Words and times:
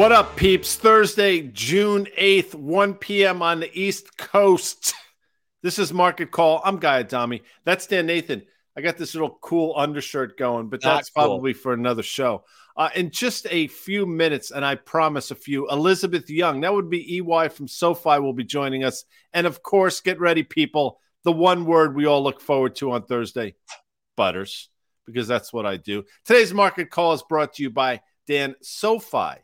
What 0.00 0.12
up, 0.12 0.34
peeps? 0.34 0.76
Thursday, 0.76 1.42
June 1.42 2.06
8th, 2.18 2.54
1 2.54 2.94
p.m. 2.94 3.42
on 3.42 3.60
the 3.60 3.70
East 3.78 4.16
Coast. 4.16 4.94
This 5.62 5.78
is 5.78 5.92
Market 5.92 6.30
Call. 6.30 6.62
I'm 6.64 6.78
Guy 6.78 7.00
Adami. 7.00 7.42
That's 7.66 7.86
Dan 7.86 8.06
Nathan. 8.06 8.40
I 8.74 8.80
got 8.80 8.96
this 8.96 9.14
little 9.14 9.36
cool 9.42 9.74
undershirt 9.76 10.38
going, 10.38 10.70
but 10.70 10.82
Not 10.82 10.94
that's 10.94 11.10
cool. 11.10 11.24
probably 11.24 11.52
for 11.52 11.74
another 11.74 12.02
show. 12.02 12.44
Uh, 12.78 12.88
in 12.94 13.10
just 13.10 13.46
a 13.50 13.66
few 13.66 14.06
minutes, 14.06 14.52
and 14.52 14.64
I 14.64 14.76
promise 14.76 15.32
a 15.32 15.34
few, 15.34 15.68
Elizabeth 15.68 16.30
Young, 16.30 16.62
that 16.62 16.72
would 16.72 16.88
be 16.88 17.18
EY 17.18 17.48
from 17.48 17.68
SoFi, 17.68 18.20
will 18.20 18.32
be 18.32 18.42
joining 18.42 18.84
us. 18.84 19.04
And 19.34 19.46
of 19.46 19.62
course, 19.62 20.00
get 20.00 20.18
ready, 20.18 20.42
people. 20.42 20.98
The 21.24 21.32
one 21.32 21.66
word 21.66 21.94
we 21.94 22.06
all 22.06 22.22
look 22.22 22.40
forward 22.40 22.74
to 22.76 22.92
on 22.92 23.02
Thursday 23.02 23.54
butters, 24.16 24.70
because 25.04 25.28
that's 25.28 25.52
what 25.52 25.66
I 25.66 25.76
do. 25.76 26.04
Today's 26.24 26.54
Market 26.54 26.88
Call 26.88 27.12
is 27.12 27.22
brought 27.22 27.52
to 27.56 27.62
you 27.62 27.68
by 27.68 28.00
Dan 28.26 28.54
SoFi. 28.62 29.42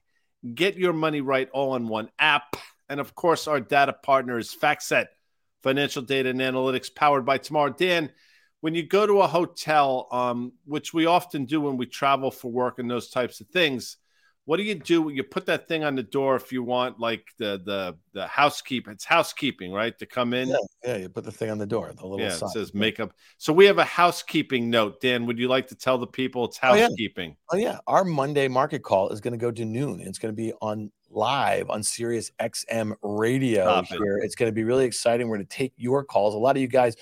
Get 0.55 0.77
your 0.77 0.93
money 0.93 1.21
right 1.21 1.49
all 1.53 1.77
in 1.77 1.89
one 1.89 2.11
app. 2.19 2.57
And 2.89 3.01
of 3.01 3.15
course, 3.15 3.49
our 3.49 3.61
data 3.61 3.93
partner 3.93 4.39
is 4.39 4.55
FactSet, 4.55 5.07
financial 5.63 6.03
data 6.03 6.29
and 6.29 6.41
analytics 6.41 6.95
powered 6.95 7.25
by 7.25 7.39
Tomorrow. 7.39 7.71
Dan, 7.71 8.13
when 8.61 8.75
you 8.75 8.87
go 8.87 9.07
to 9.07 9.21
a 9.21 9.27
hotel, 9.27 10.09
um, 10.13 10.53
which 10.65 10.95
we 10.95 11.07
often 11.07 11.45
do 11.45 11.61
when 11.61 11.77
we 11.77 11.87
travel 11.87 12.31
for 12.31 12.51
work 12.51 12.79
and 12.79 12.91
those 12.91 13.11
types 13.11 13.41
of 13.41 13.49
things, 13.49 13.97
what 14.47 14.57
do 14.57 14.63
you 14.63 14.75
do? 14.77 15.03
When 15.03 15.15
you 15.15 15.23
put 15.25 15.45
that 15.47 15.69
thing 15.69 15.85
on 15.85 15.95
the 15.97 16.03
door 16.03 16.37
if 16.37 16.51
you 16.53 16.63
want, 16.63 16.99
like 16.99 17.25
the 17.37 17.61
the 17.65 17.97
the 18.13 18.27
housekeeping. 18.27 18.93
It's 18.95 19.05
housekeeping, 19.05 19.73
right? 19.73 19.97
To 19.99 20.07
come 20.07 20.33
in. 20.33 20.49
Yeah, 20.49 20.57
yeah, 20.85 20.97
you 20.97 21.09
put 21.09 21.25
the 21.25 21.33
thing 21.33 21.51
on 21.51 21.59
the 21.59 21.67
door, 21.67 21.93
the 21.95 22.07
little 22.07 22.21
Yeah, 22.21 22.33
it 22.33 22.39
sign. 22.39 22.49
says 22.51 22.73
makeup. 22.73 23.13
So 23.39 23.53
we 23.53 23.67
have 23.67 23.79
a 23.79 23.85
housekeeping 23.85 24.71
note. 24.71 25.01
Dan, 25.01 25.27
would 25.27 25.39
you 25.39 25.49
like 25.49 25.67
to 25.69 25.75
tell 25.75 25.99
the 25.99 26.07
people 26.07 26.45
it's 26.47 26.59
Oh, 26.63 26.75
yeah. 26.75 26.83
housekeeping? 26.85 27.37
Oh 27.51 27.57
yeah, 27.57 27.79
our 27.87 28.05
Monday 28.05 28.49
market 28.49 28.83
call 28.83 29.11
is 29.11 29.21
going 29.21 29.33
to 29.33 29.39
go 29.39 29.51
to 29.51 29.65
noon. 29.65 30.01
It's 30.01 30.19
going 30.19 30.33
to 30.33 30.37
be 30.37 30.53
on 30.63 30.91
live 31.11 31.69
on 31.71 31.83
Sirius 31.83 32.31
XM 32.41 32.95
radio 33.03 33.65
Stop 33.65 33.85
it. 33.93 33.99
here. 34.03 34.19
It's 34.19 34.35
going 34.35 34.49
to 34.51 34.55
be 34.55 34.65
really 34.65 34.85
exciting. 34.87 35.29
We're 35.29 35.37
going 35.37 35.47
to 35.47 35.57
take 35.57 35.73
your 35.77 36.05
calls. 36.05 36.35
A 36.35 36.39
lot 36.39 36.57
of 36.57 36.63
you 36.63 36.69
guys 36.69 36.95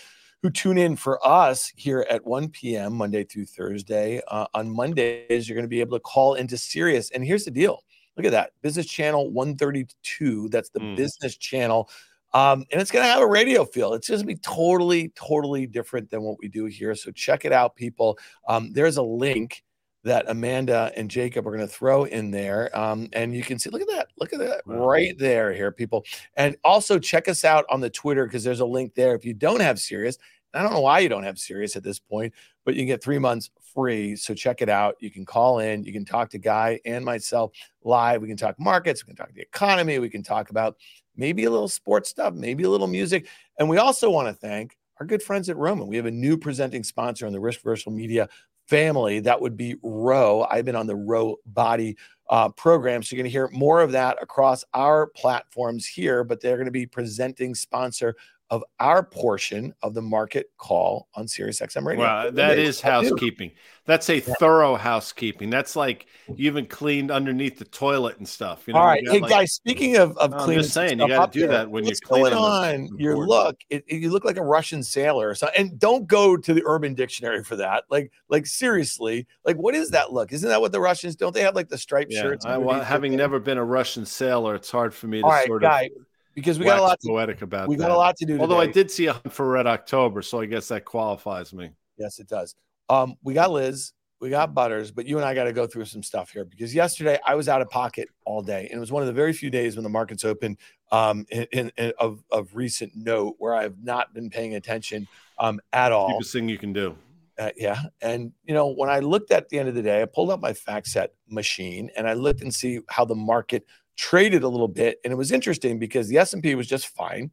who 0.44 0.50
tune 0.50 0.76
in 0.76 0.94
for 0.94 1.26
us 1.26 1.72
here 1.74 2.04
at 2.10 2.26
1 2.26 2.50
p.m. 2.50 2.92
Monday 2.92 3.24
through 3.24 3.46
Thursday. 3.46 4.20
Uh, 4.28 4.46
on 4.52 4.68
Mondays, 4.70 5.48
you're 5.48 5.56
going 5.56 5.64
to 5.64 5.68
be 5.68 5.80
able 5.80 5.96
to 5.96 6.02
call 6.02 6.34
into 6.34 6.58
Sirius. 6.58 7.10
And 7.12 7.24
here's 7.24 7.46
the 7.46 7.50
deal. 7.50 7.82
Look 8.18 8.26
at 8.26 8.32
that. 8.32 8.50
Business 8.60 8.84
channel 8.84 9.30
132. 9.30 10.50
That's 10.50 10.68
the 10.68 10.80
Mm. 10.80 10.96
business 10.96 11.38
channel. 11.38 11.88
Um, 12.34 12.66
and 12.70 12.78
it's 12.82 12.90
going 12.90 13.06
to 13.06 13.10
have 13.10 13.22
a 13.22 13.26
radio 13.26 13.64
feel. 13.64 13.94
It's 13.94 14.06
just 14.06 14.22
going 14.22 14.36
to 14.36 14.38
be 14.38 14.40
totally, 14.44 15.08
totally 15.14 15.66
different 15.66 16.10
than 16.10 16.20
what 16.24 16.36
we 16.38 16.48
do 16.48 16.66
here. 16.66 16.94
So 16.94 17.10
check 17.10 17.46
it 17.46 17.52
out, 17.52 17.74
people. 17.74 18.18
Um, 18.46 18.70
there's 18.74 18.98
a 18.98 19.02
link 19.02 19.64
that 20.02 20.28
Amanda 20.28 20.92
and 20.96 21.10
Jacob 21.10 21.46
are 21.46 21.50
going 21.56 21.66
to 21.66 21.72
throw 21.72 22.04
in 22.04 22.30
there. 22.30 22.76
Um, 22.78 23.08
and 23.14 23.34
you 23.34 23.42
can 23.42 23.58
see, 23.58 23.70
look 23.70 23.80
at 23.80 23.88
that. 23.88 24.08
Look 24.18 24.34
at 24.34 24.38
that 24.40 24.66
Wow. 24.66 24.86
right 24.86 25.16
there 25.18 25.50
here, 25.54 25.72
people. 25.72 26.04
And 26.36 26.56
also 26.62 26.98
check 26.98 27.26
us 27.26 27.42
out 27.42 27.64
on 27.70 27.80
the 27.80 27.88
Twitter 27.88 28.26
because 28.26 28.44
there's 28.44 28.60
a 28.60 28.66
link 28.66 28.94
there. 28.94 29.14
If 29.14 29.24
you 29.24 29.32
don't 29.32 29.60
have 29.60 29.80
Sirius, 29.80 30.18
I 30.54 30.62
don't 30.62 30.72
know 30.72 30.80
why 30.80 31.00
you 31.00 31.08
don't 31.08 31.24
have 31.24 31.38
Sirius 31.38 31.76
at 31.76 31.82
this 31.82 31.98
point, 31.98 32.32
but 32.64 32.74
you 32.74 32.80
can 32.80 32.86
get 32.86 33.02
three 33.02 33.18
months 33.18 33.50
free. 33.74 34.16
So 34.16 34.34
check 34.34 34.62
it 34.62 34.68
out. 34.68 34.96
You 35.00 35.10
can 35.10 35.24
call 35.24 35.58
in, 35.58 35.84
you 35.84 35.92
can 35.92 36.04
talk 36.04 36.30
to 36.30 36.38
Guy 36.38 36.80
and 36.84 37.04
myself 37.04 37.52
live. 37.82 38.22
We 38.22 38.28
can 38.28 38.36
talk 38.36 38.58
markets, 38.58 39.04
we 39.04 39.08
can 39.08 39.16
talk 39.16 39.34
the 39.34 39.42
economy, 39.42 39.98
we 39.98 40.08
can 40.08 40.22
talk 40.22 40.50
about 40.50 40.76
maybe 41.16 41.44
a 41.44 41.50
little 41.50 41.68
sports 41.68 42.08
stuff, 42.08 42.34
maybe 42.34 42.64
a 42.64 42.70
little 42.70 42.86
music. 42.86 43.26
And 43.58 43.68
we 43.68 43.78
also 43.78 44.10
want 44.10 44.28
to 44.28 44.34
thank 44.34 44.76
our 45.00 45.06
good 45.06 45.22
friends 45.22 45.48
at 45.48 45.56
Roman. 45.56 45.88
We 45.88 45.96
have 45.96 46.06
a 46.06 46.10
new 46.10 46.36
presenting 46.36 46.84
sponsor 46.84 47.26
on 47.26 47.32
the 47.32 47.40
Risk 47.40 47.60
Reversal 47.64 47.92
Media 47.92 48.28
family. 48.66 49.20
That 49.20 49.40
would 49.40 49.56
be 49.56 49.76
Ro. 49.82 50.46
I've 50.50 50.64
been 50.64 50.76
on 50.76 50.86
the 50.86 50.96
Ro 50.96 51.36
Body 51.46 51.96
uh, 52.30 52.48
program. 52.50 53.02
So 53.02 53.14
you're 53.14 53.22
going 53.22 53.30
to 53.30 53.32
hear 53.32 53.50
more 53.52 53.80
of 53.82 53.92
that 53.92 54.22
across 54.22 54.64
our 54.72 55.08
platforms 55.08 55.86
here, 55.86 56.24
but 56.24 56.40
they're 56.40 56.56
going 56.56 56.66
to 56.66 56.72
be 56.72 56.86
presenting 56.86 57.54
sponsor 57.54 58.16
of 58.50 58.62
our 58.78 59.02
portion 59.02 59.74
of 59.82 59.94
the 59.94 60.02
market 60.02 60.50
call 60.58 61.08
on 61.14 61.26
Sirius 61.26 61.60
XM 61.60 61.84
Radio. 61.86 62.04
Wow, 62.04 62.30
that 62.30 62.58
is 62.58 62.80
housekeeping. 62.80 63.50
That's 63.86 64.08
a 64.10 64.20
thorough 64.20 64.76
housekeeping. 64.76 65.50
That's 65.50 65.76
like 65.76 66.06
you 66.28 66.46
even 66.46 66.66
cleaned 66.66 67.10
underneath 67.10 67.58
the 67.58 67.64
toilet 67.64 68.18
and 68.18 68.28
stuff. 68.28 68.64
You 68.66 68.74
know, 68.74 68.80
All 68.80 68.96
you 68.96 69.10
hey 69.10 69.20
like- 69.20 69.30
guys. 69.30 69.52
Speaking 69.54 69.96
of 69.96 70.16
of 70.18 70.30
No, 70.30 70.36
I'm 70.36 70.44
cleaning, 70.44 70.62
just 70.62 70.74
saying, 70.74 71.00
you 71.00 71.08
gotta 71.08 71.32
do 71.32 71.40
here, 71.40 71.48
that 71.48 71.70
when 71.70 71.84
you're 71.84 71.90
what's 71.90 72.00
going 72.00 72.22
cleaning 72.22 72.38
on? 72.38 72.98
Your 72.98 73.26
look, 73.26 73.56
it, 73.70 73.84
it- 73.86 73.96
you 74.00 74.10
look 74.10 74.24
like 74.24 74.36
a 74.36 74.42
Russian 74.42 74.82
sailor. 74.82 75.28
or 75.28 75.34
something. 75.34 75.58
and 75.58 75.78
don't 75.78 76.06
go 76.06 76.36
to 76.36 76.54
the 76.54 76.62
Urban 76.66 76.94
Dictionary 76.94 77.42
for 77.44 77.56
that. 77.56 77.84
Like, 77.90 78.12
like 78.28 78.46
seriously, 78.46 79.26
like 79.44 79.56
what 79.56 79.74
is 79.74 79.90
that 79.90 80.12
look? 80.12 80.32
Isn't 80.32 80.48
that 80.48 80.60
what 80.60 80.72
the 80.72 80.80
Russians 80.80 81.16
don't 81.16 81.34
they 81.34 81.42
have 81.42 81.54
like 81.54 81.68
the 81.68 81.78
striped 81.78 82.12
yeah, 82.12 82.22
shirts? 82.22 82.44
I, 82.44 82.58
well, 82.58 82.80
having 82.80 83.16
never 83.16 83.38
been 83.38 83.58
a 83.58 83.64
Russian 83.64 84.04
sailor, 84.04 84.54
it's 84.54 84.70
hard 84.70 84.94
for 84.94 85.06
me 85.06 85.20
to 85.22 85.26
right, 85.26 85.46
sort 85.46 85.62
guy, 85.62 85.84
of 85.84 86.06
because 86.34 86.58
we 86.58 86.64
got 86.64 86.78
a 86.78 86.82
lot. 86.82 87.00
To, 87.00 87.08
poetic 87.08 87.42
about 87.42 87.68
we 87.68 87.76
got 87.76 87.88
that. 87.88 87.94
a 87.94 87.96
lot 87.96 88.16
to 88.16 88.26
do. 88.26 88.38
Although 88.40 88.60
I 88.60 88.66
did 88.66 88.90
see 88.90 89.06
a 89.06 89.14
hunt 89.14 89.32
for 89.32 89.48
Red 89.48 89.66
October, 89.66 90.22
so 90.22 90.40
I 90.40 90.46
guess 90.46 90.68
that 90.68 90.84
qualifies 90.84 91.52
me. 91.52 91.70
Yes, 91.96 92.18
it 92.18 92.28
does. 92.28 92.54
Um, 92.88 93.14
we 93.22 93.34
got 93.34 93.50
Liz, 93.50 93.92
we 94.20 94.30
got 94.30 94.54
Butters, 94.54 94.90
but 94.90 95.06
you 95.06 95.16
and 95.16 95.24
I 95.24 95.34
got 95.34 95.44
to 95.44 95.52
go 95.52 95.66
through 95.66 95.84
some 95.84 96.02
stuff 96.02 96.30
here 96.30 96.44
because 96.44 96.74
yesterday 96.74 97.18
I 97.26 97.34
was 97.34 97.48
out 97.48 97.60
of 97.60 97.70
pocket 97.70 98.08
all 98.24 98.42
day, 98.42 98.68
and 98.70 98.76
it 98.76 98.80
was 98.80 98.92
one 98.92 99.02
of 99.02 99.06
the 99.06 99.12
very 99.12 99.32
few 99.32 99.50
days 99.50 99.76
when 99.76 99.82
the 99.82 99.90
markets 99.90 100.24
open 100.24 100.56
um, 100.92 101.26
in, 101.30 101.46
in, 101.52 101.72
in- 101.76 101.92
of 101.98 102.22
of 102.30 102.54
recent 102.54 102.92
note 102.94 103.36
where 103.38 103.54
I 103.54 103.62
have 103.62 103.82
not 103.82 104.14
been 104.14 104.30
paying 104.30 104.54
attention 104.54 105.06
um, 105.38 105.60
at 105.72 105.92
all. 105.92 106.10
Cheapest 106.12 106.32
thing 106.32 106.48
you 106.48 106.58
can 106.58 106.72
do. 106.72 106.96
Uh, 107.38 107.50
yeah, 107.56 107.80
and 108.00 108.32
you 108.44 108.54
know 108.54 108.68
when 108.68 108.88
I 108.88 109.00
looked 109.00 109.30
at 109.30 109.48
the 109.48 109.58
end 109.58 109.68
of 109.68 109.74
the 109.74 109.82
day, 109.82 110.00
I 110.00 110.04
pulled 110.04 110.30
up 110.30 110.40
my 110.40 110.52
FactSet 110.52 111.08
machine 111.28 111.90
and 111.96 112.08
I 112.08 112.12
looked 112.12 112.42
and 112.42 112.54
see 112.54 112.80
how 112.88 113.04
the 113.04 113.14
market 113.14 113.66
traded 113.96 114.42
a 114.42 114.48
little 114.48 114.68
bit, 114.68 114.98
and 115.04 115.12
it 115.12 115.16
was 115.16 115.32
interesting 115.32 115.78
because 115.78 116.08
the 116.08 116.18
S 116.18 116.32
and 116.32 116.42
P 116.42 116.54
was 116.54 116.66
just 116.66 116.88
fine. 116.88 117.30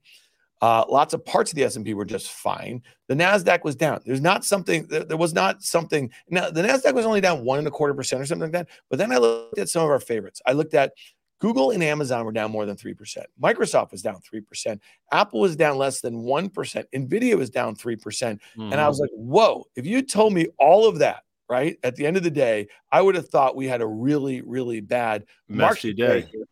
Uh, 0.62 0.86
lots 0.88 1.14
of 1.16 1.26
parts 1.26 1.52
of 1.52 1.56
the 1.56 1.64
S&P 1.64 1.96
were 1.96 2.06
just 2.06 2.30
fine. 2.30 2.84
The 3.08 3.16
Nasdaq 3.16 3.64
was 3.64 3.76
down. 3.76 4.00
There's 4.06 4.22
not 4.22 4.46
something. 4.46 4.86
There, 4.86 5.04
there 5.04 5.18
was 5.18 5.34
not 5.34 5.64
something. 5.64 6.12
Now 6.30 6.52
the 6.52 6.62
Nasdaq 6.62 6.94
was 6.94 7.06
only 7.06 7.20
down 7.20 7.44
one 7.44 7.58
and 7.58 7.68
a 7.68 7.72
quarter 7.72 7.96
percent 7.96 8.22
or 8.22 8.26
something 8.28 8.44
like 8.44 8.52
that. 8.52 8.68
But 8.88 9.00
then 9.00 9.12
I 9.12 9.18
looked 9.18 9.58
at 9.58 9.70
some 9.70 9.84
of 9.84 9.90
our 9.90 10.00
favorites. 10.00 10.40
I 10.46 10.52
looked 10.52 10.76
at 10.76 10.94
Google 11.40 11.72
and 11.72 11.84
Amazon 11.84 12.24
were 12.26 12.32
down 12.32 12.52
more 12.52 12.68
than 12.68 12.78
three 12.78 12.94
percent. 12.94 13.26
Microsoft 13.42 13.92
was 13.92 14.04
down 14.04 14.22
three 14.22 14.42
percent. 14.42 14.80
Apple 15.12 15.40
was 15.40 15.56
down 15.56 15.80
less 15.80 16.00
than 16.00 16.20
one 16.20 16.48
percent. 16.48 16.88
Nvidia 16.94 17.36
was 17.36 17.50
down 17.50 17.76
three 17.76 17.96
percent. 17.96 18.40
And 18.56 18.76
I 18.76 18.88
was 18.88 19.00
like, 19.00 19.10
whoa, 19.14 19.66
if 19.76 19.88
you 19.88 20.04
told 20.04 20.32
me 20.32 20.46
all 20.60 20.88
of 20.88 21.00
that, 21.00 21.24
right, 21.50 21.78
at 21.84 21.96
the 21.96 22.06
end 22.06 22.18
of 22.18 22.24
the 22.24 22.30
day, 22.30 22.68
I 22.92 23.02
would 23.02 23.16
have 23.16 23.28
thought 23.28 23.56
we 23.56 23.68
had 23.68 23.82
a 23.82 23.88
really, 23.88 24.42
really 24.42 24.80
bad 24.80 25.26
messy 25.50 25.90
market 25.90 25.98
day. 25.98 26.22
here, 26.32 26.46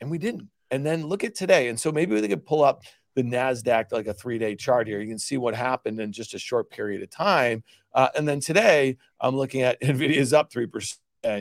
And 0.00 0.10
we 0.10 0.18
didn't. 0.18 0.48
And 0.70 0.84
then 0.84 1.06
look 1.06 1.24
at 1.24 1.34
today. 1.34 1.68
And 1.68 1.78
so 1.78 1.92
maybe 1.92 2.14
we 2.14 2.26
could 2.26 2.44
pull 2.44 2.64
up 2.64 2.82
the 3.14 3.22
NASDAQ 3.22 3.92
like 3.92 4.06
a 4.06 4.14
three 4.14 4.38
day 4.38 4.54
chart 4.54 4.86
here. 4.86 5.00
You 5.00 5.08
can 5.08 5.18
see 5.18 5.38
what 5.38 5.54
happened 5.54 5.98
in 6.00 6.12
just 6.12 6.34
a 6.34 6.38
short 6.38 6.70
period 6.70 7.02
of 7.02 7.10
time. 7.10 7.64
Uh, 7.94 8.08
and 8.14 8.28
then 8.28 8.40
today, 8.40 8.98
I'm 9.20 9.36
looking 9.36 9.62
at 9.62 9.80
NVIDIA's 9.82 10.32
up 10.32 10.52
3%. 10.52 10.98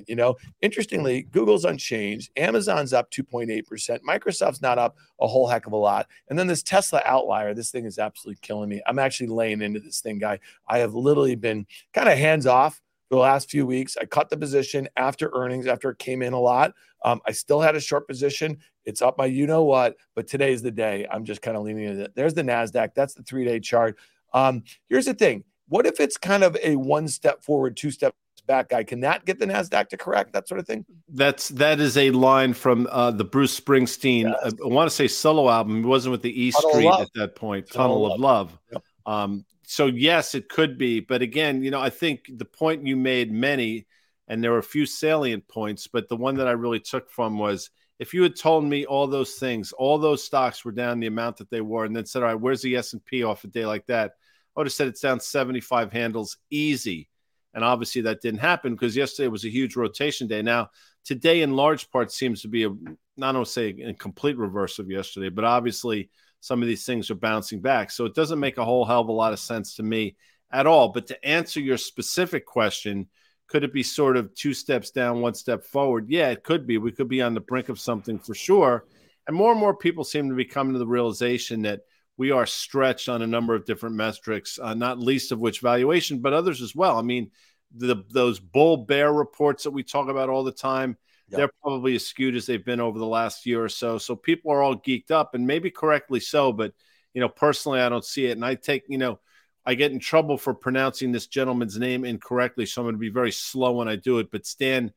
You 0.07 0.15
know, 0.15 0.35
interestingly, 0.63 1.23
Google's 1.23 1.63
unchanged, 1.63 2.31
Amazon's 2.37 2.91
up 2.91 3.11
2.8%, 3.11 3.99
Microsoft's 4.01 4.61
not 4.61 4.79
up 4.79 4.97
a 5.19 5.27
whole 5.27 5.47
heck 5.47 5.67
of 5.67 5.73
a 5.73 5.77
lot. 5.77 6.07
And 6.27 6.39
then 6.39 6.47
this 6.47 6.63
Tesla 6.63 7.03
outlier, 7.05 7.53
this 7.53 7.69
thing 7.69 7.85
is 7.85 7.99
absolutely 7.99 8.39
killing 8.41 8.69
me. 8.69 8.81
I'm 8.87 8.97
actually 8.97 9.27
laying 9.27 9.61
into 9.61 9.79
this 9.79 9.99
thing, 9.99 10.17
guy. 10.17 10.39
I 10.67 10.79
have 10.79 10.95
literally 10.95 11.35
been 11.35 11.67
kind 11.93 12.09
of 12.09 12.17
hands 12.17 12.47
off 12.47 12.81
for 13.09 13.15
the 13.15 13.21
last 13.21 13.49
few 13.49 13.65
weeks. 13.65 13.97
I 13.99 14.05
cut 14.05 14.29
the 14.29 14.37
position 14.37 14.87
after 14.97 15.31
earnings, 15.33 15.67
after 15.67 15.89
it 15.89 15.99
came 15.99 16.21
in 16.21 16.33
a 16.33 16.39
lot. 16.39 16.73
Um, 17.03 17.21
I 17.27 17.31
still 17.31 17.61
had 17.61 17.75
a 17.75 17.79
short 17.79 18.07
position. 18.07 18.57
It's 18.85 19.01
up 19.01 19.17
my 19.17 19.25
you 19.25 19.47
know 19.47 19.63
what, 19.63 19.95
but 20.15 20.27
today's 20.27 20.61
the 20.61 20.71
day. 20.71 21.07
I'm 21.11 21.25
just 21.25 21.41
kind 21.41 21.55
of 21.55 21.63
leaning 21.63 21.85
into 21.85 22.03
it. 22.03 22.15
There's 22.15 22.33
the 22.33 22.41
NASDAQ. 22.41 22.93
That's 22.95 23.13
the 23.13 23.23
three 23.23 23.45
day 23.45 23.59
chart. 23.59 23.97
Um, 24.33 24.63
here's 24.89 25.05
the 25.05 25.13
thing 25.13 25.43
what 25.67 25.85
if 25.85 25.99
it's 25.99 26.17
kind 26.17 26.43
of 26.43 26.57
a 26.63 26.75
one 26.75 27.07
step 27.07 27.43
forward, 27.43 27.75
two 27.77 27.91
steps 27.91 28.15
back 28.45 28.69
guy? 28.69 28.83
Can 28.83 28.99
that 29.01 29.25
get 29.25 29.39
the 29.39 29.45
NASDAQ 29.45 29.89
to 29.89 29.97
correct 29.97 30.33
that 30.33 30.47
sort 30.47 30.59
of 30.59 30.67
thing? 30.67 30.85
That's 31.09 31.49
that 31.49 31.79
is 31.79 31.97
a 31.97 32.11
line 32.11 32.53
from 32.53 32.87
uh, 32.91 33.11
the 33.11 33.23
Bruce 33.23 33.59
Springsteen. 33.59 34.31
uh, 34.31 34.51
I 34.63 34.67
want 34.67 34.89
to 34.89 34.95
say 34.95 35.07
solo 35.07 35.49
album. 35.49 35.83
It 35.83 35.87
wasn't 35.87 36.11
with 36.11 36.21
the 36.21 36.43
E 36.43 36.51
Tunnel 36.51 36.69
Street 36.71 37.01
at 37.01 37.07
that 37.15 37.35
point. 37.35 37.69
Tunnel 37.71 37.95
Tunnel, 37.95 38.05
of 38.07 38.11
of 38.13 38.19
Love. 38.19 38.59
Yep. 38.71 38.83
Um, 39.05 39.45
so 39.67 39.87
yes, 39.87 40.35
it 40.35 40.49
could 40.49 40.77
be, 40.77 40.99
but 40.99 41.21
again, 41.21 41.63
you 41.63 41.71
know, 41.71 41.81
I 41.81 41.89
think 41.89 42.29
the 42.37 42.45
point 42.45 42.85
you 42.85 42.95
made 42.95 43.31
many, 43.31 43.87
and 44.27 44.43
there 44.43 44.51
were 44.51 44.57
a 44.57 44.63
few 44.63 44.85
salient 44.85 45.47
points, 45.47 45.87
but 45.87 46.09
the 46.09 46.17
one 46.17 46.35
that 46.35 46.47
I 46.47 46.51
really 46.51 46.79
took 46.79 47.09
from 47.09 47.37
was 47.37 47.69
if 47.99 48.13
you 48.13 48.23
had 48.23 48.35
told 48.35 48.65
me 48.65 48.85
all 48.85 49.07
those 49.07 49.35
things, 49.35 49.71
all 49.71 49.97
those 49.97 50.23
stocks 50.23 50.65
were 50.65 50.71
down 50.71 50.99
the 50.99 51.07
amount 51.07 51.37
that 51.37 51.49
they 51.49 51.61
were, 51.61 51.85
and 51.85 51.95
then 51.95 52.05
said, 52.05 52.23
"All 52.23 52.29
right, 52.29 52.39
where's 52.39 52.61
the 52.61 52.75
S 52.75 52.93
and 52.93 53.03
P 53.05 53.23
off 53.23 53.43
a 53.43 53.47
day 53.47 53.65
like 53.65 53.85
that?" 53.87 54.15
I 54.55 54.59
would 54.59 54.67
have 54.67 54.73
said 54.73 54.87
it's 54.87 55.01
down 55.01 55.19
75 55.19 55.91
handles 55.91 56.37
easy. 56.49 57.09
And 57.53 57.63
obviously 57.63 58.01
that 58.03 58.21
didn't 58.21 58.41
happen 58.41 58.73
because 58.73 58.95
yesterday 58.95 59.27
was 59.27 59.45
a 59.45 59.49
huge 59.49 59.75
rotation 59.75 60.27
day. 60.27 60.41
Now, 60.41 60.71
today 61.05 61.41
in 61.41 61.55
large 61.55 61.89
part 61.89 62.11
seems 62.11 62.41
to 62.41 62.49
be 62.49 62.65
a 62.65 62.69
not 63.17 63.31
to 63.31 63.45
say 63.45 63.69
a 63.69 63.93
complete 63.93 64.37
reverse 64.37 64.77
of 64.77 64.89
yesterday, 64.91 65.29
but 65.29 65.45
obviously 65.45 66.09
some 66.45 66.61
of 66.61 66.67
these 66.67 66.85
things 66.85 67.09
are 67.09 67.15
bouncing 67.15 67.59
back. 67.59 67.89
So 67.89 68.05
it 68.05 68.13
doesn't 68.13 68.39
make 68.39 68.59
a 68.59 68.63
whole 68.63 68.85
hell 68.85 69.01
of 69.01 69.07
a 69.07 69.11
lot 69.11 69.33
of 69.33 69.39
sense 69.39 69.75
to 69.77 69.83
me 69.83 70.15
at 70.51 70.67
all. 70.67 70.89
But 70.89 71.07
to 71.07 71.25
answer 71.25 71.59
your 71.59 71.77
specific 71.77 72.45
question, 72.45 73.07
could 73.47 73.63
it 73.63 73.73
be 73.73 73.81
sort 73.81 74.15
of 74.15 74.31
two 74.35 74.53
steps 74.53 74.91
down, 74.91 75.21
one 75.21 75.33
step 75.33 75.63
forward? 75.63 76.05
Yeah, 76.07 76.29
it 76.29 76.43
could 76.43 76.67
be. 76.67 76.77
We 76.77 76.91
could 76.91 77.07
be 77.07 77.23
on 77.23 77.33
the 77.33 77.39
brink 77.39 77.69
of 77.69 77.79
something 77.79 78.19
for 78.19 78.35
sure. 78.35 78.85
And 79.25 79.35
more 79.35 79.49
and 79.49 79.59
more 79.59 79.75
people 79.75 80.03
seem 80.03 80.29
to 80.29 80.35
be 80.35 80.45
coming 80.45 80.73
to 80.73 80.79
the 80.79 80.85
realization 80.85 81.63
that 81.63 81.81
we 82.15 82.29
are 82.29 82.45
stretched 82.45 83.09
on 83.09 83.23
a 83.23 83.27
number 83.27 83.55
of 83.55 83.65
different 83.65 83.95
metrics, 83.95 84.59
uh, 84.61 84.75
not 84.75 84.99
least 84.99 85.31
of 85.31 85.39
which 85.39 85.61
valuation, 85.61 86.19
but 86.19 86.33
others 86.33 86.61
as 86.61 86.75
well. 86.75 86.99
I 86.99 87.01
mean, 87.01 87.31
the, 87.75 88.03
those 88.11 88.39
bull 88.39 88.77
bear 88.77 89.11
reports 89.11 89.63
that 89.63 89.71
we 89.71 89.81
talk 89.81 90.09
about 90.09 90.29
all 90.29 90.43
the 90.43 90.51
time, 90.51 90.95
yep. 91.29 91.37
they're 91.37 91.51
probably 91.61 91.95
as 91.95 92.05
skewed 92.05 92.35
as 92.35 92.45
they've 92.45 92.63
been 92.63 92.79
over 92.79 92.99
the 92.99 93.05
last 93.05 93.45
year 93.45 93.63
or 93.63 93.69
so. 93.69 93.97
So 93.97 94.15
people 94.15 94.51
are 94.51 94.61
all 94.61 94.75
geeked 94.75 95.11
up, 95.11 95.35
and 95.35 95.45
maybe 95.45 95.71
correctly 95.71 96.19
so. 96.19 96.51
But 96.51 96.73
you 97.13 97.21
know, 97.21 97.29
personally, 97.29 97.79
I 97.79 97.89
don't 97.89 98.05
see 98.05 98.25
it, 98.27 98.31
and 98.31 98.45
I 98.45 98.55
take 98.55 98.83
you 98.87 98.97
know 98.97 99.19
I 99.65 99.75
get 99.75 99.91
in 99.91 99.99
trouble 99.99 100.37
for 100.37 100.53
pronouncing 100.53 101.11
this 101.11 101.27
gentleman's 101.27 101.77
name 101.77 102.05
incorrectly, 102.05 102.65
so 102.65 102.81
I'm 102.81 102.85
going 102.85 102.95
to 102.95 102.99
be 102.99 103.09
very 103.09 103.31
slow 103.31 103.73
when 103.73 103.87
I 103.87 103.95
do 103.95 104.19
it. 104.19 104.29
But 104.31 104.45
Stan 104.45 104.93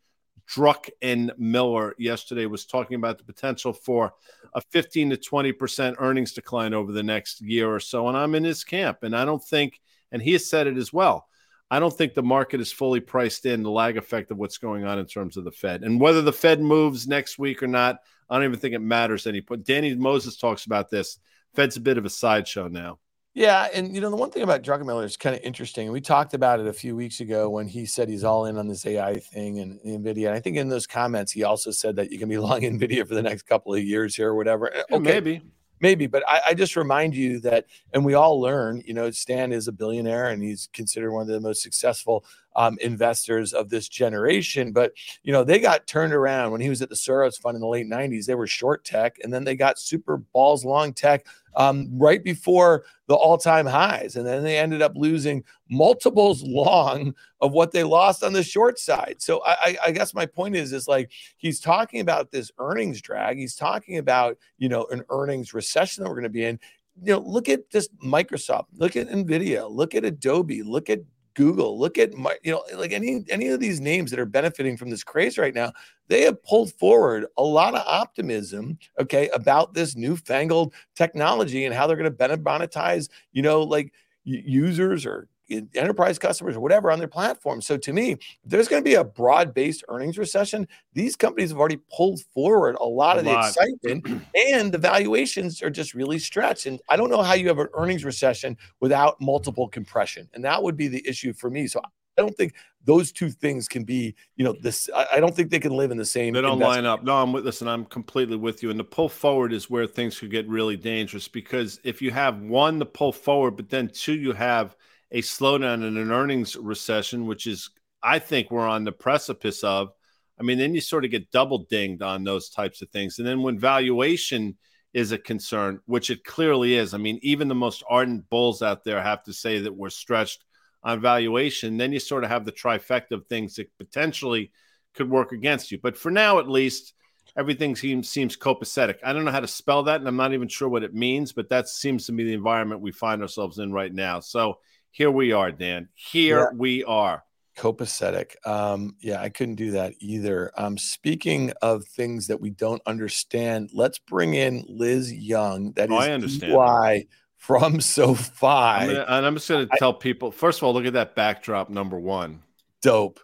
Druck 0.48 0.88
and 1.02 1.32
Miller 1.38 1.94
yesterday 1.98 2.46
was 2.46 2.66
talking 2.66 2.96
about 2.96 3.18
the 3.18 3.24
potential 3.24 3.72
for 3.72 4.12
a 4.54 4.60
15 4.60 5.10
to 5.10 5.16
20 5.16 5.52
percent 5.52 5.96
earnings 5.98 6.32
decline 6.32 6.74
over 6.74 6.92
the 6.92 7.02
next 7.02 7.40
year 7.40 7.72
or 7.72 7.80
so, 7.80 8.08
and 8.08 8.16
I'm 8.16 8.34
in 8.34 8.44
his 8.44 8.64
camp. 8.64 8.98
And 9.02 9.16
I 9.16 9.24
don't 9.24 9.42
think, 9.42 9.80
and 10.12 10.20
he 10.20 10.32
has 10.32 10.48
said 10.48 10.66
it 10.66 10.76
as 10.76 10.92
well. 10.92 11.26
I 11.70 11.80
don't 11.80 11.96
think 11.96 12.14
the 12.14 12.22
market 12.22 12.60
is 12.60 12.72
fully 12.72 13.00
priced 13.00 13.44
in 13.44 13.62
the 13.62 13.70
lag 13.70 13.96
effect 13.96 14.30
of 14.30 14.38
what's 14.38 14.58
going 14.58 14.84
on 14.84 14.98
in 14.98 15.06
terms 15.06 15.36
of 15.36 15.44
the 15.44 15.52
Fed 15.52 15.82
and 15.82 16.00
whether 16.00 16.22
the 16.22 16.32
Fed 16.32 16.60
moves 16.60 17.06
next 17.06 17.38
week 17.38 17.62
or 17.62 17.66
not. 17.66 17.98
I 18.30 18.36
don't 18.36 18.44
even 18.44 18.58
think 18.58 18.74
it 18.74 18.80
matters 18.80 19.26
any 19.26 19.40
point. 19.40 19.64
Danny 19.64 19.94
Moses 19.94 20.36
talks 20.36 20.66
about 20.66 20.90
this. 20.90 21.18
Fed's 21.54 21.76
a 21.76 21.80
bit 21.80 21.98
of 21.98 22.04
a 22.04 22.10
sideshow 22.10 22.68
now. 22.68 22.98
Yeah, 23.34 23.68
and 23.72 23.94
you 23.94 24.00
know 24.00 24.10
the 24.10 24.16
one 24.16 24.30
thing 24.30 24.42
about 24.42 24.62
Druckenmiller 24.62 25.04
is 25.04 25.16
kind 25.16 25.36
of 25.36 25.42
interesting. 25.42 25.92
We 25.92 26.00
talked 26.00 26.34
about 26.34 26.58
it 26.58 26.66
a 26.66 26.72
few 26.72 26.96
weeks 26.96 27.20
ago 27.20 27.48
when 27.48 27.68
he 27.68 27.86
said 27.86 28.08
he's 28.08 28.24
all 28.24 28.46
in 28.46 28.58
on 28.58 28.66
this 28.66 28.84
AI 28.84 29.20
thing 29.20 29.60
and 29.60 29.78
Nvidia. 29.80 30.26
And 30.26 30.34
I 30.34 30.40
think 30.40 30.56
in 30.56 30.68
those 30.68 30.86
comments 30.88 31.30
he 31.30 31.44
also 31.44 31.70
said 31.70 31.96
that 31.96 32.10
you 32.10 32.18
can 32.18 32.28
be 32.28 32.38
long 32.38 32.60
Nvidia 32.62 33.06
for 33.06 33.14
the 33.14 33.22
next 33.22 33.42
couple 33.42 33.74
of 33.74 33.82
years 33.82 34.16
here 34.16 34.30
or 34.30 34.34
whatever. 34.34 34.72
Yeah, 34.74 34.96
okay, 34.96 35.12
maybe, 35.12 35.42
maybe, 35.80 36.06
but 36.06 36.22
I, 36.28 36.40
I, 36.48 36.54
just 36.54 36.76
remind 36.76 37.14
you 37.14 37.40
that, 37.40 37.66
and 37.92 38.04
we 38.04 38.14
all 38.14 38.40
learn. 38.40 38.82
You 38.86 38.94
know, 38.94 39.10
Stan 39.10 39.52
is 39.52 39.68
a 39.68 39.72
billionaire 39.72 40.30
and 40.30 40.42
he's 40.42 40.68
considered 40.72 41.12
one 41.12 41.22
of 41.22 41.28
the 41.28 41.40
most 41.40 41.62
successful 41.62 42.24
um, 42.56 42.76
investors 42.80 43.52
of 43.52 43.68
this 43.68 43.88
generation. 43.88 44.72
But 44.72 44.92
you 45.22 45.32
know, 45.32 45.44
they 45.44 45.58
got 45.58 45.86
turned 45.86 46.12
around 46.12 46.50
when 46.52 46.60
he 46.60 46.68
was 46.68 46.82
at 46.82 46.88
the 46.88 46.94
Soros 46.94 47.38
Fund 47.38 47.54
in 47.54 47.60
the 47.60 47.68
late 47.68 47.86
'90s. 47.86 48.26
They 48.26 48.34
were 48.34 48.46
short 48.46 48.84
tech, 48.84 49.18
and 49.22 49.32
then 49.32 49.44
they 49.44 49.56
got 49.56 49.78
super 49.78 50.18
balls 50.18 50.64
long 50.64 50.92
tech 50.92 51.26
um, 51.56 51.88
right 51.92 52.22
before 52.22 52.84
the 53.06 53.14
all-time 53.14 53.66
highs, 53.66 54.16
and 54.16 54.26
then 54.26 54.42
they 54.42 54.58
ended 54.58 54.82
up 54.82 54.92
losing 54.94 55.42
multiples 55.70 56.42
long 56.42 57.14
of 57.40 57.52
what 57.52 57.72
they 57.72 57.82
lost 57.84 58.22
on 58.22 58.32
the 58.32 58.42
short 58.42 58.78
side. 58.78 59.16
So 59.18 59.42
I, 59.44 59.76
I 59.86 59.90
guess 59.90 60.14
my 60.14 60.26
point 60.26 60.56
is, 60.56 60.72
is 60.72 60.86
like 60.86 61.10
he's 61.36 61.60
talking 61.60 62.00
about 62.00 62.30
this 62.30 62.52
earnings 62.58 63.00
drag. 63.00 63.38
He's 63.38 63.56
talking 63.56 63.98
about 63.98 64.38
you 64.58 64.68
know 64.68 64.86
an 64.90 65.04
earnings 65.10 65.54
recession 65.54 66.02
that 66.02 66.08
we're 66.08 66.16
going 66.16 66.24
to 66.24 66.30
be 66.30 66.44
in 66.44 66.58
you 67.02 67.12
know, 67.12 67.20
look 67.20 67.48
at 67.48 67.70
just 67.70 67.96
Microsoft, 67.98 68.66
look 68.76 68.96
at 68.96 69.08
Nvidia, 69.08 69.70
look 69.70 69.94
at 69.94 70.04
Adobe, 70.04 70.62
look 70.62 70.90
at 70.90 71.00
Google, 71.38 71.78
look 71.78 71.98
at 71.98 72.14
my, 72.14 72.36
you 72.42 72.50
know, 72.50 72.64
like 72.74 72.90
any 72.92 73.24
any 73.30 73.46
of 73.46 73.60
these 73.60 73.78
names 73.80 74.10
that 74.10 74.18
are 74.18 74.26
benefiting 74.26 74.76
from 74.76 74.90
this 74.90 75.04
craze 75.04 75.38
right 75.38 75.54
now, 75.54 75.72
they 76.08 76.22
have 76.22 76.42
pulled 76.42 76.72
forward 76.72 77.26
a 77.36 77.44
lot 77.44 77.76
of 77.76 77.84
optimism, 77.86 78.76
okay, 78.98 79.28
about 79.28 79.72
this 79.72 79.94
newfangled 79.94 80.74
technology 80.96 81.64
and 81.64 81.72
how 81.72 81.86
they're 81.86 81.96
going 81.96 82.12
to 82.12 82.38
monetize, 82.38 83.08
you 83.30 83.40
know, 83.42 83.62
like 83.62 83.92
users 84.24 85.06
or 85.06 85.28
enterprise 85.74 86.18
customers 86.18 86.56
or 86.56 86.60
whatever 86.60 86.90
on 86.90 86.98
their 86.98 87.08
platform. 87.08 87.60
So 87.60 87.76
to 87.76 87.92
me, 87.92 88.16
there's 88.44 88.68
going 88.68 88.82
to 88.82 88.88
be 88.88 88.94
a 88.94 89.04
broad-based 89.04 89.84
earnings 89.88 90.18
recession. 90.18 90.68
These 90.92 91.16
companies 91.16 91.50
have 91.50 91.58
already 91.58 91.80
pulled 91.94 92.20
forward 92.34 92.76
a 92.80 92.84
lot 92.84 93.16
a 93.16 93.20
of 93.20 93.26
lot. 93.26 93.42
the 93.42 93.48
excitement 93.48 94.22
and 94.52 94.72
the 94.72 94.78
valuations 94.78 95.62
are 95.62 95.70
just 95.70 95.94
really 95.94 96.18
stretched. 96.18 96.66
And 96.66 96.80
I 96.88 96.96
don't 96.96 97.10
know 97.10 97.22
how 97.22 97.34
you 97.34 97.48
have 97.48 97.58
an 97.58 97.68
earnings 97.74 98.04
recession 98.04 98.56
without 98.80 99.20
multiple 99.20 99.68
compression. 99.68 100.28
And 100.34 100.44
that 100.44 100.62
would 100.62 100.76
be 100.76 100.88
the 100.88 101.06
issue 101.08 101.32
for 101.32 101.50
me. 101.50 101.66
So 101.66 101.80
I 102.18 102.22
don't 102.22 102.36
think 102.36 102.54
those 102.84 103.12
two 103.12 103.30
things 103.30 103.68
can 103.68 103.84
be, 103.84 104.14
you 104.36 104.44
know, 104.44 104.54
this. 104.60 104.88
I 104.94 105.20
don't 105.20 105.34
think 105.34 105.50
they 105.50 105.60
can 105.60 105.72
live 105.72 105.90
in 105.90 105.96
the 105.96 106.04
same. 106.04 106.34
They 106.34 106.40
don't 106.40 106.58
line 106.58 106.84
up. 106.84 107.04
No, 107.04 107.16
I'm 107.16 107.32
with. 107.32 107.44
Listen, 107.44 107.68
I'm 107.68 107.84
completely 107.84 108.36
with 108.36 108.62
you. 108.62 108.70
And 108.70 108.80
the 108.80 108.84
pull 108.84 109.08
forward 109.08 109.52
is 109.52 109.70
where 109.70 109.86
things 109.86 110.18
could 110.18 110.30
get 110.30 110.48
really 110.48 110.76
dangerous 110.76 111.28
because 111.28 111.80
if 111.84 112.02
you 112.02 112.10
have 112.10 112.40
one, 112.40 112.78
the 112.78 112.86
pull 112.86 113.12
forward, 113.12 113.52
but 113.52 113.68
then 113.68 113.88
two, 113.88 114.14
you 114.14 114.32
have 114.32 114.76
a 115.10 115.22
slowdown 115.22 115.86
in 115.86 115.96
an 115.96 116.12
earnings 116.12 116.56
recession, 116.56 117.26
which 117.26 117.46
is, 117.46 117.70
I 118.02 118.18
think, 118.18 118.50
we're 118.50 118.68
on 118.68 118.84
the 118.84 118.92
precipice 118.92 119.64
of. 119.64 119.90
I 120.38 120.42
mean, 120.42 120.58
then 120.58 120.74
you 120.74 120.80
sort 120.80 121.04
of 121.04 121.10
get 121.10 121.30
double 121.30 121.66
dinged 121.70 122.02
on 122.02 122.24
those 122.24 122.50
types 122.50 122.80
of 122.82 122.90
things. 122.90 123.18
And 123.18 123.26
then 123.26 123.42
when 123.42 123.58
valuation 123.58 124.56
is 124.92 125.12
a 125.12 125.18
concern, 125.18 125.80
which 125.86 126.10
it 126.10 126.24
clearly 126.24 126.74
is, 126.74 126.94
I 126.94 126.98
mean, 126.98 127.18
even 127.22 127.48
the 127.48 127.54
most 127.54 127.82
ardent 127.88 128.28
bulls 128.30 128.62
out 128.62 128.84
there 128.84 129.02
have 129.02 129.24
to 129.24 129.32
say 129.32 129.60
that 129.60 129.74
we're 129.74 129.90
stretched 129.90 130.44
on 130.82 131.00
valuation. 131.00 131.76
Then 131.76 131.92
you 131.92 131.98
sort 131.98 132.24
of 132.24 132.30
have 132.30 132.44
the 132.44 132.52
trifecta 132.52 133.12
of 133.12 133.26
things 133.26 133.56
that 133.56 133.76
potentially 133.78 134.52
could 134.94 135.10
work 135.10 135.32
against 135.32 135.72
you. 135.72 135.78
But 135.82 135.96
for 135.96 136.10
now, 136.10 136.38
at 136.38 136.48
least, 136.48 136.94
everything 137.36 137.76
seems 137.76 138.08
seems 138.08 138.36
copacetic. 138.36 138.96
I 139.04 139.12
don't 139.12 139.24
know 139.24 139.30
how 139.30 139.40
to 139.40 139.46
spell 139.46 139.82
that, 139.84 140.00
and 140.00 140.08
I'm 140.08 140.16
not 140.16 140.34
even 140.34 140.48
sure 140.48 140.68
what 140.68 140.84
it 140.84 140.94
means, 140.94 141.32
but 141.32 141.48
that 141.50 141.68
seems 141.68 142.06
to 142.06 142.12
be 142.12 142.24
the 142.24 142.32
environment 142.32 142.80
we 142.80 142.92
find 142.92 143.22
ourselves 143.22 143.58
in 143.58 143.72
right 143.72 143.92
now. 143.92 144.20
So 144.20 144.58
here 144.90 145.10
we 145.10 145.32
are, 145.32 145.52
Dan. 145.52 145.88
Here 145.94 146.40
yeah. 146.40 146.56
we 146.56 146.84
are. 146.84 147.24
Copacetic. 147.56 148.34
Um, 148.46 148.94
yeah, 149.00 149.20
I 149.20 149.30
couldn't 149.30 149.56
do 149.56 149.72
that 149.72 149.94
either. 149.98 150.52
Um, 150.56 150.78
speaking 150.78 151.52
of 151.60 151.84
things 151.84 152.28
that 152.28 152.40
we 152.40 152.50
don't 152.50 152.80
understand, 152.86 153.70
let's 153.72 153.98
bring 153.98 154.34
in 154.34 154.64
Liz 154.68 155.12
Young. 155.12 155.72
That 155.72 155.90
oh, 155.90 155.98
is 155.98 156.08
I 156.08 156.12
understand. 156.12 156.52
why 156.52 157.06
from 157.36 157.80
SoFi. 157.80 158.46
I'm 158.46 158.88
gonna, 158.88 159.06
and 159.08 159.26
I'm 159.26 159.34
just 159.34 159.48
going 159.48 159.68
to 159.68 159.76
tell 159.78 159.94
people 159.94 160.30
first 160.30 160.60
of 160.60 160.64
all, 160.64 160.74
look 160.74 160.84
at 160.84 160.92
that 160.92 161.14
backdrop, 161.14 161.70
number 161.70 161.98
one. 161.98 162.42
Dope. 162.82 163.20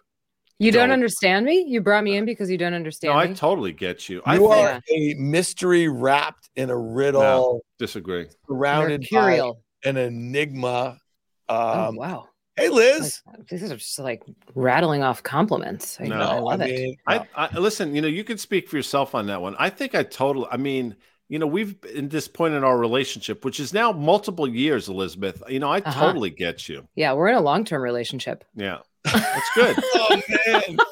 You 0.57 0.71
don't, 0.71 0.87
don't 0.87 0.93
understand 0.93 1.45
me? 1.45 1.65
You 1.67 1.81
brought 1.81 2.03
me 2.03 2.15
in 2.15 2.25
because 2.25 2.49
you 2.49 2.57
don't 2.57 2.73
understand 2.73 3.13
no, 3.13 3.23
me? 3.23 3.31
I 3.31 3.33
totally 3.33 3.73
get 3.73 4.07
you. 4.07 4.21
You 4.25 4.47
I 4.47 4.75
are 4.75 4.81
a 4.89 5.13
mystery 5.15 5.89
wrapped 5.89 6.49
in 6.55 6.69
a 6.69 6.77
riddle. 6.77 7.21
No, 7.21 7.61
disagree. 7.77 8.27
Surrounded 8.47 9.01
Mercurial. 9.01 9.61
by 9.83 9.89
an 9.89 9.97
enigma 9.97 10.97
um, 11.49 11.57
oh, 11.59 11.91
wow. 11.95 12.27
Hey, 12.55 12.69
Liz. 12.69 13.21
Like, 13.27 13.47
these 13.47 13.63
are 13.63 13.75
just 13.75 13.99
like 13.99 14.23
rattling 14.53 15.03
off 15.03 15.21
compliments. 15.21 15.97
I, 15.99 16.05
no, 16.05 16.15
I 16.15 16.39
love 16.39 16.61
I 16.61 16.65
mean, 16.65 16.93
it. 16.93 16.99
I, 17.05 17.25
I, 17.35 17.57
listen. 17.57 17.93
You 17.93 18.01
know, 18.01 18.07
you 18.07 18.23
can 18.23 18.37
speak 18.37 18.69
for 18.69 18.77
yourself 18.77 19.13
on 19.13 19.27
that 19.27 19.41
one. 19.41 19.55
I 19.59 19.69
think 19.69 19.93
I 19.93 20.03
totally. 20.03 20.47
I 20.49 20.57
mean, 20.57 20.95
you 21.27 21.37
know, 21.37 21.47
we've 21.47 21.75
in 21.93 22.07
this 22.07 22.27
point 22.27 22.53
in 22.53 22.63
our 22.63 22.77
relationship, 22.77 23.43
which 23.43 23.59
is 23.59 23.73
now 23.73 23.91
multiple 23.91 24.47
years, 24.47 24.87
Elizabeth. 24.87 25.43
You 25.49 25.59
know, 25.59 25.69
I 25.69 25.79
uh-huh. 25.79 25.99
totally 25.99 26.29
get 26.29 26.69
you. 26.69 26.87
Yeah, 26.95 27.13
we're 27.13 27.27
in 27.27 27.35
a 27.35 27.41
long 27.41 27.65
term 27.65 27.81
relationship. 27.81 28.45
Yeah, 28.55 28.79
that's 29.03 29.49
good. 29.55 29.75
oh 29.95 30.21
man. 30.47 30.77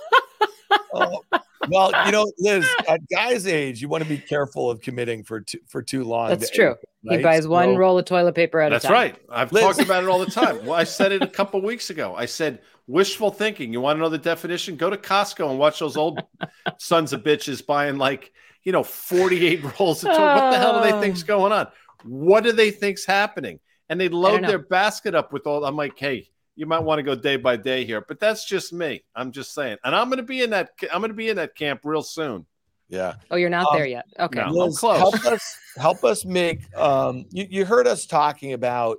Oh, 0.96 1.23
well, 1.70 1.92
you 2.06 2.12
know, 2.12 2.32
Liz, 2.40 2.68
at 2.88 3.02
Guy's 3.10 3.48
age, 3.48 3.82
you 3.82 3.88
want 3.88 4.04
to 4.04 4.10
be 4.10 4.18
careful 4.18 4.70
of 4.70 4.82
committing 4.82 5.24
for 5.24 5.42
too, 5.42 5.60
for 5.68 5.82
too 5.82 6.04
long. 6.04 6.30
That's 6.30 6.52
eh, 6.52 6.56
true. 6.56 6.76
right? 7.08 7.18
He 7.18 7.24
buys 7.24 7.48
one 7.48 7.74
so, 7.74 7.78
roll 7.78 7.98
of 7.98 8.06
toilet 8.06 8.36
paper 8.36 8.60
at 8.60 8.72
a 8.72 8.80
time. 8.80 8.82
That's 8.82 8.92
right. 8.92 9.16
I've 9.30 9.52
Liz. 9.52 9.64
talked 9.64 9.82
about 9.82 10.04
it 10.04 10.10
all 10.10 10.20
the 10.20 10.32
time. 10.32 10.66
Well, 10.66 10.74
I 10.74 10.84
said 10.84 11.12
it 11.12 11.22
a 11.22 11.28
couple 11.28 11.62
weeks 11.62 11.90
ago. 11.90 12.16
I 12.16 12.26
said 12.26 12.62
wishful 12.88 13.32
thinking. 13.32 13.74
You 13.74 13.82
want 13.82 13.98
to 13.98 14.02
know 14.02 14.10
the 14.10 14.18
definition? 14.18 14.76
Go 14.76 14.90
to 14.90 14.98
Costco 14.98 15.50
and 15.50 15.60
watch 15.60 15.80
those 15.80 15.98
old 15.98 16.22
sons 16.78 17.14
of 17.14 17.24
bitches 17.24 17.66
buying 17.66 17.98
like 17.98 18.32
you 18.64 18.72
know 18.72 18.84
48 18.84 19.64
rolls 19.80 20.04
of 20.04 20.16
toilet. 20.16 20.36
What 20.36 20.52
the 20.52 20.58
hell 20.58 20.82
do 20.82 20.92
they 20.92 21.00
think's 21.00 21.24
oh. 21.24 21.28
going 21.28 21.52
on? 21.52 21.68
What 22.04 22.44
do 22.44 22.52
they 22.52 22.72
think's 22.72 23.06
happening? 23.06 23.60
And 23.90 24.00
they 24.00 24.10
load 24.10 24.44
their 24.44 24.60
basket 24.60 25.14
up 25.14 25.34
with 25.34 25.46
all. 25.46 25.66
I'm 25.66 25.76
like, 25.76 25.98
hey, 26.00 26.30
you 26.56 26.66
might 26.66 26.80
want 26.80 27.00
to 27.00 27.04
go 27.04 27.16
day 27.16 27.36
by 27.36 27.58
day 27.58 27.86
here, 27.86 28.02
but 28.02 28.20
that's 28.20 28.46
just 28.46 28.74
me. 28.74 29.04
I'm 29.16 29.32
just 29.32 29.54
saying, 29.54 29.78
and 29.84 29.96
I'm 29.96 30.08
going 30.10 30.18
to 30.18 30.24
be 30.24 30.42
in 30.42 30.52
that. 30.52 30.72
I'm 30.92 31.02
going 31.02 31.12
to 31.12 31.16
be 31.16 31.30
in 31.30 31.38
that 31.38 31.56
camp 31.56 31.82
real 31.84 32.04
soon. 32.04 32.46
Yeah. 32.90 33.16
Oh, 33.32 33.38
you're 33.38 33.50
not 33.50 33.68
um, 33.68 33.78
there 33.78 33.88
yet. 33.88 34.06
Okay. 34.20 34.40
No, 34.40 34.66
Liz, 34.66 34.78
close. 34.78 34.98
Help 34.98 35.26
us. 35.26 35.58
Help 35.78 36.04
us 36.04 36.26
make. 36.26 36.62
Um, 36.78 37.26
you, 37.32 37.48
you 37.50 37.66
heard 37.66 37.88
us 37.88 38.06
talking 38.06 38.54
about 38.54 38.98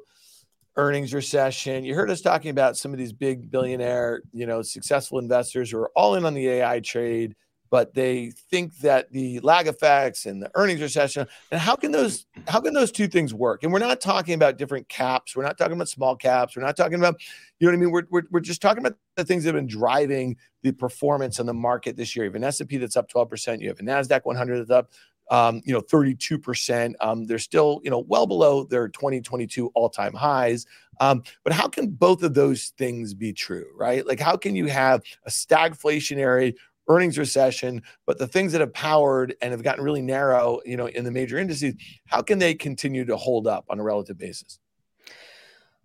earnings 0.76 1.14
recession. 1.14 1.84
You 1.84 1.94
heard 1.94 2.10
us 2.10 2.20
talking 2.20 2.50
about 2.50 2.76
some 2.76 2.92
of 2.92 2.98
these 2.98 3.12
big 3.12 3.50
billionaire, 3.50 4.22
you 4.32 4.46
know, 4.46 4.62
successful 4.62 5.18
investors 5.18 5.70
who 5.70 5.78
are 5.78 5.90
all 5.94 6.16
in 6.16 6.24
on 6.24 6.34
the 6.34 6.48
AI 6.48 6.80
trade 6.80 7.36
but 7.70 7.94
they 7.94 8.30
think 8.50 8.76
that 8.78 9.10
the 9.12 9.40
lag 9.40 9.66
effects 9.66 10.26
and 10.26 10.42
the 10.42 10.50
earnings 10.54 10.80
recession 10.80 11.26
and 11.50 11.60
how 11.60 11.74
can 11.74 11.92
those 11.92 12.26
how 12.48 12.60
can 12.60 12.74
those 12.74 12.92
two 12.92 13.08
things 13.08 13.34
work 13.34 13.62
and 13.62 13.72
we're 13.72 13.78
not 13.78 14.00
talking 14.00 14.34
about 14.34 14.58
different 14.58 14.88
caps 14.88 15.36
we're 15.36 15.44
not 15.44 15.58
talking 15.58 15.74
about 15.74 15.88
small 15.88 16.16
caps 16.16 16.56
we're 16.56 16.62
not 16.62 16.76
talking 16.76 16.98
about 16.98 17.16
you 17.58 17.66
know 17.66 17.72
what 17.72 17.76
i 17.76 17.80
mean 17.80 17.90
we're, 17.90 18.04
we're, 18.10 18.22
we're 18.30 18.40
just 18.40 18.62
talking 18.62 18.84
about 18.84 18.96
the 19.16 19.24
things 19.24 19.44
that 19.44 19.54
have 19.54 19.56
been 19.56 19.66
driving 19.66 20.36
the 20.62 20.72
performance 20.72 21.40
on 21.40 21.46
the 21.46 21.54
market 21.54 21.96
this 21.96 22.14
year 22.14 22.24
you 22.24 22.30
have 22.30 22.36
an 22.36 22.44
s&p 22.44 22.76
that's 22.76 22.96
up 22.96 23.10
12% 23.10 23.60
you 23.60 23.68
have 23.68 23.80
a 23.80 23.82
nasdaq 23.82 24.20
100 24.24 24.58
that's 24.58 24.70
up 24.70 24.90
um, 25.30 25.62
you 25.64 25.72
know, 25.72 25.80
32%. 25.80 26.94
Um, 27.00 27.24
they're 27.24 27.38
still, 27.38 27.80
you 27.82 27.90
know, 27.90 28.04
well 28.06 28.26
below 28.26 28.64
their 28.64 28.88
2022 28.88 29.68
all-time 29.74 30.12
highs. 30.12 30.66
Um, 31.00 31.22
but 31.42 31.52
how 31.52 31.68
can 31.68 31.90
both 31.90 32.22
of 32.22 32.34
those 32.34 32.72
things 32.76 33.14
be 33.14 33.32
true, 33.32 33.66
right? 33.76 34.06
Like, 34.06 34.20
how 34.20 34.36
can 34.36 34.54
you 34.54 34.66
have 34.66 35.02
a 35.26 35.30
stagflationary 35.30 36.54
earnings 36.88 37.18
recession, 37.18 37.82
but 38.06 38.18
the 38.18 38.26
things 38.26 38.52
that 38.52 38.60
have 38.60 38.72
powered 38.72 39.34
and 39.40 39.52
have 39.52 39.62
gotten 39.62 39.84
really 39.84 40.02
narrow, 40.02 40.60
you 40.64 40.76
know, 40.76 40.86
in 40.86 41.04
the 41.04 41.10
major 41.10 41.38
indices, 41.38 41.74
how 42.06 42.22
can 42.22 42.38
they 42.38 42.54
continue 42.54 43.04
to 43.04 43.16
hold 43.16 43.46
up 43.46 43.64
on 43.68 43.80
a 43.80 43.82
relative 43.82 44.18
basis? 44.18 44.58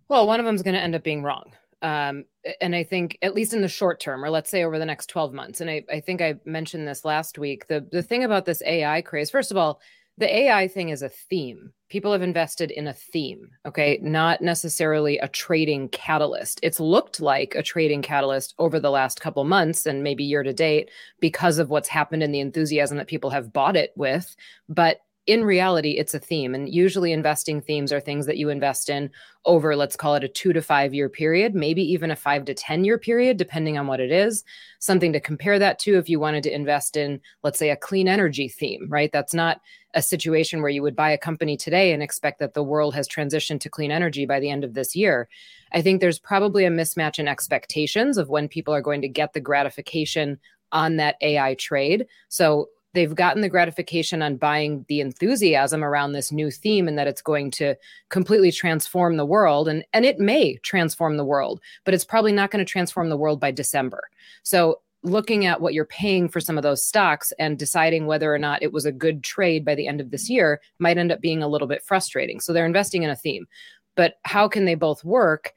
Well, 0.08 0.26
one 0.26 0.40
of 0.40 0.46
them 0.46 0.54
is 0.54 0.62
going 0.62 0.74
to 0.74 0.80
end 0.80 0.94
up 0.94 1.04
being 1.04 1.22
wrong. 1.22 1.52
Um, 1.82 2.24
and 2.60 2.74
I 2.74 2.84
think 2.84 3.16
at 3.22 3.34
least 3.34 3.54
in 3.54 3.62
the 3.62 3.68
short 3.68 4.00
term, 4.00 4.24
or 4.24 4.28
let's 4.28 4.50
say 4.50 4.64
over 4.64 4.78
the 4.78 4.84
next 4.84 5.06
12 5.06 5.32
months, 5.32 5.60
and 5.60 5.70
I, 5.70 5.84
I 5.90 6.00
think 6.00 6.20
I 6.20 6.34
mentioned 6.44 6.86
this 6.86 7.04
last 7.04 7.38
week. 7.38 7.68
The 7.68 7.86
the 7.90 8.02
thing 8.02 8.24
about 8.24 8.44
this 8.44 8.62
AI 8.66 9.00
craze, 9.00 9.30
first 9.30 9.50
of 9.50 9.56
all, 9.56 9.80
the 10.20 10.38
AI 10.40 10.68
thing 10.68 10.90
is 10.90 11.00
a 11.02 11.08
theme. 11.08 11.72
People 11.88 12.12
have 12.12 12.20
invested 12.20 12.70
in 12.70 12.86
a 12.86 12.92
theme, 12.92 13.50
okay, 13.64 13.98
not 14.02 14.42
necessarily 14.42 15.18
a 15.18 15.28
trading 15.28 15.88
catalyst. 15.88 16.60
It's 16.62 16.78
looked 16.78 17.20
like 17.20 17.54
a 17.54 17.62
trading 17.62 18.02
catalyst 18.02 18.54
over 18.58 18.78
the 18.78 18.90
last 18.90 19.18
couple 19.20 19.42
months 19.44 19.86
and 19.86 20.04
maybe 20.04 20.22
year 20.22 20.42
to 20.42 20.52
date 20.52 20.90
because 21.20 21.58
of 21.58 21.70
what's 21.70 21.88
happened 21.88 22.22
in 22.22 22.32
the 22.32 22.40
enthusiasm 22.40 22.98
that 22.98 23.08
people 23.08 23.30
have 23.30 23.52
bought 23.52 23.76
it 23.76 23.92
with, 23.96 24.36
but 24.68 25.00
in 25.26 25.44
reality, 25.44 25.92
it's 25.92 26.14
a 26.14 26.18
theme. 26.18 26.54
And 26.54 26.68
usually, 26.68 27.12
investing 27.12 27.60
themes 27.60 27.92
are 27.92 28.00
things 28.00 28.26
that 28.26 28.36
you 28.36 28.48
invest 28.48 28.88
in 28.88 29.10
over, 29.44 29.76
let's 29.76 29.94
call 29.94 30.14
it 30.14 30.24
a 30.24 30.28
two 30.28 30.52
to 30.52 30.62
five 30.62 30.92
year 30.94 31.08
period, 31.08 31.54
maybe 31.54 31.82
even 31.82 32.10
a 32.10 32.16
five 32.16 32.44
to 32.46 32.54
10 32.54 32.84
year 32.84 32.98
period, 32.98 33.36
depending 33.36 33.78
on 33.78 33.86
what 33.86 34.00
it 34.00 34.10
is. 34.10 34.42
Something 34.80 35.12
to 35.12 35.20
compare 35.20 35.58
that 35.58 35.78
to 35.80 35.98
if 35.98 36.08
you 36.08 36.18
wanted 36.18 36.42
to 36.44 36.54
invest 36.54 36.96
in, 36.96 37.20
let's 37.42 37.58
say, 37.58 37.70
a 37.70 37.76
clean 37.76 38.08
energy 38.08 38.48
theme, 38.48 38.86
right? 38.88 39.12
That's 39.12 39.34
not 39.34 39.60
a 39.94 40.02
situation 40.02 40.62
where 40.62 40.70
you 40.70 40.82
would 40.82 40.96
buy 40.96 41.10
a 41.10 41.18
company 41.18 41.56
today 41.56 41.92
and 41.92 42.02
expect 42.02 42.38
that 42.38 42.54
the 42.54 42.62
world 42.62 42.94
has 42.94 43.08
transitioned 43.08 43.60
to 43.60 43.68
clean 43.68 43.90
energy 43.90 44.26
by 44.26 44.38
the 44.38 44.50
end 44.50 44.64
of 44.64 44.74
this 44.74 44.94
year. 44.94 45.28
I 45.72 45.82
think 45.82 46.00
there's 46.00 46.18
probably 46.18 46.64
a 46.64 46.70
mismatch 46.70 47.18
in 47.18 47.28
expectations 47.28 48.18
of 48.18 48.28
when 48.28 48.48
people 48.48 48.74
are 48.74 48.82
going 48.82 49.02
to 49.02 49.08
get 49.08 49.32
the 49.32 49.40
gratification 49.40 50.38
on 50.72 50.96
that 50.96 51.16
AI 51.20 51.54
trade. 51.54 52.06
So 52.28 52.68
they've 52.92 53.14
gotten 53.14 53.42
the 53.42 53.48
gratification 53.48 54.22
on 54.22 54.36
buying 54.36 54.84
the 54.88 55.00
enthusiasm 55.00 55.84
around 55.84 56.12
this 56.12 56.32
new 56.32 56.50
theme 56.50 56.88
and 56.88 56.98
that 56.98 57.06
it's 57.06 57.22
going 57.22 57.50
to 57.52 57.76
completely 58.08 58.50
transform 58.50 59.16
the 59.16 59.26
world 59.26 59.68
and 59.68 59.84
and 59.92 60.04
it 60.04 60.18
may 60.18 60.56
transform 60.56 61.16
the 61.16 61.24
world 61.24 61.60
but 61.84 61.94
it's 61.94 62.04
probably 62.04 62.32
not 62.32 62.50
going 62.50 62.64
to 62.64 62.70
transform 62.70 63.08
the 63.08 63.16
world 63.16 63.40
by 63.40 63.50
December 63.50 64.10
so 64.42 64.80
looking 65.02 65.46
at 65.46 65.60
what 65.60 65.72
you're 65.72 65.86
paying 65.86 66.28
for 66.28 66.40
some 66.40 66.58
of 66.58 66.62
those 66.62 66.84
stocks 66.84 67.32
and 67.38 67.58
deciding 67.58 68.06
whether 68.06 68.34
or 68.34 68.38
not 68.38 68.62
it 68.62 68.72
was 68.72 68.84
a 68.84 68.92
good 68.92 69.24
trade 69.24 69.64
by 69.64 69.74
the 69.74 69.88
end 69.88 70.00
of 70.00 70.10
this 70.10 70.26
mm-hmm. 70.26 70.34
year 70.34 70.60
might 70.78 70.98
end 70.98 71.10
up 71.10 71.20
being 71.20 71.42
a 71.42 71.48
little 71.48 71.68
bit 71.68 71.82
frustrating. 71.82 72.40
So 72.40 72.52
they're 72.52 72.66
investing 72.66 73.02
in 73.02 73.10
a 73.10 73.16
theme 73.16 73.46
but 74.00 74.14
how 74.24 74.48
can 74.48 74.64
they 74.64 74.74
both 74.74 75.04
work? 75.04 75.52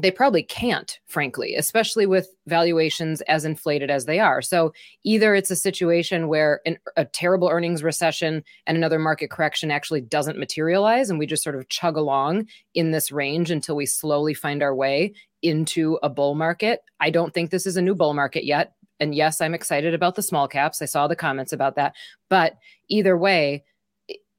They 0.00 0.10
probably 0.10 0.42
can't, 0.42 0.98
frankly, 1.06 1.54
especially 1.54 2.06
with 2.06 2.28
valuations 2.46 3.20
as 3.22 3.44
inflated 3.44 3.90
as 3.90 4.06
they 4.06 4.18
are. 4.18 4.40
So 4.40 4.72
either 5.04 5.34
it's 5.34 5.50
a 5.50 5.56
situation 5.56 6.28
where 6.28 6.60
an, 6.64 6.78
a 6.96 7.04
terrible 7.04 7.48
earnings 7.48 7.82
recession 7.82 8.42
and 8.66 8.76
another 8.76 8.98
market 8.98 9.30
correction 9.30 9.70
actually 9.70 10.00
doesn't 10.00 10.38
materialize, 10.38 11.10
and 11.10 11.18
we 11.18 11.26
just 11.26 11.44
sort 11.44 11.56
of 11.56 11.68
chug 11.68 11.96
along 11.96 12.48
in 12.74 12.90
this 12.90 13.12
range 13.12 13.50
until 13.50 13.76
we 13.76 13.86
slowly 13.86 14.32
find 14.32 14.62
our 14.62 14.74
way 14.74 15.12
into 15.42 15.98
a 16.02 16.08
bull 16.08 16.34
market. 16.34 16.80
I 17.00 17.10
don't 17.10 17.32
think 17.34 17.50
this 17.50 17.66
is 17.66 17.76
a 17.76 17.82
new 17.82 17.94
bull 17.94 18.14
market 18.14 18.44
yet. 18.44 18.74
And 19.00 19.14
yes, 19.14 19.40
I'm 19.40 19.54
excited 19.54 19.94
about 19.94 20.14
the 20.14 20.22
small 20.22 20.46
caps. 20.46 20.80
I 20.80 20.86
saw 20.86 21.08
the 21.08 21.16
comments 21.16 21.52
about 21.52 21.76
that. 21.76 21.94
But 22.28 22.56
either 22.88 23.16
way, 23.16 23.64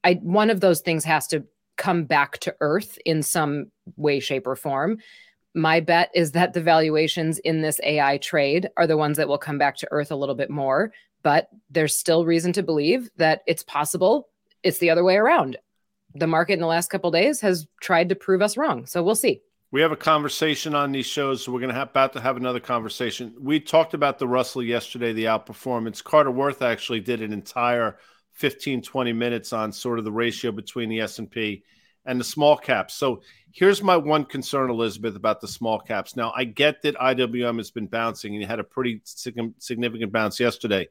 I, 0.02 0.14
one 0.14 0.50
of 0.50 0.60
those 0.60 0.80
things 0.80 1.04
has 1.04 1.26
to 1.28 1.44
come 1.76 2.04
back 2.04 2.38
to 2.38 2.54
earth 2.60 2.98
in 3.04 3.22
some 3.22 3.70
way, 3.96 4.20
shape, 4.20 4.46
or 4.46 4.56
form 4.56 4.98
my 5.54 5.80
bet 5.80 6.10
is 6.14 6.32
that 6.32 6.52
the 6.52 6.60
valuations 6.60 7.38
in 7.38 7.62
this 7.62 7.80
AI 7.84 8.18
trade 8.18 8.68
are 8.76 8.86
the 8.86 8.96
ones 8.96 9.16
that 9.16 9.28
will 9.28 9.38
come 9.38 9.56
back 9.56 9.76
to 9.76 9.88
earth 9.92 10.10
a 10.10 10.16
little 10.16 10.34
bit 10.34 10.50
more. 10.50 10.92
But 11.22 11.48
there's 11.70 11.96
still 11.96 12.26
reason 12.26 12.52
to 12.54 12.62
believe 12.62 13.08
that 13.16 13.42
it's 13.46 13.62
possible 13.62 14.28
it's 14.62 14.78
the 14.78 14.90
other 14.90 15.04
way 15.04 15.16
around. 15.16 15.58
The 16.14 16.26
market 16.26 16.54
in 16.54 16.60
the 16.60 16.66
last 16.66 16.90
couple 16.90 17.10
days 17.10 17.40
has 17.42 17.66
tried 17.80 18.08
to 18.08 18.14
prove 18.14 18.42
us 18.42 18.56
wrong. 18.56 18.86
So 18.86 19.02
we'll 19.02 19.14
see. 19.14 19.42
We 19.74 19.80
have 19.80 19.90
a 19.90 19.96
conversation 19.96 20.76
on 20.76 20.92
these 20.92 21.04
shows, 21.04 21.42
so 21.42 21.50
we're 21.50 21.58
going 21.58 21.72
to 21.72 21.74
have 21.74 21.90
about 21.90 22.12
to 22.12 22.20
have 22.20 22.36
another 22.36 22.60
conversation. 22.60 23.34
We 23.40 23.58
talked 23.58 23.92
about 23.92 24.20
the 24.20 24.28
Russell 24.28 24.62
yesterday, 24.62 25.12
the 25.12 25.24
outperformance. 25.24 26.00
Carter 26.00 26.30
Worth 26.30 26.62
actually 26.62 27.00
did 27.00 27.20
an 27.20 27.32
entire 27.32 27.98
15, 28.34 28.82
20 28.82 29.12
minutes 29.12 29.52
on 29.52 29.72
sort 29.72 29.98
of 29.98 30.04
the 30.04 30.12
ratio 30.12 30.52
between 30.52 30.90
the 30.90 31.00
S&P 31.00 31.64
and 32.06 32.20
the 32.20 32.24
small 32.24 32.56
caps. 32.56 32.94
So 32.94 33.22
here's 33.50 33.82
my 33.82 33.96
one 33.96 34.26
concern, 34.26 34.70
Elizabeth, 34.70 35.16
about 35.16 35.40
the 35.40 35.48
small 35.48 35.80
caps. 35.80 36.14
Now, 36.14 36.32
I 36.36 36.44
get 36.44 36.82
that 36.82 36.94
IWM 36.94 37.56
has 37.56 37.72
been 37.72 37.88
bouncing 37.88 38.32
and 38.32 38.40
you 38.40 38.46
had 38.46 38.60
a 38.60 38.64
pretty 38.64 39.00
significant 39.04 40.12
bounce 40.12 40.38
yesterday. 40.38 40.86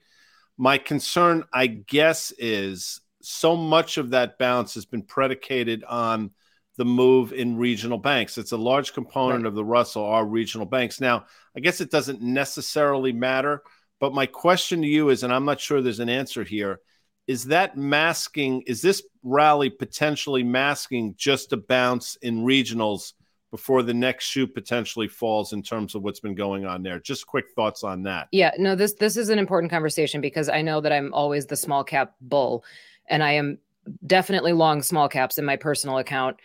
My 0.58 0.78
concern, 0.78 1.46
I 1.54 1.68
guess, 1.68 2.34
is 2.38 3.00
so 3.22 3.56
much 3.56 3.98
of 3.98 4.10
that 4.10 4.38
bounce 4.38 4.74
has 4.74 4.84
been 4.84 5.04
predicated 5.04 5.86
on 5.86 6.32
the 6.78 6.86
move 6.86 7.34
in 7.34 7.58
regional 7.58 7.98
banks. 7.98 8.38
It's 8.38 8.52
a 8.52 8.58
large 8.58 8.94
component 8.94 9.44
right. 9.44 9.48
of 9.48 9.56
the 9.56 9.66
Russell 9.66 10.06
are 10.06 10.26
regional 10.26 10.66
banks. 10.66 11.00
Now, 11.00 11.26
I 11.56 11.60
guess 11.60 11.82
it 11.82 11.92
doesn't 11.92 12.22
necessarily 12.22 13.12
matter, 13.12 13.62
but 14.00 14.14
my 14.14 14.26
question 14.26 14.82
to 14.82 14.88
you 14.88 15.10
is, 15.10 15.24
and 15.24 15.32
I'm 15.32 15.46
not 15.46 15.60
sure 15.60 15.82
there's 15.82 16.00
an 16.00 16.10
answer 16.10 16.44
here 16.44 16.80
is 17.28 17.46
that 17.46 17.78
masking 17.78 18.62
is 18.64 18.82
this 18.82 19.02
rally 19.24 19.70
potentially 19.70 20.44
masking 20.44 21.16
just 21.18 21.54
a 21.54 21.58
bounce 21.58 22.18
in 22.18 22.44
regionals 22.44 23.14
before 23.52 23.84
the 23.84 23.94
next 23.94 24.26
shoe 24.26 24.48
potentially 24.48 25.08
falls 25.08 25.54
in 25.54 25.62
terms 25.62 25.96
of 25.96 26.02
what's 26.02 26.20
been 26.20 26.36
going 26.36 26.66
on 26.66 26.84
there 26.84 27.00
just 27.00 27.26
quick 27.28 27.46
thoughts 27.56 27.84
on 27.84 28.04
that 28.04 28.28
yeah 28.32 28.52
no 28.58 28.76
this 28.76 28.94
this 28.94 29.16
is 29.16 29.30
an 29.30 29.40
important 29.40 29.72
conversation 29.72 30.20
because 30.20 30.50
i 30.50 30.62
know 30.62 30.82
that 30.82 30.92
i'm 30.92 31.14
always 31.14 31.46
the 31.46 31.56
small 31.56 31.84
cap 31.84 32.16
bull 32.22 32.64
and 33.08 33.24
i 33.24 33.32
am 33.32 33.58
definitely 34.06 34.54
long 34.54 34.82
small 34.82 35.08
caps 35.08 35.38
in 35.38 35.46
my 35.46 35.56
personal 35.56 36.00
account 36.00 36.38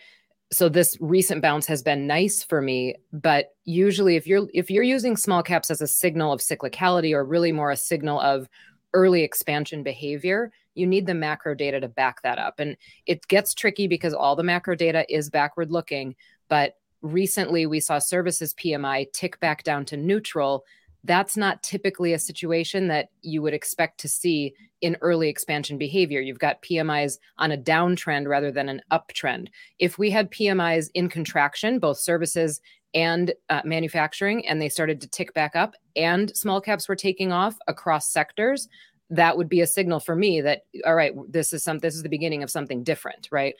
so 0.51 0.67
this 0.67 0.97
recent 0.99 1.41
bounce 1.41 1.67
has 1.67 1.83
been 1.83 2.07
nice 2.07 2.43
for 2.43 2.61
me 2.61 2.95
but 3.13 3.53
usually 3.65 4.15
if 4.15 4.25
you're 4.25 4.47
if 4.53 4.71
you're 4.71 4.83
using 4.83 5.15
small 5.15 5.43
caps 5.43 5.69
as 5.69 5.81
a 5.81 5.87
signal 5.87 6.33
of 6.33 6.39
cyclicality 6.39 7.13
or 7.13 7.23
really 7.23 7.51
more 7.51 7.71
a 7.71 7.77
signal 7.77 8.19
of 8.19 8.49
early 8.93 9.21
expansion 9.21 9.83
behavior 9.83 10.51
you 10.79 10.87
need 10.87 11.05
the 11.05 11.13
macro 11.13 11.53
data 11.53 11.79
to 11.81 11.87
back 11.87 12.21
that 12.23 12.39
up. 12.39 12.59
And 12.59 12.77
it 13.05 13.27
gets 13.27 13.53
tricky 13.53 13.87
because 13.87 14.13
all 14.13 14.35
the 14.35 14.43
macro 14.43 14.75
data 14.75 15.05
is 15.13 15.29
backward 15.29 15.71
looking. 15.71 16.15
But 16.47 16.75
recently 17.01 17.65
we 17.65 17.79
saw 17.79 17.99
services 17.99 18.53
PMI 18.55 19.11
tick 19.11 19.39
back 19.39 19.63
down 19.63 19.85
to 19.85 19.97
neutral. 19.97 20.65
That's 21.03 21.37
not 21.37 21.63
typically 21.63 22.13
a 22.13 22.19
situation 22.19 22.87
that 22.87 23.09
you 23.21 23.41
would 23.41 23.53
expect 23.53 23.99
to 24.01 24.09
see 24.09 24.53
in 24.81 24.97
early 25.01 25.29
expansion 25.29 25.77
behavior. 25.77 26.21
You've 26.21 26.39
got 26.39 26.61
PMIs 26.61 27.17
on 27.37 27.51
a 27.51 27.57
downtrend 27.57 28.27
rather 28.27 28.51
than 28.51 28.69
an 28.69 28.81
uptrend. 28.91 29.47
If 29.79 29.97
we 29.97 30.09
had 30.09 30.31
PMIs 30.31 30.89
in 30.93 31.09
contraction, 31.09 31.79
both 31.79 31.97
services 31.97 32.61
and 32.93 33.33
uh, 33.49 33.61
manufacturing, 33.63 34.47
and 34.47 34.61
they 34.61 34.69
started 34.69 34.99
to 35.01 35.07
tick 35.07 35.33
back 35.33 35.55
up, 35.55 35.75
and 35.95 36.35
small 36.35 36.59
caps 36.59 36.89
were 36.89 36.95
taking 36.95 37.31
off 37.31 37.57
across 37.67 38.11
sectors, 38.11 38.67
that 39.09 39.37
would 39.37 39.49
be 39.49 39.61
a 39.61 39.67
signal 39.67 39.99
for 39.99 40.15
me 40.15 40.41
that 40.41 40.65
all 40.85 40.95
right 40.95 41.13
this 41.27 41.51
is 41.51 41.63
some 41.63 41.79
this 41.79 41.95
is 41.95 42.03
the 42.03 42.09
beginning 42.09 42.43
of 42.43 42.49
something 42.49 42.83
different 42.83 43.27
right 43.31 43.55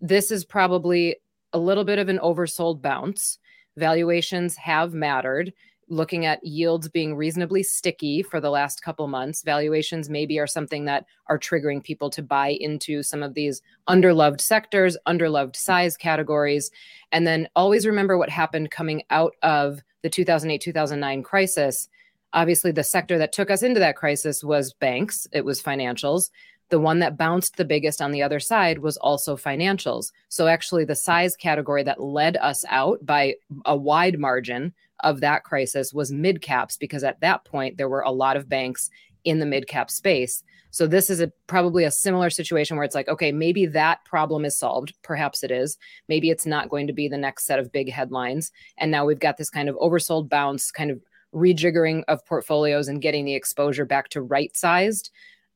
this 0.00 0.30
is 0.30 0.44
probably 0.44 1.16
a 1.52 1.58
little 1.58 1.84
bit 1.84 1.98
of 1.98 2.08
an 2.08 2.18
oversold 2.18 2.80
bounce 2.80 3.38
valuations 3.76 4.56
have 4.56 4.94
mattered 4.94 5.52
looking 5.88 6.26
at 6.26 6.44
yields 6.44 6.88
being 6.88 7.14
reasonably 7.14 7.62
sticky 7.62 8.22
for 8.22 8.40
the 8.40 8.50
last 8.50 8.82
couple 8.82 9.06
months 9.06 9.42
valuations 9.42 10.10
maybe 10.10 10.38
are 10.38 10.46
something 10.46 10.84
that 10.84 11.06
are 11.28 11.38
triggering 11.38 11.82
people 11.82 12.10
to 12.10 12.22
buy 12.22 12.48
into 12.60 13.02
some 13.02 13.22
of 13.22 13.34
these 13.34 13.62
underloved 13.88 14.40
sectors 14.40 14.96
underloved 15.06 15.54
size 15.54 15.96
categories 15.96 16.70
and 17.12 17.26
then 17.26 17.48
always 17.54 17.86
remember 17.86 18.18
what 18.18 18.30
happened 18.30 18.70
coming 18.70 19.02
out 19.10 19.34
of 19.42 19.80
the 20.02 20.10
2008 20.10 20.60
2009 20.60 21.22
crisis 21.22 21.88
Obviously, 22.36 22.70
the 22.70 22.84
sector 22.84 23.16
that 23.16 23.32
took 23.32 23.50
us 23.50 23.62
into 23.62 23.80
that 23.80 23.96
crisis 23.96 24.44
was 24.44 24.74
banks, 24.74 25.26
it 25.32 25.44
was 25.44 25.62
financials. 25.62 26.30
The 26.68 26.78
one 26.78 26.98
that 26.98 27.16
bounced 27.16 27.56
the 27.56 27.64
biggest 27.64 28.02
on 28.02 28.10
the 28.10 28.22
other 28.22 28.40
side 28.40 28.80
was 28.80 28.98
also 28.98 29.36
financials. 29.36 30.12
So, 30.28 30.46
actually, 30.46 30.84
the 30.84 30.96
size 30.96 31.34
category 31.34 31.82
that 31.84 32.02
led 32.02 32.36
us 32.36 32.62
out 32.68 33.04
by 33.06 33.36
a 33.64 33.74
wide 33.74 34.18
margin 34.18 34.74
of 35.00 35.20
that 35.20 35.44
crisis 35.44 35.92
was 35.92 36.12
mid 36.12 36.42
caps, 36.42 36.76
because 36.76 37.04
at 37.04 37.20
that 37.20 37.44
point, 37.44 37.76
there 37.76 37.88
were 37.88 38.02
a 38.02 38.10
lot 38.10 38.36
of 38.36 38.48
banks 38.48 38.90
in 39.24 39.38
the 39.40 39.46
mid 39.46 39.66
cap 39.66 39.90
space. 39.90 40.42
So 40.70 40.86
this 40.86 41.10
is 41.10 41.20
a, 41.20 41.32
probably 41.46 41.84
a 41.84 41.90
similar 41.90 42.30
situation 42.30 42.76
where 42.76 42.84
it's 42.84 42.94
like, 42.94 43.08
okay, 43.08 43.32
maybe 43.32 43.66
that 43.66 44.04
problem 44.04 44.44
is 44.44 44.58
solved. 44.58 44.94
Perhaps 45.02 45.42
it 45.42 45.50
is. 45.50 45.78
Maybe 46.08 46.30
it's 46.30 46.46
not 46.46 46.68
going 46.68 46.86
to 46.86 46.92
be 46.92 47.08
the 47.08 47.16
next 47.16 47.46
set 47.46 47.58
of 47.58 47.72
big 47.72 47.90
headlines. 47.90 48.52
And 48.78 48.90
now 48.90 49.04
we've 49.06 49.18
got 49.18 49.36
this 49.36 49.50
kind 49.50 49.68
of 49.68 49.76
oversold 49.76 50.28
bounce, 50.28 50.70
kind 50.70 50.90
of 50.90 51.00
rejiggering 51.34 52.04
of 52.08 52.24
portfolios 52.26 52.88
and 52.88 53.02
getting 53.02 53.24
the 53.24 53.34
exposure 53.34 53.84
back 53.84 54.10
to 54.10 54.22
right 54.22 54.54
sized. 54.56 55.10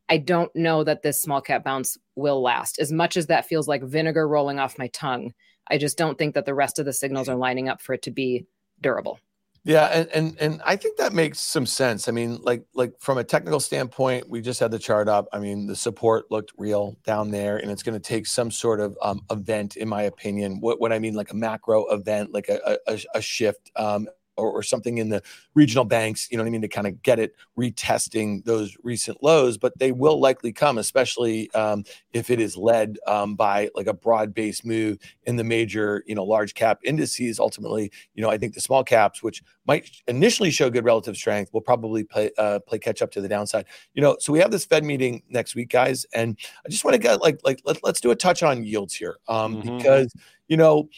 I 0.08 0.16
don't 0.16 0.54
know 0.56 0.82
that 0.84 1.02
this 1.02 1.22
small 1.22 1.40
cap 1.40 1.64
bounce 1.64 1.96
will 2.16 2.42
last. 2.42 2.78
As 2.80 2.90
much 2.90 3.16
as 3.16 3.26
that 3.26 3.46
feels 3.46 3.68
like 3.68 3.82
vinegar 3.82 4.26
rolling 4.26 4.58
off 4.58 4.78
my 4.78 4.88
tongue, 4.88 5.32
I 5.68 5.78
just 5.78 5.96
don't 5.96 6.18
think 6.18 6.34
that 6.34 6.46
the 6.46 6.54
rest 6.54 6.78
of 6.78 6.86
the 6.86 6.92
signals 6.92 7.28
are 7.28 7.36
lining 7.36 7.68
up 7.68 7.80
for 7.80 7.92
it 7.94 8.02
to 8.02 8.10
be 8.10 8.46
durable. 8.80 9.20
Yeah, 9.62 9.86
and, 9.86 10.08
and 10.14 10.38
and 10.40 10.62
I 10.64 10.76
think 10.76 10.96
that 10.96 11.12
makes 11.12 11.38
some 11.38 11.66
sense. 11.66 12.08
I 12.08 12.12
mean, 12.12 12.38
like 12.42 12.64
like 12.72 12.94
from 12.98 13.18
a 13.18 13.24
technical 13.24 13.60
standpoint, 13.60 14.28
we 14.30 14.40
just 14.40 14.58
had 14.58 14.70
the 14.70 14.78
chart 14.78 15.06
up. 15.06 15.28
I 15.34 15.38
mean, 15.38 15.66
the 15.66 15.76
support 15.76 16.30
looked 16.30 16.52
real 16.56 16.96
down 17.04 17.30
there, 17.30 17.58
and 17.58 17.70
it's 17.70 17.82
going 17.82 17.92
to 17.94 18.00
take 18.00 18.26
some 18.26 18.50
sort 18.50 18.80
of 18.80 18.96
um, 19.02 19.20
event, 19.30 19.76
in 19.76 19.86
my 19.86 20.02
opinion. 20.02 20.60
What 20.60 20.80
what 20.80 20.94
I 20.94 20.98
mean, 20.98 21.12
like 21.14 21.30
a 21.30 21.36
macro 21.36 21.84
event, 21.92 22.32
like 22.32 22.48
a 22.48 22.78
a, 22.86 22.98
a 23.14 23.20
shift 23.20 23.70
um, 23.76 24.08
or, 24.40 24.50
or 24.50 24.62
something 24.62 24.98
in 24.98 25.08
the 25.08 25.22
regional 25.54 25.84
banks, 25.84 26.28
you 26.30 26.36
know 26.36 26.42
what 26.42 26.48
I 26.48 26.50
mean, 26.50 26.62
to 26.62 26.68
kind 26.68 26.86
of 26.86 27.02
get 27.02 27.18
it 27.18 27.34
retesting 27.58 28.44
those 28.44 28.76
recent 28.82 29.22
lows, 29.22 29.58
but 29.58 29.78
they 29.78 29.92
will 29.92 30.18
likely 30.18 30.52
come, 30.52 30.78
especially 30.78 31.50
um, 31.52 31.84
if 32.12 32.30
it 32.30 32.40
is 32.40 32.56
led 32.56 32.98
um, 33.06 33.36
by 33.36 33.68
like 33.74 33.86
a 33.86 33.92
broad 33.92 34.34
based 34.34 34.64
move 34.64 34.98
in 35.24 35.36
the 35.36 35.44
major, 35.44 36.02
you 36.06 36.14
know, 36.14 36.24
large 36.24 36.54
cap 36.54 36.80
indices. 36.84 37.38
Ultimately, 37.38 37.92
you 38.14 38.22
know, 38.22 38.30
I 38.30 38.38
think 38.38 38.54
the 38.54 38.60
small 38.60 38.82
caps, 38.82 39.22
which 39.22 39.42
might 39.66 39.90
initially 40.08 40.50
show 40.50 40.70
good 40.70 40.84
relative 40.84 41.16
strength, 41.16 41.52
will 41.52 41.60
probably 41.60 42.04
play 42.04 42.30
uh, 42.38 42.60
play 42.60 42.78
catch 42.78 43.02
up 43.02 43.10
to 43.12 43.20
the 43.20 43.28
downside. 43.28 43.66
You 43.94 44.02
know, 44.02 44.16
so 44.18 44.32
we 44.32 44.38
have 44.40 44.50
this 44.50 44.64
Fed 44.64 44.84
meeting 44.84 45.22
next 45.28 45.54
week, 45.54 45.70
guys, 45.70 46.06
and 46.14 46.36
I 46.64 46.68
just 46.68 46.84
want 46.84 46.94
to 46.94 46.98
get 46.98 47.20
like 47.20 47.40
like 47.44 47.60
let, 47.64 47.82
us 47.84 48.00
do 48.00 48.10
a 48.10 48.16
touch 48.16 48.42
on 48.42 48.64
yields 48.64 48.94
here, 48.94 49.18
um, 49.28 49.56
mm-hmm. 49.56 49.76
because 49.76 50.12
you 50.48 50.56
know, 50.56 50.88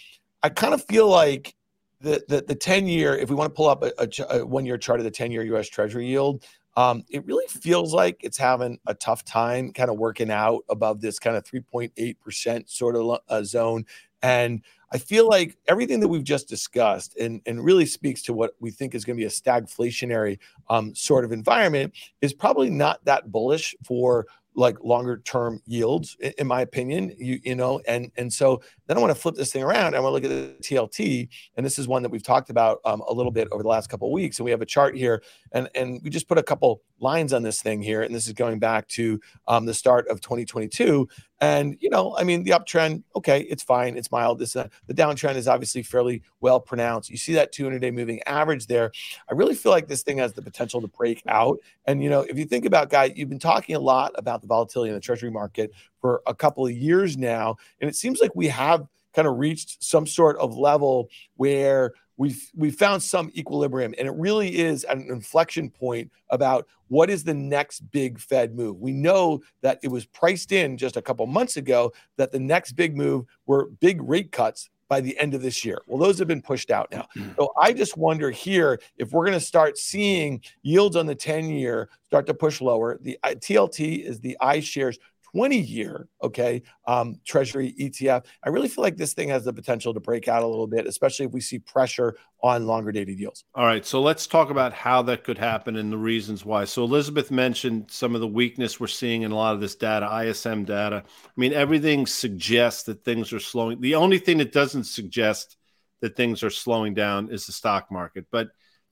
I 0.42 0.48
kind 0.48 0.74
of 0.74 0.84
feel 0.84 1.08
like 1.08 1.54
the, 2.02 2.22
the, 2.28 2.44
the 2.46 2.54
10 2.54 2.86
year, 2.86 3.16
if 3.16 3.30
we 3.30 3.36
want 3.36 3.50
to 3.50 3.54
pull 3.54 3.68
up 3.68 3.82
a, 3.82 3.92
a, 3.98 4.38
a 4.38 4.46
one 4.46 4.66
year 4.66 4.76
chart 4.76 5.00
of 5.00 5.04
the 5.04 5.10
10 5.10 5.30
year 5.30 5.42
US 5.56 5.68
Treasury 5.68 6.06
yield, 6.06 6.44
um, 6.76 7.04
it 7.10 7.24
really 7.26 7.46
feels 7.48 7.92
like 7.92 8.18
it's 8.22 8.38
having 8.38 8.78
a 8.86 8.94
tough 8.94 9.24
time 9.24 9.72
kind 9.72 9.90
of 9.90 9.98
working 9.98 10.30
out 10.30 10.64
above 10.68 11.00
this 11.00 11.18
kind 11.18 11.36
of 11.36 11.44
3.8% 11.44 12.68
sort 12.68 12.96
of 12.96 13.18
uh, 13.28 13.42
zone. 13.42 13.84
And 14.22 14.62
I 14.92 14.98
feel 14.98 15.28
like 15.28 15.56
everything 15.68 16.00
that 16.00 16.08
we've 16.08 16.24
just 16.24 16.48
discussed 16.48 17.16
and, 17.16 17.40
and 17.46 17.64
really 17.64 17.86
speaks 17.86 18.22
to 18.22 18.32
what 18.32 18.52
we 18.60 18.70
think 18.70 18.94
is 18.94 19.04
going 19.04 19.16
to 19.16 19.20
be 19.20 19.26
a 19.26 19.30
stagflationary 19.30 20.38
um, 20.68 20.94
sort 20.94 21.24
of 21.24 21.32
environment 21.32 21.94
is 22.20 22.32
probably 22.32 22.70
not 22.70 23.04
that 23.04 23.30
bullish 23.30 23.74
for 23.84 24.26
like 24.54 24.76
longer 24.82 25.18
term 25.24 25.60
yields 25.66 26.16
in 26.38 26.46
my 26.46 26.60
opinion 26.60 27.14
you 27.18 27.40
you 27.42 27.54
know 27.54 27.80
and 27.88 28.10
and 28.16 28.32
so 28.32 28.60
then 28.86 28.96
i 28.96 29.00
want 29.00 29.10
to 29.10 29.14
flip 29.20 29.34
this 29.34 29.52
thing 29.52 29.62
around 29.62 29.94
i 29.94 30.00
want 30.00 30.10
to 30.10 30.14
look 30.14 30.24
at 30.24 30.28
the 30.28 30.54
tlt 30.62 31.28
and 31.56 31.64
this 31.64 31.78
is 31.78 31.88
one 31.88 32.02
that 32.02 32.10
we've 32.10 32.22
talked 32.22 32.50
about 32.50 32.78
um, 32.84 33.02
a 33.08 33.12
little 33.12 33.32
bit 33.32 33.48
over 33.50 33.62
the 33.62 33.68
last 33.68 33.88
couple 33.88 34.08
of 34.08 34.12
weeks 34.12 34.38
and 34.38 34.44
we 34.44 34.50
have 34.50 34.60
a 34.60 34.66
chart 34.66 34.96
here 34.96 35.22
and 35.52 35.68
and 35.74 36.00
we 36.02 36.10
just 36.10 36.28
put 36.28 36.38
a 36.38 36.42
couple 36.42 36.82
lines 37.02 37.32
on 37.32 37.42
this 37.42 37.60
thing 37.60 37.82
here 37.82 38.02
and 38.02 38.14
this 38.14 38.26
is 38.26 38.32
going 38.32 38.58
back 38.58 38.86
to 38.88 39.20
um, 39.48 39.66
the 39.66 39.74
start 39.74 40.06
of 40.08 40.20
2022 40.20 41.08
and 41.40 41.76
you 41.80 41.90
know 41.90 42.16
i 42.16 42.24
mean 42.24 42.44
the 42.44 42.52
uptrend 42.52 43.02
okay 43.16 43.40
it's 43.42 43.62
fine 43.62 43.96
it's 43.96 44.10
mild 44.10 44.38
this 44.38 44.56
uh, 44.56 44.68
the 44.86 44.94
downtrend 44.94 45.36
is 45.36 45.48
obviously 45.48 45.82
fairly 45.82 46.22
well 46.40 46.60
pronounced. 46.60 47.10
You 47.10 47.16
see 47.16 47.34
that 47.34 47.52
200 47.52 47.80
day 47.80 47.90
moving 47.90 48.22
average 48.24 48.66
there. 48.66 48.90
I 49.30 49.34
really 49.34 49.54
feel 49.54 49.72
like 49.72 49.88
this 49.88 50.02
thing 50.02 50.18
has 50.18 50.32
the 50.32 50.42
potential 50.42 50.80
to 50.80 50.88
break 50.88 51.22
out. 51.28 51.58
And 51.86 52.02
you 52.02 52.10
know 52.10 52.20
if 52.22 52.38
you 52.38 52.44
think 52.44 52.64
about 52.64 52.90
guy 52.90 53.12
you've 53.14 53.28
been 53.28 53.38
talking 53.38 53.76
a 53.76 53.80
lot 53.80 54.12
about 54.16 54.40
the 54.40 54.46
volatility 54.46 54.90
in 54.90 54.94
the 54.94 55.00
treasury 55.00 55.30
market 55.30 55.72
for 56.00 56.22
a 56.26 56.34
couple 56.34 56.66
of 56.66 56.72
years 56.72 57.16
now. 57.16 57.56
And 57.80 57.88
it 57.88 57.96
seems 57.96 58.20
like 58.20 58.34
we 58.34 58.48
have 58.48 58.86
kind 59.14 59.28
of 59.28 59.38
reached 59.38 59.82
some 59.82 60.06
sort 60.06 60.38
of 60.38 60.56
level 60.56 61.08
where 61.36 61.92
we've 62.22 62.52
we 62.54 62.70
found 62.70 63.02
some 63.02 63.32
equilibrium 63.34 63.92
and 63.98 64.06
it 64.06 64.14
really 64.14 64.56
is 64.56 64.84
an 64.84 65.00
inflection 65.08 65.68
point 65.68 66.08
about 66.30 66.68
what 66.86 67.10
is 67.10 67.24
the 67.24 67.34
next 67.34 67.80
big 67.90 68.16
fed 68.20 68.54
move 68.54 68.78
we 68.78 68.92
know 68.92 69.42
that 69.60 69.80
it 69.82 69.88
was 69.88 70.04
priced 70.06 70.52
in 70.52 70.76
just 70.76 70.96
a 70.96 71.02
couple 71.02 71.26
months 71.26 71.56
ago 71.56 71.92
that 72.16 72.30
the 72.30 72.38
next 72.38 72.72
big 72.72 72.96
move 72.96 73.26
were 73.46 73.70
big 73.80 74.00
rate 74.02 74.30
cuts 74.30 74.70
by 74.88 75.00
the 75.00 75.18
end 75.18 75.32
of 75.32 75.40
this 75.40 75.64
year. 75.64 75.80
Well, 75.86 75.96
those 75.96 76.18
have 76.18 76.28
been 76.28 76.42
pushed 76.42 76.70
out 76.70 76.90
now. 76.92 77.08
Mm-hmm. 77.16 77.30
So 77.38 77.54
I 77.58 77.72
just 77.72 77.96
wonder 77.96 78.30
here 78.30 78.78
if 78.98 79.10
we're 79.10 79.24
going 79.24 79.38
to 79.38 79.40
start 79.40 79.78
seeing 79.78 80.42
yields 80.62 80.96
on 80.96 81.06
the 81.06 81.14
10 81.14 81.48
year 81.48 81.88
start 82.04 82.26
to 82.26 82.34
push 82.34 82.60
lower. 82.60 82.98
The 83.00 83.18
TLT 83.24 84.04
is 84.04 84.20
the 84.20 84.36
iShares 84.42 84.98
20 85.34 85.58
year, 85.58 86.08
okay, 86.22 86.62
um, 86.86 87.18
Treasury 87.24 87.74
ETF. 87.78 88.26
I 88.44 88.50
really 88.50 88.68
feel 88.68 88.82
like 88.82 88.96
this 88.96 89.14
thing 89.14 89.28
has 89.30 89.44
the 89.44 89.52
potential 89.52 89.94
to 89.94 90.00
break 90.00 90.28
out 90.28 90.42
a 90.42 90.46
little 90.46 90.66
bit, 90.66 90.86
especially 90.86 91.26
if 91.26 91.32
we 91.32 91.40
see 91.40 91.58
pressure 91.58 92.16
on 92.42 92.66
longer 92.66 92.92
dated 92.92 93.18
yields. 93.18 93.44
All 93.54 93.64
right. 93.64 93.84
So 93.86 94.02
let's 94.02 94.26
talk 94.26 94.50
about 94.50 94.72
how 94.72 95.00
that 95.02 95.24
could 95.24 95.38
happen 95.38 95.76
and 95.76 95.92
the 95.92 95.96
reasons 95.96 96.44
why. 96.44 96.64
So 96.64 96.84
Elizabeth 96.84 97.30
mentioned 97.30 97.90
some 97.90 98.14
of 98.14 98.20
the 98.20 98.26
weakness 98.26 98.78
we're 98.78 98.88
seeing 98.88 99.22
in 99.22 99.32
a 99.32 99.36
lot 99.36 99.54
of 99.54 99.60
this 99.60 99.74
data, 99.74 100.08
ISM 100.26 100.64
data. 100.64 101.02
I 101.06 101.30
mean, 101.40 101.52
everything 101.52 102.06
suggests 102.06 102.82
that 102.84 103.04
things 103.04 103.32
are 103.32 103.40
slowing. 103.40 103.80
The 103.80 103.94
only 103.94 104.18
thing 104.18 104.38
that 104.38 104.52
doesn't 104.52 104.84
suggest 104.84 105.56
that 106.02 106.16
things 106.16 106.42
are 106.42 106.50
slowing 106.50 106.94
down 106.94 107.30
is 107.30 107.46
the 107.46 107.52
stock 107.52 107.90
market, 107.90 108.26
but 108.30 108.48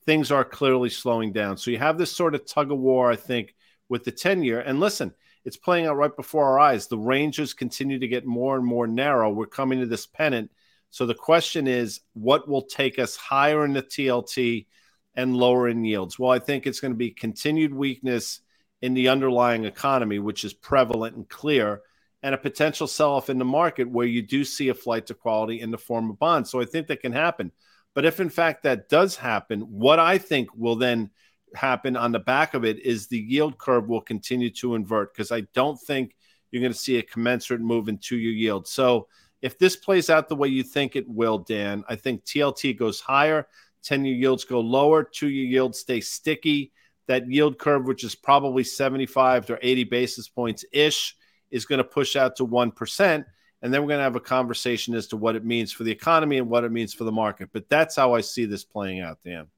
things 0.06 0.30
are 0.30 0.44
clearly 0.44 0.88
slowing 0.88 1.32
down. 1.32 1.56
So 1.56 1.70
you 1.70 1.78
have 1.78 1.98
this 1.98 2.12
sort 2.12 2.34
of 2.34 2.46
tug 2.46 2.72
of 2.72 2.78
war, 2.78 3.10
I 3.10 3.16
think, 3.16 3.54
with 3.88 4.04
the 4.04 4.12
10 4.12 4.42
year. 4.42 4.60
And 4.60 4.80
listen, 4.80 5.12
it's 5.44 5.56
playing 5.56 5.86
out 5.86 5.96
right 5.96 6.14
before 6.14 6.44
our 6.46 6.58
eyes. 6.58 6.86
The 6.86 6.98
ranges 6.98 7.54
continue 7.54 7.98
to 7.98 8.08
get 8.08 8.26
more 8.26 8.56
and 8.56 8.64
more 8.64 8.86
narrow. 8.86 9.30
We're 9.30 9.46
coming 9.46 9.80
to 9.80 9.86
this 9.86 10.06
pennant. 10.06 10.50
So 10.90 11.06
the 11.06 11.14
question 11.14 11.66
is, 11.66 12.00
what 12.14 12.48
will 12.48 12.62
take 12.62 12.98
us 12.98 13.16
higher 13.16 13.64
in 13.64 13.72
the 13.72 13.82
TLT 13.82 14.66
and 15.14 15.36
lower 15.36 15.68
in 15.68 15.84
yields? 15.84 16.18
Well, 16.18 16.30
I 16.30 16.38
think 16.38 16.66
it's 16.66 16.80
going 16.80 16.92
to 16.92 16.98
be 16.98 17.10
continued 17.10 17.72
weakness 17.72 18.40
in 18.82 18.94
the 18.94 19.08
underlying 19.08 19.64
economy, 19.64 20.18
which 20.18 20.44
is 20.44 20.52
prevalent 20.52 21.16
and 21.16 21.28
clear, 21.28 21.82
and 22.22 22.34
a 22.34 22.38
potential 22.38 22.86
sell 22.86 23.12
off 23.12 23.30
in 23.30 23.38
the 23.38 23.44
market 23.44 23.88
where 23.88 24.06
you 24.06 24.22
do 24.22 24.44
see 24.44 24.68
a 24.68 24.74
flight 24.74 25.06
to 25.06 25.14
quality 25.14 25.60
in 25.60 25.70
the 25.70 25.78
form 25.78 26.10
of 26.10 26.18
bonds. 26.18 26.50
So 26.50 26.60
I 26.60 26.64
think 26.64 26.88
that 26.88 27.00
can 27.00 27.12
happen. 27.12 27.52
But 27.94 28.04
if 28.04 28.20
in 28.20 28.30
fact 28.30 28.62
that 28.62 28.88
does 28.88 29.16
happen, 29.16 29.60
what 29.60 29.98
I 29.98 30.18
think 30.18 30.50
will 30.54 30.76
then 30.76 31.10
happen 31.54 31.96
on 31.96 32.12
the 32.12 32.18
back 32.18 32.54
of 32.54 32.64
it 32.64 32.78
is 32.80 33.06
the 33.06 33.18
yield 33.18 33.58
curve 33.58 33.88
will 33.88 34.00
continue 34.00 34.50
to 34.50 34.74
invert 34.74 35.12
because 35.12 35.32
I 35.32 35.42
don't 35.54 35.80
think 35.80 36.14
you're 36.50 36.62
going 36.62 36.72
to 36.72 36.78
see 36.78 36.98
a 36.98 37.02
commensurate 37.02 37.60
move 37.60 37.88
in 37.88 37.98
two 37.98 38.16
year 38.16 38.32
yield. 38.32 38.66
So 38.66 39.08
if 39.42 39.58
this 39.58 39.76
plays 39.76 40.10
out 40.10 40.28
the 40.28 40.36
way 40.36 40.48
you 40.48 40.62
think 40.62 40.96
it 40.96 41.08
will, 41.08 41.38
Dan, 41.38 41.84
I 41.88 41.96
think 41.96 42.24
TLT 42.24 42.78
goes 42.78 43.00
higher, 43.00 43.46
10 43.84 44.04
year 44.04 44.14
yields 44.14 44.44
go 44.44 44.60
lower, 44.60 45.02
two 45.04 45.28
year 45.28 45.46
yields 45.46 45.78
stay 45.78 46.00
sticky. 46.00 46.72
That 47.06 47.28
yield 47.28 47.58
curve, 47.58 47.86
which 47.86 48.04
is 48.04 48.14
probably 48.14 48.62
75 48.62 49.46
to 49.46 49.58
80 49.60 49.84
basis 49.84 50.28
points 50.28 50.64
ish, 50.72 51.16
is 51.50 51.64
going 51.64 51.78
to 51.78 51.84
push 51.84 52.14
out 52.14 52.36
to 52.36 52.46
1%. 52.46 53.24
And 53.62 53.74
then 53.74 53.82
we're 53.82 53.88
going 53.88 53.98
to 53.98 54.04
have 54.04 54.16
a 54.16 54.20
conversation 54.20 54.94
as 54.94 55.08
to 55.08 55.16
what 55.16 55.34
it 55.34 55.44
means 55.44 55.72
for 55.72 55.84
the 55.84 55.90
economy 55.90 56.38
and 56.38 56.48
what 56.48 56.64
it 56.64 56.70
means 56.70 56.94
for 56.94 57.04
the 57.04 57.12
market. 57.12 57.50
But 57.52 57.68
that's 57.68 57.96
how 57.96 58.14
I 58.14 58.20
see 58.20 58.44
this 58.44 58.64
playing 58.64 59.00
out, 59.00 59.18
Dan. 59.24 59.48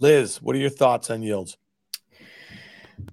Liz, 0.00 0.40
what 0.40 0.54
are 0.54 0.60
your 0.60 0.70
thoughts 0.70 1.10
on 1.10 1.22
yields? 1.22 1.56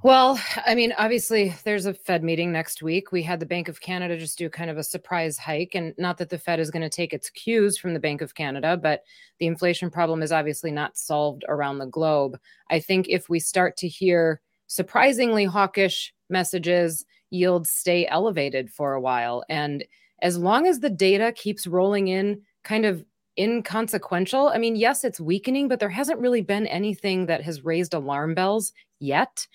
Well, 0.03 0.39
I 0.65 0.75
mean, 0.75 0.93
obviously, 0.97 1.55
there's 1.63 1.85
a 1.87 1.93
Fed 1.93 2.23
meeting 2.23 2.51
next 2.51 2.83
week. 2.83 3.11
We 3.11 3.23
had 3.23 3.39
the 3.39 3.45
Bank 3.45 3.67
of 3.67 3.81
Canada 3.81 4.17
just 4.17 4.37
do 4.37 4.49
kind 4.49 4.69
of 4.69 4.77
a 4.77 4.83
surprise 4.83 5.37
hike. 5.37 5.73
And 5.73 5.93
not 5.97 6.17
that 6.17 6.29
the 6.29 6.37
Fed 6.37 6.59
is 6.59 6.69
going 6.69 6.83
to 6.83 6.89
take 6.89 7.13
its 7.13 7.29
cues 7.29 7.77
from 7.77 7.93
the 7.93 7.99
Bank 7.99 8.21
of 8.21 8.35
Canada, 8.35 8.77
but 8.77 9.03
the 9.39 9.47
inflation 9.47 9.89
problem 9.89 10.21
is 10.21 10.31
obviously 10.31 10.71
not 10.71 10.97
solved 10.97 11.43
around 11.47 11.79
the 11.79 11.87
globe. 11.87 12.37
I 12.69 12.79
think 12.79 13.07
if 13.09 13.29
we 13.29 13.39
start 13.39 13.77
to 13.77 13.87
hear 13.87 14.41
surprisingly 14.67 15.45
hawkish 15.45 16.13
messages, 16.29 17.05
yields 17.29 17.69
stay 17.69 18.07
elevated 18.07 18.71
for 18.71 18.93
a 18.93 19.01
while. 19.01 19.43
And 19.49 19.83
as 20.21 20.37
long 20.37 20.67
as 20.67 20.79
the 20.79 20.89
data 20.89 21.31
keeps 21.31 21.67
rolling 21.67 22.07
in 22.09 22.41
kind 22.63 22.85
of 22.85 23.03
inconsequential. 23.37 24.49
I 24.49 24.57
mean, 24.57 24.75
yes, 24.75 25.03
it's 25.03 25.19
weakening, 25.19 25.67
but 25.67 25.79
there 25.79 25.89
hasn't 25.89 26.19
really 26.19 26.41
been 26.41 26.67
anything 26.67 27.25
that 27.25 27.43
has 27.43 27.65
raised 27.65 27.93
alarm 27.93 28.33
bells 28.33 28.71
yet. 28.99 29.47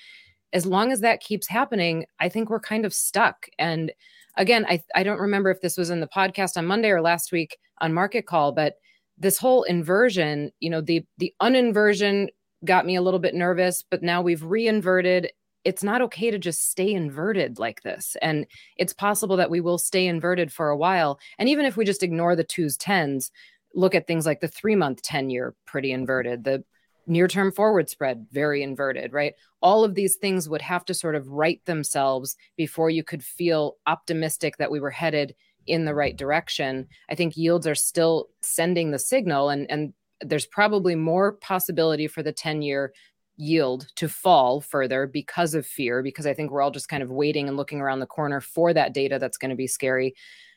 As 0.53 0.67
long 0.67 0.93
as 0.93 1.01
that 1.01 1.21
keeps 1.21 1.49
happening, 1.49 2.07
I 2.19 2.29
think 2.29 2.51
we're 2.51 2.61
kind 2.61 2.85
of 2.85 2.93
stuck. 2.93 3.47
And 3.59 3.93
again, 4.37 4.67
I, 4.69 4.83
I 4.95 5.03
don't 5.03 5.21
remember 5.21 5.51
if 5.51 5.61
this 5.61 5.77
was 5.77 5.91
in 5.91 6.01
the 6.01 6.09
podcast 6.09 6.57
on 6.57 6.67
Monday 6.67 6.91
or 6.91 7.01
last 7.01 7.33
week 7.33 7.59
on 7.81 7.95
Market 7.95 8.27
Call, 8.27 8.53
but 8.53 8.75
this 9.17 9.39
whole 9.39 9.63
inversion, 9.65 10.51
you 10.61 10.71
know, 10.71 10.81
the 10.81 11.05
the 11.19 11.33
uninversion 11.43 12.29
got 12.65 12.87
me 12.87 12.97
a 12.97 13.03
little 13.03 13.21
bit 13.21 13.35
nervous, 13.35 13.85
but 13.89 14.03
now 14.03 14.23
we've 14.23 14.43
reinverted. 14.43 15.31
It's 15.65 15.83
not 15.83 16.01
okay 16.03 16.31
to 16.31 16.39
just 16.39 16.71
stay 16.71 16.93
inverted 16.93 17.59
like 17.59 17.83
this. 17.83 18.17
And 18.23 18.47
it's 18.79 18.95
possible 18.95 19.37
that 19.37 19.51
we 19.51 19.61
will 19.61 19.77
stay 19.79 20.07
inverted 20.07 20.51
for 20.51 20.71
a 20.71 20.77
while. 20.77 21.19
And 21.39 21.49
even 21.51 21.67
if 21.67 21.77
we 21.77 21.85
just 21.85 22.03
ignore 22.03 22.35
the 22.35 22.45
twos, 22.45 22.79
tens, 22.79 23.31
look 23.75 23.95
at 23.95 24.07
things 24.07 24.27
like 24.27 24.41
the 24.41 24.49
three 24.49 24.77
month 24.77 25.03
10 25.03 25.31
year, 25.31 25.55
pretty 25.67 25.93
inverted, 25.93 26.45
the 26.45 26.65
near 27.07 27.29
term 27.29 27.53
forward 27.53 27.89
spread, 27.89 28.27
very 28.31 28.63
inverted, 28.63 29.13
right? 29.13 29.35
All 29.61 29.85
of 29.85 29.95
these 29.95 30.17
things 30.17 30.49
would 30.49 30.63
have 30.63 30.85
to 30.87 30.95
sort 30.95 31.15
of 31.15 31.29
right 31.29 31.65
themselves 31.65 32.37
before 32.57 32.91
you 32.91 33.03
could 33.03 33.25
feel 33.25 33.77
optimistic 33.87 34.57
that 34.59 34.71
we 34.71 34.81
were 34.81 34.91
headed 34.91 35.35
in 35.67 35.85
the 35.85 35.95
right 35.95 36.17
direction. 36.17 36.89
I 37.09 37.15
think 37.15 37.37
yields 37.37 37.67
are 37.67 37.75
still 37.75 38.29
sending 38.43 38.91
the 38.91 38.99
signal, 38.99 39.51
and, 39.51 39.71
and 39.71 39.93
there's 40.21 40.47
probably 40.47 40.95
more 40.95 41.33
possibility 41.33 42.07
for 42.07 42.23
the 42.23 42.33
10 42.33 42.63
year 42.63 42.93
yield 43.37 43.87
to 43.97 44.09
fall 44.09 44.61
further 44.61 45.07
because 45.07 45.55
of 45.55 45.67
fear, 45.67 46.03
because 46.03 46.27
I 46.27 46.35
think 46.35 46.51
we're 46.51 46.61
all 46.61 46.71
just 46.71 46.89
kind 46.89 47.03
of 47.03 47.11
waiting 47.11 47.49
and 47.49 47.57
looking 47.57 47.81
around 47.81 48.01
the 48.01 48.07
corner 48.07 48.41
for 48.41 48.73
that 48.75 48.93
data 48.93 49.19
that's 49.19 49.39
going 49.39 49.51
to 49.51 49.57
be 49.57 49.67
scary. 49.67 50.15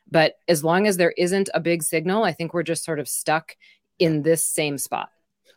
But 0.09 0.35
as 0.47 0.63
long 0.63 0.87
as 0.87 0.97
there 0.97 1.13
isn't 1.17 1.49
a 1.53 1.59
big 1.59 1.83
signal, 1.83 2.23
I 2.23 2.33
think 2.33 2.53
we're 2.53 2.63
just 2.63 2.83
sort 2.83 2.99
of 2.99 3.07
stuck 3.07 3.55
in 3.99 4.21
this 4.21 4.43
same 4.43 4.77
spot. 4.77 5.09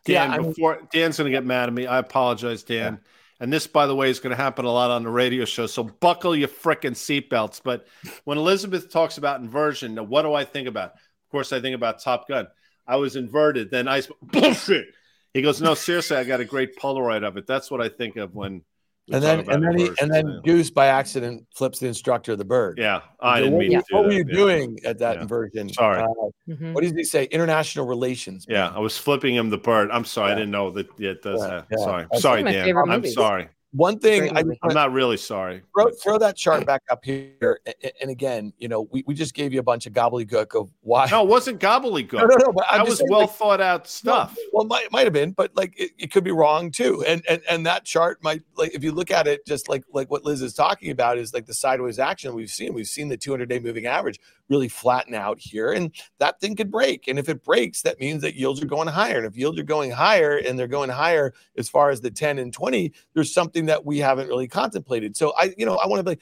Dan, 0.05 0.31
yeah, 0.31 0.37
before 0.37 0.79
Dan's 0.91 1.17
going 1.17 1.31
to 1.31 1.35
get 1.35 1.45
mad 1.45 1.67
at 1.67 1.73
me, 1.73 1.85
I 1.85 1.99
apologize, 1.99 2.63
Dan. 2.63 2.93
Yeah. 2.93 3.09
And 3.39 3.53
this, 3.53 3.67
by 3.67 3.85
the 3.85 3.95
way, 3.95 4.09
is 4.09 4.19
going 4.19 4.35
to 4.35 4.41
happen 4.41 4.65
a 4.65 4.71
lot 4.71 4.89
on 4.89 5.03
the 5.03 5.09
radio 5.09 5.45
show. 5.45 5.67
So 5.67 5.83
buckle 5.83 6.35
your 6.35 6.47
frickin' 6.47 6.93
seatbelts. 6.93 7.61
But 7.63 7.85
when 8.23 8.37
Elizabeth 8.37 8.91
talks 8.91 9.17
about 9.17 9.41
inversion, 9.41 9.95
now 9.95 10.03
what 10.03 10.23
do 10.23 10.33
I 10.33 10.43
think 10.43 10.67
about? 10.67 10.93
Of 10.93 11.31
course, 11.31 11.53
I 11.53 11.61
think 11.61 11.75
about 11.75 12.01
Top 12.01 12.27
Gun. 12.27 12.47
I 12.87 12.95
was 12.95 13.15
inverted. 13.15 13.69
Then 13.69 13.87
I 13.87 14.01
bullshit. 14.21 14.87
He 15.33 15.41
goes, 15.41 15.61
no, 15.61 15.75
seriously, 15.75 16.17
I 16.17 16.23
got 16.23 16.39
a 16.39 16.45
great 16.45 16.77
Polaroid 16.77 17.27
of 17.27 17.37
it. 17.37 17.45
That's 17.45 17.69
what 17.69 17.81
I 17.81 17.89
think 17.89 18.15
of 18.15 18.33
when 18.33 18.63
and 19.11 19.23
then 19.23 19.49
and 19.49 19.63
then 19.63 19.77
he, 19.77 19.89
and 20.01 20.11
then 20.11 20.41
Goose 20.43 20.69
by 20.69 20.87
accident 20.87 21.45
flips 21.55 21.79
the 21.79 21.87
instructor 21.87 22.33
of 22.33 22.37
the 22.37 22.45
bird. 22.45 22.77
Yeah, 22.77 23.01
I 23.19 23.39
didn't 23.39 23.53
what, 23.53 23.67
mean. 23.67 23.81
What 23.89 24.05
were 24.05 24.11
you 24.11 24.25
yeah. 24.27 24.35
doing 24.35 24.79
at 24.83 24.97
that 24.99 25.15
yeah. 25.15 25.21
inversion? 25.21 25.69
Sorry. 25.69 26.01
Uh, 26.01 26.07
mm-hmm. 26.47 26.73
What 26.73 26.83
did 26.83 26.95
he 26.95 27.03
say? 27.03 27.25
International 27.25 27.85
relations. 27.85 28.47
Man. 28.47 28.57
Yeah, 28.57 28.69
I 28.75 28.79
was 28.79 28.97
flipping 28.97 29.35
him 29.35 29.49
the 29.49 29.57
bird. 29.57 29.89
I'm 29.91 30.05
sorry, 30.05 30.29
yeah. 30.29 30.35
I 30.35 30.39
didn't 30.39 30.51
know 30.51 30.71
that. 30.71 30.87
Yeah, 30.97 31.11
it 31.11 31.21
does. 31.21 31.41
That. 31.41 31.67
Sorry, 31.79 32.05
sorry, 32.15 32.43
Dan. 32.43 32.75
I'm 32.89 33.05
sorry. 33.07 33.49
One 33.71 33.99
thing 33.99 34.35
I, 34.35 34.39
am 34.39 34.55
not 34.73 34.93
really 34.93 35.17
sorry. 35.17 35.61
Throw, 35.75 35.91
throw, 35.91 36.17
that 36.19 36.37
chart 36.37 36.65
back 36.65 36.83
up 36.89 37.03
here. 37.03 37.59
And 38.01 38.09
again, 38.09 38.53
you 38.57 38.69
know, 38.69 38.87
we, 38.91 39.03
we 39.05 39.13
just 39.13 39.33
gave 39.33 39.53
you 39.53 39.59
a 39.59 39.63
bunch 39.63 39.85
of 39.85 39.93
gobbledygook 39.93 40.59
of 40.59 40.71
why. 40.81 41.07
No, 41.11 41.23
it 41.23 41.27
wasn't 41.27 41.59
gobbledygook. 41.59 42.13
No, 42.17 42.25
no, 42.25 42.37
no. 42.47 42.53
But 42.53 42.65
that 42.71 42.87
was 42.87 43.01
well 43.09 43.21
like, 43.21 43.31
thought 43.31 43.61
out 43.61 43.87
stuff. 43.87 44.35
No, 44.37 44.43
well, 44.53 44.65
might 44.65 44.91
might 44.91 45.05
have 45.05 45.13
been, 45.13 45.31
but 45.31 45.55
like 45.55 45.73
it, 45.77 45.91
it, 45.97 46.11
could 46.11 46.23
be 46.23 46.31
wrong 46.31 46.71
too. 46.71 47.03
And 47.05 47.23
and 47.29 47.41
and 47.49 47.65
that 47.65 47.85
chart 47.85 48.23
might 48.23 48.41
like 48.55 48.73
if 48.73 48.83
you 48.83 48.91
look 48.91 49.11
at 49.11 49.27
it, 49.27 49.45
just 49.45 49.69
like 49.69 49.83
like 49.93 50.09
what 50.09 50.23
Liz 50.23 50.41
is 50.41 50.53
talking 50.53 50.89
about 50.89 51.17
is 51.17 51.33
like 51.33 51.45
the 51.45 51.53
sideways 51.53 51.99
action 51.99 52.33
we've 52.33 52.49
seen. 52.49 52.73
We've 52.73 52.87
seen 52.87 53.09
the 53.09 53.17
200 53.17 53.47
day 53.47 53.59
moving 53.59 53.85
average 53.85 54.19
really 54.49 54.67
flatten 54.67 55.13
out 55.13 55.39
here, 55.39 55.71
and 55.71 55.91
that 56.19 56.39
thing 56.39 56.55
could 56.55 56.71
break. 56.71 57.07
And 57.07 57.19
if 57.19 57.29
it 57.29 57.43
breaks, 57.43 57.81
that 57.81 57.99
means 57.99 58.21
that 58.21 58.35
yields 58.35 58.61
are 58.61 58.67
going 58.67 58.87
higher. 58.87 59.17
And 59.17 59.25
if 59.25 59.37
yields 59.37 59.59
are 59.59 59.63
going 59.63 59.91
higher, 59.91 60.37
and 60.37 60.57
they're 60.57 60.67
going 60.67 60.89
higher 60.89 61.33
as 61.57 61.69
far 61.69 61.89
as 61.89 62.01
the 62.01 62.11
10 62.11 62.39
and 62.39 62.53
20, 62.53 62.91
there's 63.13 63.33
something 63.33 63.65
that 63.65 63.85
we 63.85 63.99
haven't 63.99 64.27
really 64.27 64.47
contemplated. 64.47 65.15
So 65.15 65.33
I, 65.37 65.53
you 65.57 65.65
know, 65.65 65.75
I 65.75 65.87
want 65.87 66.05
to 66.05 66.15
be 66.15 66.21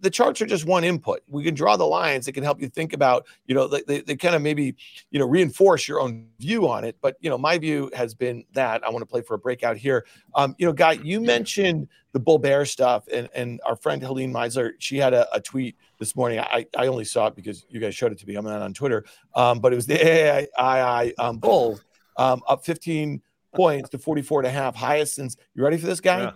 the 0.00 0.10
charts 0.10 0.40
are 0.40 0.46
just 0.46 0.64
one 0.64 0.84
input. 0.84 1.20
We 1.28 1.44
can 1.44 1.54
draw 1.54 1.76
the 1.76 1.84
lines 1.84 2.26
that 2.26 2.32
can 2.32 2.42
help 2.42 2.60
you 2.60 2.68
think 2.68 2.92
about, 2.92 3.26
you 3.46 3.54
know, 3.54 3.68
they, 3.68 4.00
they 4.00 4.16
kind 4.16 4.34
of 4.34 4.42
maybe, 4.42 4.74
you 5.10 5.18
know, 5.18 5.26
reinforce 5.26 5.86
your 5.86 6.00
own 6.00 6.26
view 6.38 6.68
on 6.68 6.84
it. 6.84 6.96
But, 7.00 7.16
you 7.20 7.28
know, 7.28 7.38
my 7.38 7.58
view 7.58 7.90
has 7.94 8.14
been 8.14 8.44
that 8.52 8.84
I 8.84 8.90
want 8.90 9.02
to 9.02 9.06
play 9.06 9.20
for 9.20 9.34
a 9.34 9.38
breakout 9.38 9.76
here. 9.76 10.06
Um, 10.34 10.54
you 10.58 10.66
know, 10.66 10.72
Guy, 10.72 10.92
you 10.92 11.20
mentioned 11.20 11.88
the 12.12 12.20
bull 12.20 12.38
bear 12.38 12.64
stuff 12.64 13.06
and, 13.12 13.28
and 13.34 13.60
our 13.66 13.76
friend 13.76 14.02
Helene 14.02 14.32
Meisler, 14.32 14.72
she 14.78 14.96
had 14.96 15.12
a, 15.12 15.32
a 15.34 15.40
tweet 15.40 15.76
this 16.00 16.16
morning. 16.16 16.40
I, 16.40 16.66
I 16.76 16.88
only 16.88 17.04
saw 17.04 17.28
it 17.28 17.36
because 17.36 17.64
you 17.68 17.78
guys 17.78 17.94
showed 17.94 18.10
it 18.10 18.18
to 18.18 18.26
me. 18.26 18.34
I'm 18.34 18.44
not 18.44 18.62
on 18.62 18.74
Twitter. 18.74 19.04
Um, 19.36 19.60
but 19.60 19.72
it 19.72 19.76
was 19.76 19.86
the 19.86 19.94
AAII 19.94 21.12
um, 21.18 21.38
bull 21.38 21.78
um, 22.16 22.42
up 22.48 22.64
15 22.64 23.22
points 23.54 23.90
to 23.90 23.98
44 23.98 24.40
and 24.40 24.48
a 24.48 24.50
half, 24.50 24.74
highest 24.74 25.14
since, 25.14 25.36
you 25.54 25.62
ready 25.62 25.76
for 25.76 25.86
this 25.86 26.00
guy? 26.00 26.22
Yeah. 26.22 26.32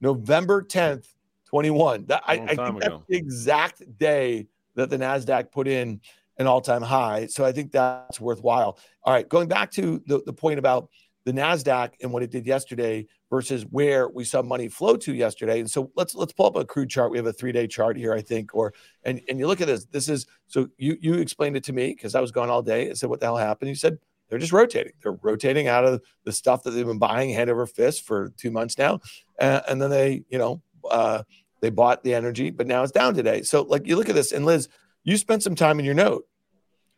November 0.00 0.62
10th, 0.62 1.06
21. 1.46 2.06
That, 2.06 2.22
I, 2.26 2.34
I, 2.34 2.54
think 2.54 2.80
that's 2.80 3.04
the 3.08 3.16
exact 3.16 3.98
day 3.98 4.46
that 4.76 4.88
the 4.88 4.96
NASDAQ 4.96 5.50
put 5.50 5.68
in 5.68 6.00
an 6.38 6.46
all 6.46 6.60
time 6.60 6.82
high. 6.82 7.26
So 7.26 7.44
I 7.44 7.52
think 7.52 7.72
that's 7.72 8.20
worthwhile. 8.20 8.78
All 9.04 9.12
right, 9.12 9.28
going 9.28 9.48
back 9.48 9.70
to 9.72 10.02
the, 10.06 10.22
the 10.24 10.32
point 10.32 10.58
about 10.58 10.88
the 11.24 11.32
NASDAQ 11.32 11.92
and 12.02 12.12
what 12.12 12.22
it 12.22 12.30
did 12.30 12.46
yesterday 12.46 13.06
versus 13.28 13.64
where 13.70 14.08
we 14.08 14.24
saw 14.24 14.42
money 14.42 14.68
flow 14.68 14.96
to 14.96 15.14
yesterday. 15.14 15.60
And 15.60 15.70
so 15.70 15.90
let's 15.94 16.14
let's 16.14 16.32
pull 16.32 16.46
up 16.46 16.56
a 16.56 16.64
crude 16.64 16.90
chart. 16.90 17.10
We 17.10 17.18
have 17.18 17.26
a 17.26 17.32
three-day 17.32 17.66
chart 17.66 17.96
here, 17.96 18.14
I 18.14 18.22
think. 18.22 18.54
Or 18.54 18.72
and 19.04 19.20
and 19.28 19.38
you 19.38 19.46
look 19.46 19.60
at 19.60 19.66
this. 19.66 19.84
This 19.86 20.08
is 20.08 20.26
so 20.46 20.68
you 20.78 20.96
you 21.00 21.14
explained 21.14 21.56
it 21.56 21.64
to 21.64 21.72
me 21.72 21.88
because 21.94 22.14
I 22.14 22.20
was 22.20 22.32
gone 22.32 22.50
all 22.50 22.62
day. 22.62 22.90
I 22.90 22.94
said, 22.94 23.10
what 23.10 23.20
the 23.20 23.26
hell 23.26 23.36
happened? 23.36 23.68
You 23.68 23.74
said 23.74 23.98
they're 24.28 24.38
just 24.38 24.52
rotating. 24.52 24.92
They're 25.02 25.18
rotating 25.22 25.68
out 25.68 25.84
of 25.84 26.00
the 26.24 26.32
stuff 26.32 26.62
that 26.62 26.70
they've 26.70 26.86
been 26.86 26.98
buying 26.98 27.30
hand 27.30 27.50
over 27.50 27.66
fist 27.66 28.06
for 28.06 28.32
two 28.36 28.50
months 28.50 28.78
now, 28.78 29.00
uh, 29.38 29.60
and 29.68 29.82
then 29.82 29.90
they, 29.90 30.24
you 30.30 30.38
know, 30.38 30.62
uh, 30.90 31.24
they 31.60 31.70
bought 31.70 32.02
the 32.02 32.14
energy, 32.14 32.50
but 32.50 32.66
now 32.66 32.82
it's 32.82 32.92
down 32.92 33.14
today. 33.14 33.42
So, 33.42 33.62
like, 33.62 33.86
you 33.86 33.96
look 33.96 34.08
at 34.08 34.14
this, 34.14 34.32
and 34.32 34.46
Liz, 34.46 34.68
you 35.04 35.16
spent 35.16 35.42
some 35.42 35.54
time 35.54 35.78
in 35.78 35.84
your 35.84 35.94
note. 35.94 36.26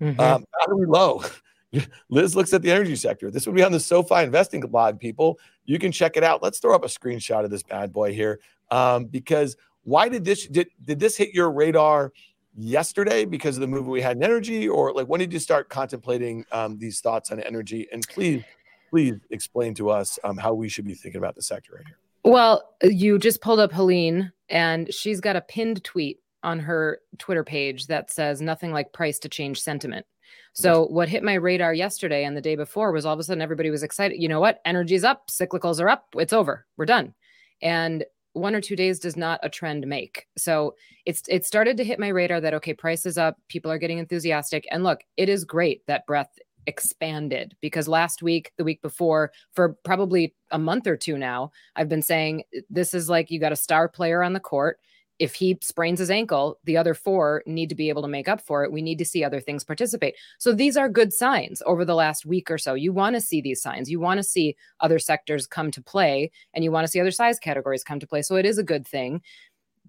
Mm-hmm. 0.00 0.20
Um, 0.20 0.44
battery 0.60 0.86
low. 0.86 1.24
Liz 2.08 2.36
looks 2.36 2.52
at 2.52 2.62
the 2.62 2.70
energy 2.70 2.96
sector. 2.96 3.30
This 3.30 3.46
would 3.46 3.56
be 3.56 3.62
on 3.62 3.72
the 3.72 3.80
SoFi 3.80 4.22
investing 4.22 4.60
blog, 4.60 5.00
people. 5.00 5.38
You 5.64 5.78
can 5.78 5.92
check 5.92 6.16
it 6.16 6.24
out. 6.24 6.42
Let's 6.42 6.58
throw 6.58 6.74
up 6.74 6.84
a 6.84 6.88
screenshot 6.88 7.44
of 7.44 7.50
this 7.50 7.62
bad 7.62 7.92
boy 7.92 8.12
here, 8.12 8.40
um, 8.70 9.06
because 9.06 9.56
why 9.84 10.08
did 10.08 10.24
this 10.24 10.46
did, 10.46 10.68
did 10.84 11.00
this 11.00 11.16
hit 11.16 11.32
your 11.32 11.50
radar? 11.50 12.12
yesterday 12.56 13.24
because 13.24 13.56
of 13.56 13.60
the 13.60 13.66
move 13.66 13.86
we 13.86 14.00
had 14.00 14.16
in 14.16 14.22
energy, 14.22 14.68
or 14.68 14.92
like 14.92 15.06
when 15.06 15.20
did 15.20 15.32
you 15.32 15.38
start 15.38 15.68
contemplating 15.68 16.44
um, 16.52 16.78
these 16.78 17.00
thoughts 17.00 17.30
on 17.30 17.40
energy? 17.40 17.88
And 17.92 18.06
please, 18.08 18.42
please 18.90 19.14
explain 19.30 19.74
to 19.74 19.90
us 19.90 20.18
um, 20.24 20.36
how 20.36 20.54
we 20.54 20.68
should 20.68 20.84
be 20.84 20.94
thinking 20.94 21.18
about 21.18 21.34
the 21.34 21.42
sector 21.42 21.74
right 21.76 21.86
here. 21.86 21.98
Well, 22.24 22.74
you 22.82 23.18
just 23.18 23.40
pulled 23.40 23.58
up 23.58 23.72
Helene, 23.72 24.32
and 24.48 24.92
she's 24.92 25.20
got 25.20 25.36
a 25.36 25.40
pinned 25.40 25.82
tweet 25.82 26.20
on 26.44 26.60
her 26.60 27.00
Twitter 27.18 27.44
page 27.44 27.86
that 27.86 28.10
says 28.10 28.40
nothing 28.40 28.72
like 28.72 28.92
price 28.92 29.18
to 29.20 29.28
change 29.28 29.60
sentiment. 29.60 30.06
So 30.52 30.86
what 30.86 31.08
hit 31.08 31.22
my 31.22 31.34
radar 31.34 31.72
yesterday 31.72 32.24
and 32.24 32.36
the 32.36 32.42
day 32.42 32.56
before 32.56 32.92
was 32.92 33.06
all 33.06 33.14
of 33.14 33.18
a 33.18 33.22
sudden 33.22 33.42
everybody 33.42 33.70
was 33.70 33.82
excited. 33.82 34.20
You 34.20 34.28
know 34.28 34.40
what? 34.40 34.60
Energy's 34.64 35.04
up, 35.04 35.28
cyclicals 35.28 35.80
are 35.80 35.88
up, 35.88 36.08
it's 36.16 36.32
over, 36.32 36.66
we're 36.76 36.86
done. 36.86 37.14
And 37.62 38.04
one 38.34 38.54
or 38.54 38.60
two 38.60 38.76
days 38.76 38.98
does 38.98 39.16
not 39.16 39.40
a 39.42 39.50
trend 39.50 39.86
make. 39.86 40.26
So 40.36 40.74
it's 41.06 41.22
it 41.28 41.44
started 41.44 41.76
to 41.76 41.84
hit 41.84 41.98
my 41.98 42.08
radar 42.08 42.40
that 42.40 42.54
okay, 42.54 42.74
price 42.74 43.06
is 43.06 43.18
up, 43.18 43.38
people 43.48 43.70
are 43.70 43.78
getting 43.78 43.98
enthusiastic. 43.98 44.66
And 44.70 44.84
look, 44.84 45.00
it 45.16 45.28
is 45.28 45.44
great 45.44 45.86
that 45.86 46.06
breadth 46.06 46.38
expanded 46.66 47.56
because 47.60 47.88
last 47.88 48.22
week, 48.22 48.52
the 48.56 48.64
week 48.64 48.80
before, 48.82 49.32
for 49.52 49.76
probably 49.84 50.34
a 50.50 50.58
month 50.58 50.86
or 50.86 50.96
two 50.96 51.18
now, 51.18 51.50
I've 51.76 51.88
been 51.88 52.02
saying 52.02 52.44
this 52.70 52.94
is 52.94 53.08
like 53.08 53.30
you 53.30 53.40
got 53.40 53.52
a 53.52 53.56
star 53.56 53.88
player 53.88 54.22
on 54.22 54.32
the 54.32 54.40
court 54.40 54.78
if 55.22 55.36
he 55.36 55.56
sprains 55.60 56.00
his 56.00 56.10
ankle, 56.10 56.58
the 56.64 56.76
other 56.76 56.94
four 56.94 57.44
need 57.46 57.68
to 57.68 57.76
be 57.76 57.88
able 57.88 58.02
to 58.02 58.08
make 58.08 58.26
up 58.26 58.40
for 58.40 58.64
it. 58.64 58.72
We 58.72 58.82
need 58.82 58.98
to 58.98 59.04
see 59.04 59.22
other 59.22 59.38
things 59.38 59.62
participate. 59.62 60.16
So 60.38 60.52
these 60.52 60.76
are 60.76 60.88
good 60.88 61.12
signs 61.12 61.62
over 61.64 61.84
the 61.84 61.94
last 61.94 62.26
week 62.26 62.50
or 62.50 62.58
so. 62.58 62.74
You 62.74 62.92
want 62.92 63.14
to 63.14 63.20
see 63.20 63.40
these 63.40 63.62
signs. 63.62 63.88
You 63.88 64.00
want 64.00 64.18
to 64.18 64.24
see 64.24 64.56
other 64.80 64.98
sectors 64.98 65.46
come 65.46 65.70
to 65.70 65.80
play 65.80 66.32
and 66.54 66.64
you 66.64 66.72
want 66.72 66.86
to 66.86 66.90
see 66.90 66.98
other 66.98 67.12
size 67.12 67.38
categories 67.38 67.84
come 67.84 68.00
to 68.00 68.06
play. 68.06 68.22
So 68.22 68.34
it 68.34 68.44
is 68.44 68.58
a 68.58 68.64
good 68.64 68.84
thing. 68.84 69.22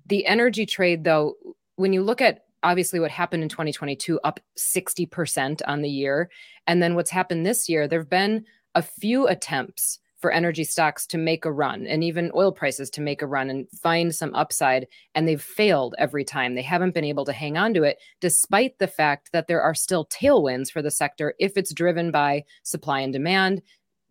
The 0.05 0.23
energy 0.27 0.67
trade, 0.67 1.03
though, 1.03 1.33
when 1.77 1.93
you 1.93 2.03
look 2.03 2.21
at 2.21 2.45
obviously 2.61 2.99
what 2.99 3.09
happened 3.09 3.41
in 3.41 3.49
2022, 3.49 4.19
up 4.23 4.39
60% 4.55 5.61
on 5.65 5.81
the 5.81 5.89
year, 5.89 6.29
and 6.67 6.79
then 6.79 6.93
what's 6.93 7.09
happened 7.09 7.43
this 7.43 7.67
year, 7.67 7.87
there 7.87 8.01
have 8.01 8.09
been 8.09 8.45
a 8.75 8.83
few 8.83 9.27
attempts 9.27 9.97
for 10.23 10.31
energy 10.31 10.63
stocks 10.63 11.05
to 11.05 11.17
make 11.17 11.43
a 11.43 11.51
run 11.51 11.85
and 11.85 12.01
even 12.01 12.31
oil 12.33 12.53
prices 12.53 12.89
to 12.89 13.01
make 13.01 13.21
a 13.21 13.27
run 13.27 13.49
and 13.49 13.69
find 13.71 14.15
some 14.15 14.33
upside. 14.33 14.87
And 15.13 15.27
they've 15.27 15.41
failed 15.41 15.95
every 15.97 16.23
time. 16.23 16.55
They 16.55 16.61
haven't 16.61 16.93
been 16.93 17.03
able 17.03 17.25
to 17.25 17.33
hang 17.33 17.57
on 17.57 17.73
to 17.73 17.83
it, 17.83 17.97
despite 18.21 18.79
the 18.79 18.87
fact 18.87 19.33
that 19.33 19.47
there 19.47 19.61
are 19.61 19.75
still 19.75 20.05
tailwinds 20.05 20.71
for 20.71 20.81
the 20.81 20.91
sector 20.91 21.35
if 21.39 21.57
it's 21.57 21.73
driven 21.73 22.09
by 22.09 22.45
supply 22.63 23.01
and 23.01 23.11
demand. 23.11 23.63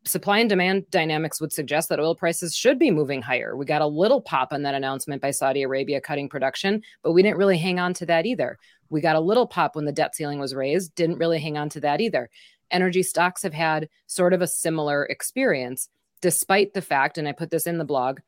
Supply 0.05 0.41
and 0.41 0.51
demand 0.51 0.91
dynamics 0.91 1.41
would 1.41 1.51
suggest 1.51 1.89
that 1.89 1.99
oil 1.99 2.15
prices 2.15 2.55
should 2.55 2.79
be 2.79 2.91
moving 2.91 3.23
higher. 3.23 3.57
We 3.57 3.65
got 3.65 3.81
a 3.81 3.87
little 3.87 4.21
pop 4.21 4.53
on 4.53 4.61
that 4.65 4.75
announcement 4.75 5.23
by 5.23 5.31
Saudi 5.31 5.63
Arabia 5.63 6.03
cutting 6.03 6.29
production, 6.29 6.83
but 7.03 7.13
we 7.13 7.23
didn't 7.23 7.39
really 7.39 7.57
hang 7.57 7.79
on 7.79 7.95
to 7.95 8.05
that 8.05 8.27
either. 8.27 8.59
We 8.91 9.01
got 9.01 9.17
a 9.17 9.21
little 9.21 9.47
pop 9.47 9.77
when 9.77 9.87
the 9.87 9.93
debt 9.93 10.15
ceiling 10.15 10.41
was 10.41 10.55
raised, 10.55 10.95
didn't 10.95 11.17
really 11.17 11.41
hang 11.41 11.57
on 11.57 11.71
to 11.71 11.81
that 11.81 12.03
either. 12.03 12.29
Energy 12.71 13.03
stocks 13.03 13.43
have 13.43 13.55
had 13.55 13.89
sort 14.07 14.35
of 14.35 14.43
a 14.43 14.47
similar 14.47 15.07
experience 15.07 15.89
despite 16.23 16.73
the 16.73 16.81
fact, 16.81 17.19
and 17.19 17.29
I 17.29 17.33
put 17.33 17.51
this 17.51 17.67
in 17.67 17.77
the 17.77 17.85
blog, 17.85 18.21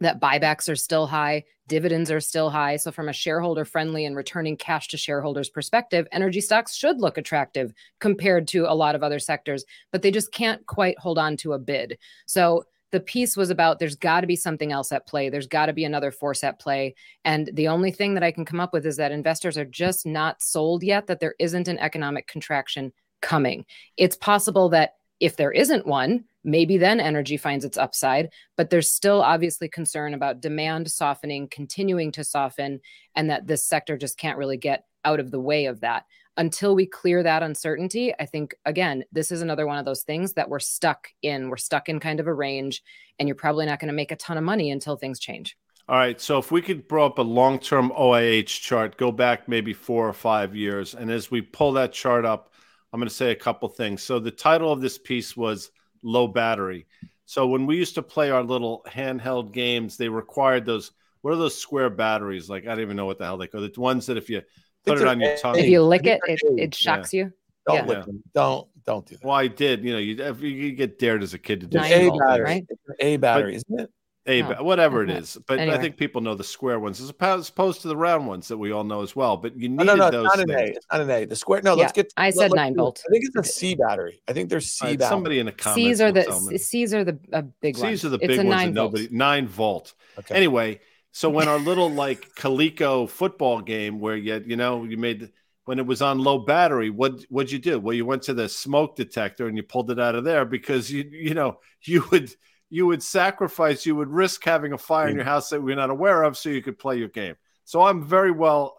that 0.00 0.20
buybacks 0.20 0.68
are 0.68 0.76
still 0.76 1.06
high, 1.06 1.44
dividends 1.66 2.10
are 2.10 2.20
still 2.20 2.50
high. 2.50 2.76
So, 2.76 2.90
from 2.90 3.08
a 3.08 3.12
shareholder 3.12 3.64
friendly 3.64 4.04
and 4.04 4.16
returning 4.16 4.56
cash 4.56 4.88
to 4.88 4.96
shareholders 4.96 5.48
perspective, 5.48 6.06
energy 6.12 6.40
stocks 6.40 6.74
should 6.74 7.00
look 7.00 7.18
attractive 7.18 7.72
compared 8.00 8.48
to 8.48 8.70
a 8.70 8.74
lot 8.74 8.94
of 8.94 9.02
other 9.02 9.18
sectors, 9.18 9.64
but 9.92 10.02
they 10.02 10.10
just 10.10 10.32
can't 10.32 10.64
quite 10.66 10.98
hold 10.98 11.18
on 11.18 11.36
to 11.38 11.52
a 11.52 11.58
bid. 11.58 11.98
So, 12.26 12.64
the 12.90 13.00
piece 13.00 13.36
was 13.36 13.50
about 13.50 13.78
there's 13.78 13.96
got 13.96 14.22
to 14.22 14.26
be 14.26 14.36
something 14.36 14.72
else 14.72 14.92
at 14.92 15.06
play. 15.06 15.28
There's 15.28 15.46
got 15.46 15.66
to 15.66 15.74
be 15.74 15.84
another 15.84 16.10
force 16.10 16.42
at 16.42 16.58
play. 16.58 16.94
And 17.24 17.50
the 17.52 17.68
only 17.68 17.90
thing 17.90 18.14
that 18.14 18.22
I 18.22 18.32
can 18.32 18.46
come 18.46 18.60
up 18.60 18.72
with 18.72 18.86
is 18.86 18.96
that 18.96 19.12
investors 19.12 19.58
are 19.58 19.66
just 19.66 20.06
not 20.06 20.40
sold 20.40 20.82
yet 20.82 21.06
that 21.06 21.20
there 21.20 21.34
isn't 21.38 21.68
an 21.68 21.78
economic 21.78 22.26
contraction 22.26 22.92
coming. 23.20 23.66
It's 23.98 24.16
possible 24.16 24.70
that 24.70 24.94
if 25.20 25.36
there 25.36 25.52
isn't 25.52 25.86
one, 25.86 26.24
maybe 26.44 26.78
then 26.78 27.00
energy 27.00 27.36
finds 27.36 27.64
its 27.64 27.76
upside. 27.76 28.30
But 28.56 28.70
there's 28.70 28.90
still 28.90 29.22
obviously 29.22 29.68
concern 29.68 30.14
about 30.14 30.40
demand 30.40 30.90
softening, 30.90 31.48
continuing 31.48 32.12
to 32.12 32.24
soften, 32.24 32.80
and 33.14 33.30
that 33.30 33.46
this 33.46 33.66
sector 33.66 33.96
just 33.96 34.18
can't 34.18 34.38
really 34.38 34.56
get 34.56 34.84
out 35.04 35.20
of 35.20 35.30
the 35.30 35.40
way 35.40 35.66
of 35.66 35.80
that. 35.80 36.04
until 36.38 36.74
we 36.74 36.86
clear 36.86 37.22
that 37.24 37.42
uncertainty, 37.42 38.14
I 38.18 38.24
think 38.24 38.54
again, 38.64 39.04
this 39.12 39.32
is 39.32 39.42
another 39.42 39.66
one 39.66 39.76
of 39.76 39.84
those 39.84 40.02
things 40.02 40.34
that 40.34 40.48
we're 40.48 40.60
stuck 40.60 41.08
in. 41.20 41.50
We're 41.50 41.56
stuck 41.56 41.88
in 41.88 41.98
kind 41.98 42.20
of 42.20 42.28
a 42.28 42.32
range, 42.32 42.80
and 43.18 43.28
you're 43.28 43.34
probably 43.34 43.66
not 43.66 43.80
going 43.80 43.88
to 43.88 43.94
make 43.94 44.12
a 44.12 44.16
ton 44.16 44.38
of 44.38 44.44
money 44.44 44.70
until 44.70 44.96
things 44.96 45.18
change. 45.18 45.56
All 45.88 45.96
right. 45.96 46.20
So 46.20 46.38
if 46.38 46.52
we 46.52 46.62
could 46.62 46.88
throw 46.88 47.06
up 47.06 47.18
a 47.18 47.22
long 47.22 47.58
term 47.58 47.90
OIH 47.90 48.60
chart, 48.60 48.96
go 48.96 49.10
back 49.10 49.48
maybe 49.48 49.72
four 49.72 50.08
or 50.08 50.12
five 50.12 50.54
years. 50.54 50.94
And 50.94 51.10
as 51.10 51.30
we 51.30 51.42
pull 51.42 51.72
that 51.72 51.92
chart 51.92 52.24
up, 52.24 52.52
I'm 52.92 53.00
going 53.00 53.08
to 53.08 53.14
say 53.14 53.30
a 53.30 53.36
couple 53.36 53.68
things. 53.68 54.02
So 54.02 54.18
the 54.18 54.30
title 54.30 54.72
of 54.72 54.80
this 54.80 54.98
piece 54.98 55.36
was 55.36 55.70
Low 56.02 56.26
Battery. 56.26 56.86
So 57.26 57.46
when 57.46 57.66
we 57.66 57.76
used 57.76 57.94
to 57.96 58.02
play 58.02 58.30
our 58.30 58.42
little 58.42 58.84
handheld 58.88 59.52
games, 59.52 59.96
they 59.96 60.08
required 60.08 60.64
those. 60.64 60.92
What 61.20 61.32
are 61.32 61.36
those 61.36 61.58
square 61.60 61.90
batteries? 61.90 62.48
Like 62.48 62.64
I 62.64 62.68
don't 62.70 62.80
even 62.80 62.96
know 62.96 63.06
what 63.06 63.18
the 63.18 63.24
hell 63.24 63.36
they 63.36 63.48
call. 63.48 63.60
The 63.60 63.72
ones 63.76 64.06
that 64.06 64.16
if 64.16 64.30
you 64.30 64.42
put 64.86 65.00
it 65.00 65.06
on 65.06 65.20
your 65.20 65.36
tongue, 65.36 65.58
if 65.58 65.66
you 65.66 65.82
lick 65.82 66.06
it, 66.06 66.20
it, 66.26 66.40
it 66.56 66.74
shocks 66.74 67.12
yeah. 67.12 67.24
you. 67.24 67.32
Don't 67.66 67.76
yeah. 67.76 67.84
lick 67.84 68.06
them. 68.06 68.22
Don't 68.32 68.68
don't 68.86 69.04
do 69.04 69.16
that. 69.16 69.24
Well, 69.24 69.34
I 69.34 69.48
did. 69.48 69.84
You 69.84 69.92
know, 69.92 69.98
you 69.98 70.34
you 70.46 70.72
get 70.72 70.98
dared 70.98 71.22
as 71.22 71.34
a 71.34 71.38
kid 71.38 71.60
to 71.60 71.66
do 71.66 71.78
a 71.78 71.82
battery, 71.82 72.42
right? 72.42 72.66
A 73.00 73.16
battery, 73.18 73.52
but, 73.52 73.56
isn't 73.56 73.80
it? 73.80 73.90
A, 74.28 74.42
no. 74.42 74.62
whatever 74.62 75.02
it 75.02 75.10
is. 75.10 75.38
But 75.46 75.58
anyway. 75.58 75.76
I 75.76 75.80
think 75.80 75.96
people 75.96 76.20
know 76.20 76.34
the 76.34 76.44
square 76.44 76.78
ones 76.78 77.00
as 77.00 77.08
opposed 77.08 77.82
to 77.82 77.88
the 77.88 77.96
round 77.96 78.26
ones 78.26 78.48
that 78.48 78.58
we 78.58 78.72
all 78.72 78.84
know 78.84 79.02
as 79.02 79.16
well. 79.16 79.36
But 79.36 79.56
you 79.56 79.68
need 79.68 79.78
no, 79.78 79.84
no, 79.84 79.94
no, 79.96 80.10
those. 80.10 80.24
Not 80.24 80.40
an 80.40 80.50
A. 80.50 80.62
It's 80.64 80.86
not 80.92 81.00
an 81.00 81.10
A. 81.10 81.24
The 81.24 81.36
square. 81.36 81.62
No, 81.62 81.74
yeah, 81.74 81.82
let's 81.82 81.92
get. 81.92 82.12
I 82.16 82.30
said 82.30 82.52
nine 82.54 82.76
volt. 82.76 83.02
I 83.06 83.10
think 83.10 83.24
it's 83.26 83.36
a 83.36 83.52
C 83.52 83.74
battery. 83.74 84.20
I 84.28 84.32
think 84.32 84.50
there's 84.50 84.66
C 84.66 84.86
right, 84.86 84.98
battery. 84.98 85.10
Somebody 85.10 85.38
in 85.38 85.46
the 85.46 85.52
comments. 85.52 85.82
C's 85.82 86.00
are 86.00 86.12
the 86.12 86.58
C's 86.58 86.94
are 86.94 87.04
the 87.04 87.18
uh, 87.32 87.42
big 87.60 87.76
C's 87.76 87.82
ones. 87.82 88.04
are 88.04 88.08
the 88.10 88.18
big 88.18 88.30
it's 88.30 88.44
ones. 88.44 88.74
nobody 88.74 89.08
nine 89.10 89.48
volt. 89.48 89.94
Okay. 90.18 90.34
Anyway, 90.34 90.80
so 91.12 91.30
when 91.30 91.48
our 91.48 91.58
little 91.58 91.90
like 91.90 92.34
Coleco 92.34 93.08
football 93.08 93.60
game 93.60 93.98
where 93.98 94.16
you 94.16 94.42
you 94.46 94.56
know 94.56 94.84
you 94.84 94.96
made 94.96 95.30
when 95.64 95.78
it 95.78 95.86
was 95.86 96.00
on 96.00 96.18
low 96.18 96.38
battery, 96.38 96.90
what 96.90 97.24
what'd 97.28 97.52
you 97.52 97.58
do? 97.58 97.78
Well, 97.78 97.94
you 97.94 98.06
went 98.06 98.22
to 98.22 98.34
the 98.34 98.48
smoke 98.48 98.96
detector 98.96 99.48
and 99.48 99.56
you 99.56 99.62
pulled 99.62 99.90
it 99.90 99.98
out 99.98 100.14
of 100.14 100.24
there 100.24 100.44
because 100.44 100.90
you 100.90 101.08
you 101.10 101.34
know 101.34 101.60
you 101.82 102.04
would 102.10 102.34
you 102.70 102.86
would 102.86 103.02
sacrifice, 103.02 103.86
you 103.86 103.96
would 103.96 104.10
risk 104.10 104.44
having 104.44 104.72
a 104.72 104.78
fire 104.78 105.08
in 105.08 105.16
your 105.16 105.24
house 105.24 105.50
that 105.50 105.62
we're 105.62 105.76
not 105.76 105.90
aware 105.90 106.22
of, 106.22 106.36
so 106.36 106.50
you 106.50 106.62
could 106.62 106.78
play 106.78 106.96
your 106.96 107.08
game. 107.08 107.34
So 107.64 107.82
I'm 107.82 108.04
very 108.04 108.30
well, 108.30 108.76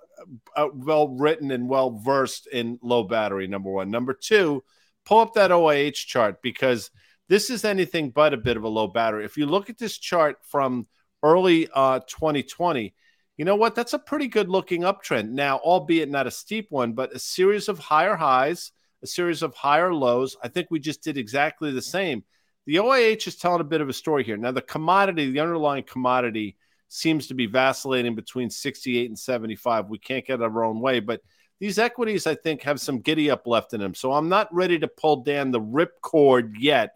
uh, 0.56 0.68
well 0.74 1.08
written 1.08 1.52
and 1.52 1.68
well 1.68 1.92
versed 1.92 2.48
in 2.48 2.80
low 2.82 3.04
battery. 3.04 3.48
Number 3.48 3.72
one. 3.72 3.90
Number 3.90 4.14
two, 4.14 4.64
pull 5.06 5.20
up 5.20 5.34
that 5.34 5.52
OIH 5.52 6.06
chart 6.06 6.42
because 6.42 6.92
this 7.30 7.50
is 7.50 7.66
anything 7.66 8.12
but 8.12 8.34
a 8.34 8.38
bit 8.38 8.58
of 8.58 8.64
a 8.64 8.70
low 8.70 8.88
battery. 8.88 9.26
If 9.26 9.38
you 9.38 9.46
look 9.46 9.70
at 9.70 9.78
this 9.78 9.98
chart 9.98 10.38
from 10.44 10.88
early 11.24 11.68
uh, 11.74 12.00
2020, 12.08 12.94
you 13.38 13.46
know 13.46 13.56
what? 13.56 13.74
That's 13.74 13.94
a 13.94 14.00
pretty 14.00 14.28
good 14.28 14.50
looking 14.50 14.82
uptrend. 14.82 15.30
Now, 15.30 15.58
albeit 15.60 16.10
not 16.10 16.28
a 16.28 16.32
steep 16.32 16.68
one, 16.70 16.94
but 16.94 17.16
a 17.16 17.20
series 17.20 17.70
of 17.70 17.80
higher 17.80 18.16
highs, 18.16 18.72
a 19.02 19.08
series 19.08 19.42
of 19.42 19.54
higher 19.56 19.94
lows. 19.94 20.36
I 20.44 20.50
think 20.50 20.68
we 20.70 20.80
just 20.80 21.04
did 21.04 21.18
exactly 21.18 21.72
the 21.72 21.82
same. 21.82 22.24
The 22.70 22.76
OIH 22.76 23.26
is 23.26 23.36
telling 23.36 23.62
a 23.62 23.64
bit 23.64 23.82
of 23.82 23.90
a 23.90 23.94
story 23.94 24.24
here. 24.24 24.38
Now, 24.38 24.52
the 24.52 24.62
commodity, 24.62 25.32
the 25.32 25.40
underlying 25.40 25.86
commodity, 25.86 26.56
seems 26.88 27.26
to 27.26 27.34
be 27.34 27.48
vacillating 27.48 28.14
between 28.14 28.52
68 28.52 29.10
and 29.10 29.18
75. 29.18 29.90
We 29.90 29.98
can't 29.98 30.24
get 30.24 30.40
our 30.40 30.64
own 30.64 30.80
way, 30.80 31.00
but 31.00 31.24
these 31.60 31.80
equities, 31.80 32.28
I 32.28 32.36
think, 32.36 32.62
have 32.62 32.80
some 32.80 33.00
giddy 33.00 33.32
up 33.32 33.48
left 33.48 33.74
in 33.74 33.80
them. 33.80 33.96
So 33.96 34.14
I'm 34.14 34.30
not 34.30 34.54
ready 34.54 34.78
to 34.78 34.88
pull 34.88 35.24
Dan 35.24 35.50
the 35.50 35.60
rip 35.60 36.00
cord 36.02 36.58
yet 36.60 36.92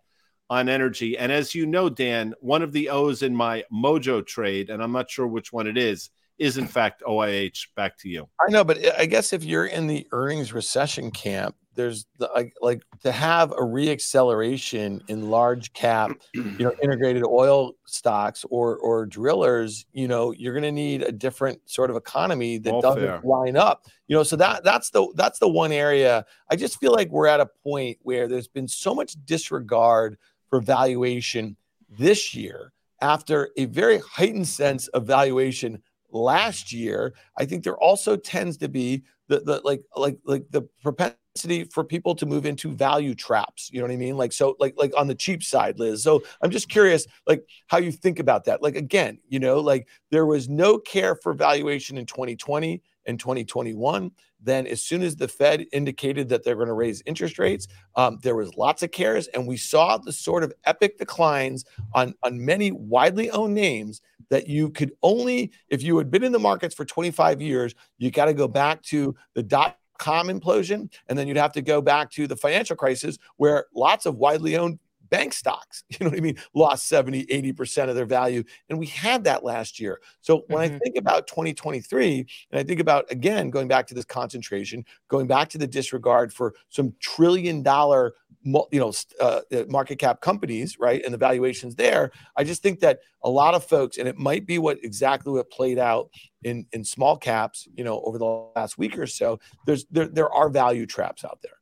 on 0.47 0.69
energy. 0.69 1.17
And 1.17 1.31
as 1.31 1.55
you 1.55 1.65
know, 1.65 1.89
Dan, 1.89 2.35
one 2.39 2.61
of 2.61 2.71
the 2.71 2.89
O's 2.89 3.23
in 3.23 3.35
my 3.35 3.63
mojo 3.73 4.23
trade, 4.23 4.69
and 4.69 4.79
I'm 4.79 4.91
not 4.91 5.09
sure 5.09 5.25
which 5.25 5.51
one 5.51 5.65
it 5.65 5.79
is, 5.79 6.11
is 6.37 6.57
in 6.57 6.67
fact 6.67 7.03
OIH. 7.07 7.67
Back 7.75 7.97
to 7.99 8.09
you. 8.09 8.27
I 8.45 8.51
know, 8.51 8.63
but 8.63 8.79
I 8.99 9.05
guess 9.05 9.33
if 9.33 9.43
you're 9.43 9.65
in 9.65 9.87
the 9.87 10.07
earnings 10.11 10.53
recession 10.53 11.11
camp, 11.11 11.55
there's 11.75 12.05
the, 12.19 12.29
like, 12.35 12.53
like 12.61 12.83
to 13.01 13.11
have 13.11 13.51
a 13.51 13.55
reacceleration 13.61 15.01
in 15.09 15.29
large 15.29 15.73
cap, 15.73 16.11
you 16.33 16.55
know, 16.59 16.73
integrated 16.81 17.23
oil 17.23 17.73
stocks 17.85 18.45
or 18.49 18.77
or 18.77 19.05
drillers, 19.05 19.85
you 19.91 20.07
know, 20.07 20.31
you're 20.31 20.53
going 20.53 20.63
to 20.63 20.71
need 20.71 21.01
a 21.01 21.11
different 21.11 21.59
sort 21.65 21.89
of 21.89 21.95
economy 21.95 22.57
that 22.59 22.71
All 22.71 22.81
doesn't 22.81 23.01
fair. 23.01 23.21
line 23.23 23.57
up. 23.57 23.85
You 24.07 24.15
know, 24.15 24.23
so 24.23 24.35
that 24.35 24.63
that's 24.63 24.91
the 24.91 25.11
that's 25.15 25.39
the 25.39 25.49
one 25.49 25.71
area. 25.71 26.25
I 26.49 26.55
just 26.55 26.79
feel 26.79 26.91
like 26.91 27.09
we're 27.09 27.27
at 27.27 27.39
a 27.39 27.49
point 27.63 27.97
where 28.01 28.27
there's 28.27 28.47
been 28.47 28.67
so 28.67 28.93
much 28.93 29.15
disregard 29.25 30.17
for 30.49 30.61
valuation 30.61 31.57
this 31.89 32.35
year 32.35 32.71
after 33.01 33.49
a 33.57 33.65
very 33.65 33.99
heightened 33.99 34.47
sense 34.47 34.87
of 34.89 35.05
valuation 35.05 35.81
last 36.13 36.71
year. 36.71 37.13
I 37.37 37.45
think 37.45 37.63
there 37.63 37.77
also 37.77 38.15
tends 38.15 38.57
to 38.57 38.69
be 38.69 39.03
the, 39.27 39.39
the 39.39 39.61
like 39.63 39.83
like 39.95 40.17
like 40.25 40.45
the 40.51 40.63
propensity 40.81 41.63
for 41.65 41.83
people 41.83 42.13
to 42.15 42.25
move 42.27 42.45
into 42.45 42.69
value 42.71 43.15
traps 43.15 43.71
you 43.73 43.79
know 43.79 43.85
what 43.85 43.93
i 43.93 43.97
mean? 43.97 44.17
Like 44.17 44.31
so 44.31 44.55
like 44.59 44.75
like 44.77 44.93
on 44.97 45.07
the 45.07 45.15
cheap 45.15 45.43
side 45.43 45.79
liz. 45.79 46.03
So 46.03 46.23
i'm 46.41 46.51
just 46.51 46.69
curious 46.69 47.07
like 47.25 47.43
how 47.67 47.77
you 47.77 47.91
think 47.91 48.19
about 48.19 48.45
that. 48.45 48.61
Like 48.61 48.75
again 48.75 49.19
you 49.29 49.39
know 49.39 49.59
like 49.59 49.87
there 50.11 50.25
was 50.25 50.49
no 50.49 50.77
care 50.77 51.15
for 51.15 51.33
valuation 51.33 51.97
in 51.97 52.05
2020 52.05 52.81
and 53.05 53.19
2021 53.19 54.11
then 54.45 54.67
as 54.67 54.83
soon 54.83 55.01
as 55.01 55.15
the 55.15 55.27
fed 55.27 55.65
indicated 55.71 56.27
that 56.27 56.43
they're 56.43 56.55
going 56.55 56.67
to 56.67 56.73
raise 56.73 57.01
interest 57.05 57.39
rates 57.39 57.67
um, 57.95 58.19
there 58.23 58.35
was 58.35 58.55
lots 58.55 58.83
of 58.83 58.91
cares 58.91 59.27
and 59.27 59.47
we 59.47 59.57
saw 59.57 59.97
the 59.97 60.11
sort 60.11 60.43
of 60.43 60.53
epic 60.65 60.97
declines 60.97 61.65
on 61.93 62.13
on 62.23 62.43
many 62.43 62.71
widely 62.71 63.29
owned 63.31 63.53
names 63.53 64.01
that 64.33 64.47
you 64.47 64.69
could 64.71 64.91
only, 65.03 65.51
if 65.69 65.83
you 65.83 65.95
had 65.95 66.09
been 66.09 66.23
in 66.23 66.31
the 66.31 66.39
markets 66.39 66.73
for 66.73 66.85
25 66.85 67.39
years, 67.39 67.75
you 67.99 68.09
got 68.09 68.25
to 68.25 68.33
go 68.33 68.47
back 68.47 68.81
to 68.81 69.15
the 69.35 69.43
dot 69.43 69.77
com 69.99 70.27
implosion. 70.27 70.91
And 71.07 71.17
then 71.17 71.27
you'd 71.27 71.37
have 71.37 71.53
to 71.53 71.61
go 71.61 71.81
back 71.81 72.09
to 72.11 72.25
the 72.25 72.35
financial 72.35 72.75
crisis 72.75 73.19
where 73.37 73.65
lots 73.75 74.07
of 74.07 74.15
widely 74.15 74.57
owned 74.57 74.79
bank 75.13 75.31
stocks, 75.31 75.83
you 75.89 75.97
know 75.99 76.09
what 76.09 76.17
I 76.17 76.21
mean, 76.21 76.37
lost 76.55 76.87
70, 76.87 77.27
80% 77.27 77.87
of 77.87 77.95
their 77.95 78.05
value. 78.05 78.43
And 78.67 78.79
we 78.79 78.87
had 78.87 79.25
that 79.25 79.43
last 79.43 79.79
year. 79.79 80.01
So 80.21 80.43
when 80.47 80.67
mm-hmm. 80.67 80.75
I 80.75 80.79
think 80.79 80.97
about 80.97 81.27
2023, 81.27 82.25
and 82.49 82.59
I 82.59 82.63
think 82.63 82.79
about, 82.79 83.05
again, 83.11 83.51
going 83.51 83.67
back 83.67 83.85
to 83.87 83.93
this 83.93 84.05
concentration, 84.05 84.83
going 85.09 85.27
back 85.27 85.49
to 85.49 85.59
the 85.59 85.67
disregard 85.67 86.33
for 86.33 86.55
some 86.69 86.95
trillion 86.99 87.61
dollar 87.61 88.15
you 88.45 88.79
know 88.79 88.91
uh, 89.21 89.39
market 89.69 89.97
cap 89.97 90.19
companies 90.19 90.77
right 90.77 91.01
and 91.05 91.13
the 91.13 91.17
valuations 91.17 91.75
there 91.75 92.11
i 92.35 92.43
just 92.43 92.61
think 92.61 92.81
that 92.81 92.99
a 93.23 93.29
lot 93.29 93.53
of 93.53 93.63
folks 93.63 93.97
and 93.97 94.05
it 94.05 94.17
might 94.17 94.45
be 94.45 94.57
what 94.57 94.77
exactly 94.83 95.31
what 95.31 95.49
played 95.49 95.79
out 95.79 96.09
in 96.43 96.65
in 96.73 96.83
small 96.83 97.15
caps 97.15 97.69
you 97.73 97.85
know 97.85 98.01
over 98.01 98.17
the 98.17 98.51
last 98.53 98.77
week 98.77 98.97
or 98.97 99.07
so 99.07 99.39
there's 99.65 99.85
there, 99.91 100.07
there 100.07 100.29
are 100.29 100.49
value 100.49 100.85
traps 100.85 101.23
out 101.23 101.39
there 101.41 101.57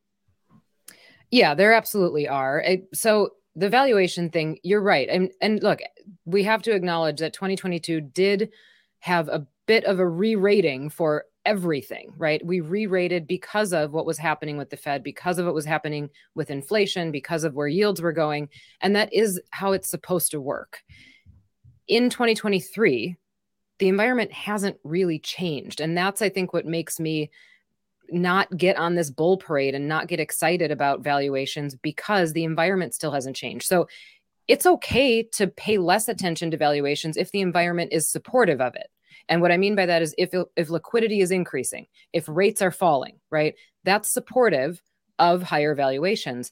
yeah 1.29 1.53
there 1.53 1.71
absolutely 1.71 2.27
are 2.27 2.63
so 2.95 3.29
the 3.55 3.69
valuation 3.69 4.29
thing 4.29 4.57
you're 4.63 4.81
right 4.81 5.09
and 5.09 5.31
and 5.41 5.61
look 5.61 5.79
we 6.25 6.43
have 6.43 6.61
to 6.61 6.71
acknowledge 6.71 7.19
that 7.19 7.33
2022 7.33 8.01
did 8.01 8.49
have 8.99 9.27
a 9.27 9.45
bit 9.65 9.83
of 9.85 9.99
a 9.99 10.07
re-rating 10.07 10.89
for 10.89 11.25
everything, 11.45 12.13
right? 12.17 12.45
We 12.45 12.59
re 12.59 12.85
rated 12.85 13.27
because 13.27 13.73
of 13.73 13.93
what 13.93 14.05
was 14.05 14.17
happening 14.17 14.57
with 14.57 14.69
the 14.69 14.77
Fed, 14.77 15.03
because 15.03 15.39
of 15.39 15.45
what 15.45 15.55
was 15.55 15.65
happening 15.65 16.09
with 16.35 16.51
inflation, 16.51 17.11
because 17.11 17.43
of 17.43 17.55
where 17.55 17.67
yields 17.67 18.01
were 18.01 18.13
going. 18.13 18.49
And 18.81 18.95
that 18.95 19.11
is 19.13 19.41
how 19.51 19.71
it's 19.71 19.89
supposed 19.89 20.31
to 20.31 20.41
work. 20.41 20.83
In 21.87 22.09
2023, 22.09 23.17
the 23.79 23.87
environment 23.87 24.31
hasn't 24.31 24.77
really 24.83 25.19
changed. 25.19 25.81
And 25.81 25.97
that's, 25.97 26.21
I 26.21 26.29
think, 26.29 26.53
what 26.53 26.65
makes 26.65 26.99
me 26.99 27.31
not 28.11 28.55
get 28.55 28.77
on 28.77 28.95
this 28.95 29.09
bull 29.09 29.37
parade 29.37 29.73
and 29.73 29.87
not 29.87 30.07
get 30.07 30.19
excited 30.19 30.71
about 30.71 31.03
valuations 31.03 31.75
because 31.75 32.33
the 32.33 32.43
environment 32.43 32.93
still 32.93 33.11
hasn't 33.11 33.35
changed. 33.35 33.67
So 33.67 33.87
it's 34.47 34.65
okay 34.65 35.23
to 35.33 35.47
pay 35.47 35.77
less 35.77 36.07
attention 36.07 36.51
to 36.51 36.57
valuations 36.57 37.15
if 37.15 37.31
the 37.31 37.41
environment 37.41 37.93
is 37.93 38.11
supportive 38.11 38.59
of 38.59 38.75
it 38.75 38.87
and 39.29 39.41
what 39.41 39.51
I 39.51 39.57
mean 39.57 39.75
by 39.75 39.85
that 39.85 40.01
is 40.01 40.15
if 40.17 40.33
if 40.55 40.69
liquidity 40.69 41.21
is 41.21 41.31
increasing, 41.31 41.87
if 42.13 42.27
rates 42.27 42.61
are 42.61 42.71
falling, 42.71 43.19
right? 43.29 43.55
That's 43.83 44.11
supportive 44.11 44.81
of 45.19 45.43
higher 45.43 45.75
valuations. 45.75 46.51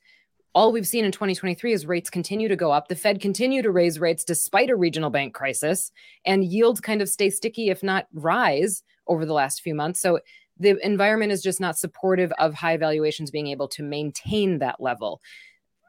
All 0.55 0.71
we've 0.71 0.87
seen 0.87 1.05
in 1.05 1.11
2023 1.11 1.73
is 1.73 1.85
rates 1.85 2.09
continue 2.09 2.47
to 2.47 2.55
go 2.55 2.71
up. 2.71 2.87
The 2.87 2.95
Fed 2.95 3.21
continue 3.21 3.61
to 3.61 3.71
raise 3.71 3.99
rates 3.99 4.23
despite 4.23 4.69
a 4.69 4.75
regional 4.75 5.09
bank 5.09 5.33
crisis, 5.33 5.91
and 6.25 6.43
yields 6.43 6.79
kind 6.79 7.01
of 7.01 7.09
stay 7.09 7.29
sticky, 7.29 7.69
if 7.69 7.83
not 7.83 8.07
rise, 8.13 8.81
over 9.07 9.25
the 9.25 9.33
last 9.33 9.61
few 9.61 9.75
months. 9.75 9.99
So 9.99 10.19
the 10.59 10.77
environment 10.85 11.31
is 11.31 11.41
just 11.41 11.59
not 11.59 11.77
supportive 11.77 12.31
of 12.39 12.53
high 12.53 12.77
valuations 12.77 13.31
being 13.31 13.47
able 13.47 13.67
to 13.69 13.83
maintain 13.83 14.59
that 14.59 14.79
level. 14.79 15.21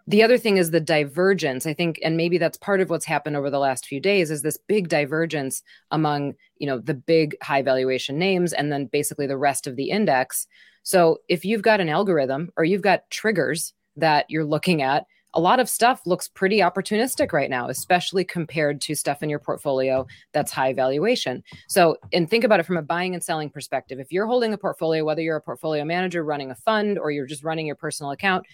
The 0.06 0.22
other 0.22 0.38
thing 0.38 0.56
is 0.56 0.70
the 0.70 0.80
divergence. 0.80 1.66
I 1.66 1.74
think, 1.74 2.00
and 2.02 2.16
maybe 2.16 2.38
that's 2.38 2.56
part 2.56 2.80
of 2.80 2.90
what's 2.90 3.04
happened 3.04 3.36
over 3.36 3.50
the 3.50 3.58
last 3.58 3.86
few 3.86 4.00
days, 4.00 4.30
is 4.30 4.42
this 4.42 4.58
big 4.66 4.88
divergence 4.88 5.62
among, 5.90 6.34
you 6.56 6.66
know, 6.66 6.78
the 6.78 6.94
big 6.94 7.36
high 7.42 7.62
valuation 7.62 8.18
names 8.18 8.52
and 8.52 8.72
then 8.72 8.86
basically 8.86 9.26
the 9.26 9.36
rest 9.36 9.66
of 9.66 9.76
the 9.76 9.90
index. 9.90 10.46
So 10.82 11.18
if 11.28 11.44
you've 11.44 11.62
got 11.62 11.80
an 11.80 11.88
algorithm 11.88 12.50
or 12.56 12.64
you've 12.64 12.82
got 12.82 13.08
triggers 13.10 13.72
that 13.96 14.26
you're 14.28 14.44
looking 14.44 14.82
at, 14.82 15.04
a 15.34 15.40
lot 15.40 15.60
of 15.60 15.68
stuff 15.68 16.06
looks 16.06 16.28
pretty 16.28 16.58
opportunistic 16.58 17.32
right 17.32 17.50
now, 17.50 17.68
especially 17.68 18.24
compared 18.24 18.80
to 18.82 18.94
stuff 18.94 19.22
in 19.22 19.30
your 19.30 19.38
portfolio 19.38 20.06
that's 20.32 20.52
high 20.52 20.72
valuation. 20.72 21.42
So, 21.68 21.96
and 22.12 22.28
think 22.28 22.44
about 22.44 22.60
it 22.60 22.66
from 22.66 22.76
a 22.76 22.82
buying 22.82 23.14
and 23.14 23.22
selling 23.22 23.50
perspective. 23.50 24.00
If 24.00 24.10
you're 24.12 24.26
holding 24.26 24.52
a 24.52 24.58
portfolio, 24.58 25.04
whether 25.04 25.22
you're 25.22 25.36
a 25.36 25.42
portfolio 25.42 25.84
manager 25.84 26.24
running 26.24 26.50
a 26.50 26.54
fund 26.54 26.98
or 26.98 27.10
you're 27.10 27.26
just 27.26 27.44
running 27.44 27.66
your 27.66 27.76
personal 27.76 28.12
account, 28.12 28.44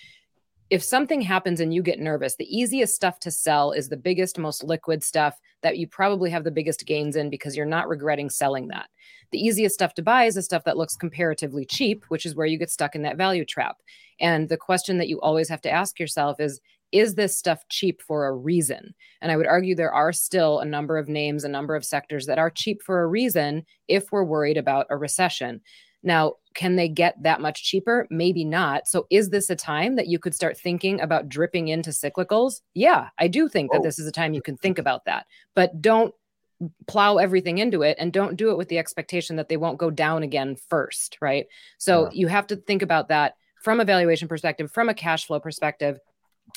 if 0.69 0.83
something 0.83 1.21
happens 1.21 1.61
and 1.61 1.73
you 1.73 1.83
get 1.83 2.01
nervous, 2.01 2.35
the 2.35 2.57
easiest 2.57 2.95
stuff 2.95 3.21
to 3.21 3.31
sell 3.31 3.73
is 3.73 3.89
the 3.89 3.97
biggest, 3.97 4.39
most 4.39 4.65
liquid 4.65 5.05
stuff 5.05 5.39
that 5.63 5.79
you 5.79 5.87
probably 5.87 6.29
have 6.31 6.43
the 6.43 6.51
biggest 6.51 6.87
gains 6.87 7.15
in 7.15 7.31
because 7.31 7.57
you're 7.57 7.67
not 7.67 7.89
regretting 7.89 8.29
selling 8.29 8.69
that. 8.69 8.89
The 9.31 9.39
easiest 9.39 9.75
stuff 9.75 9.95
to 9.95 10.03
buy 10.03 10.25
is 10.25 10.35
the 10.35 10.43
stuff 10.43 10.65
that 10.65 10.77
looks 10.77 10.97
comparatively 10.97 11.65
cheap, 11.65 12.05
which 12.09 12.27
is 12.27 12.35
where 12.35 12.47
you 12.47 12.59
get 12.59 12.71
stuck 12.71 12.97
in 12.97 13.03
that 13.03 13.17
value 13.17 13.45
trap. 13.45 13.77
And 14.21 14.49
the 14.49 14.57
question 14.57 14.99
that 14.99 15.09
you 15.09 15.21
always 15.21 15.49
have 15.49 15.61
to 15.63 15.71
ask 15.71 16.01
yourself 16.01 16.41
is 16.41 16.61
is 16.93 17.17
this 17.17 17.37
stuff 17.37 17.65
cheap 17.69 18.01
for 18.01 18.27
a 18.27 18.33
reason? 18.33 18.95
And 19.21 19.33
I 19.33 19.37
would 19.37 19.47
argue 19.47 19.75
there 19.75 19.93
are 19.93 20.13
still 20.13 20.61
a 20.61 20.65
number 20.65 20.97
of 20.99 21.09
names, 21.09 21.43
a 21.43 21.49
number 21.49 21.75
of 21.75 21.85
sectors 21.85 22.27
that 22.27 22.39
are 22.39 22.49
cheap 22.49 22.81
for 22.81 23.03
a 23.03 23.09
reason 23.09 23.67
if 23.89 24.13
we're 24.13 24.25
worried 24.25 24.57
about 24.57 24.87
a 24.89 24.97
recession. 24.97 25.61
Now, 26.03 26.35
can 26.55 26.77
they 26.77 26.89
get 26.89 27.23
that 27.23 27.41
much 27.41 27.63
cheaper? 27.65 28.07
Maybe 28.11 28.45
not. 28.45 28.89
So, 28.89 29.07
is 29.11 29.31
this 29.31 29.51
a 29.51 29.57
time 29.57 29.97
that 29.97 30.07
you 30.07 30.19
could 30.19 30.35
start 30.35 30.59
thinking 30.59 31.01
about 31.01 31.29
dripping 31.29 31.69
into 31.69 31.91
cyclicals? 31.91 32.61
Yeah, 32.75 33.09
I 33.19 33.29
do 33.29 33.49
think 33.49 33.73
that 33.73 33.81
oh. 33.81 33.83
this 33.83 33.99
is 33.99 34.07
a 34.07 34.13
time 34.13 34.33
you 34.33 34.43
can 34.43 34.57
think 34.57 34.79
about 34.79 35.05
that, 35.05 35.27
but 35.55 35.81
don't 35.83 36.15
plow 36.87 37.19
everything 37.19 37.59
into 37.59 37.83
it 37.83 37.97
and 38.01 38.13
don't 38.13 38.37
do 38.37 38.51
it 38.51 38.57
with 38.57 38.69
the 38.69 38.79
expectation 38.79 39.37
that 39.37 39.51
they 39.51 39.59
won't 39.59 39.77
go 39.77 39.91
down 39.91 40.23
again 40.23 40.57
first, 40.69 41.19
right? 41.21 41.47
So, 41.79 42.05
yeah. 42.05 42.11
you 42.13 42.27
have 42.29 42.47
to 42.49 42.57
think 42.57 42.83
about 42.83 43.09
that 43.09 43.37
from 43.63 43.81
a 43.81 43.85
valuation 43.85 44.29
perspective, 44.29 44.71
from 44.73 44.89
a 44.89 44.95
cash 44.95 45.27
flow 45.27 45.41
perspective. 45.41 45.99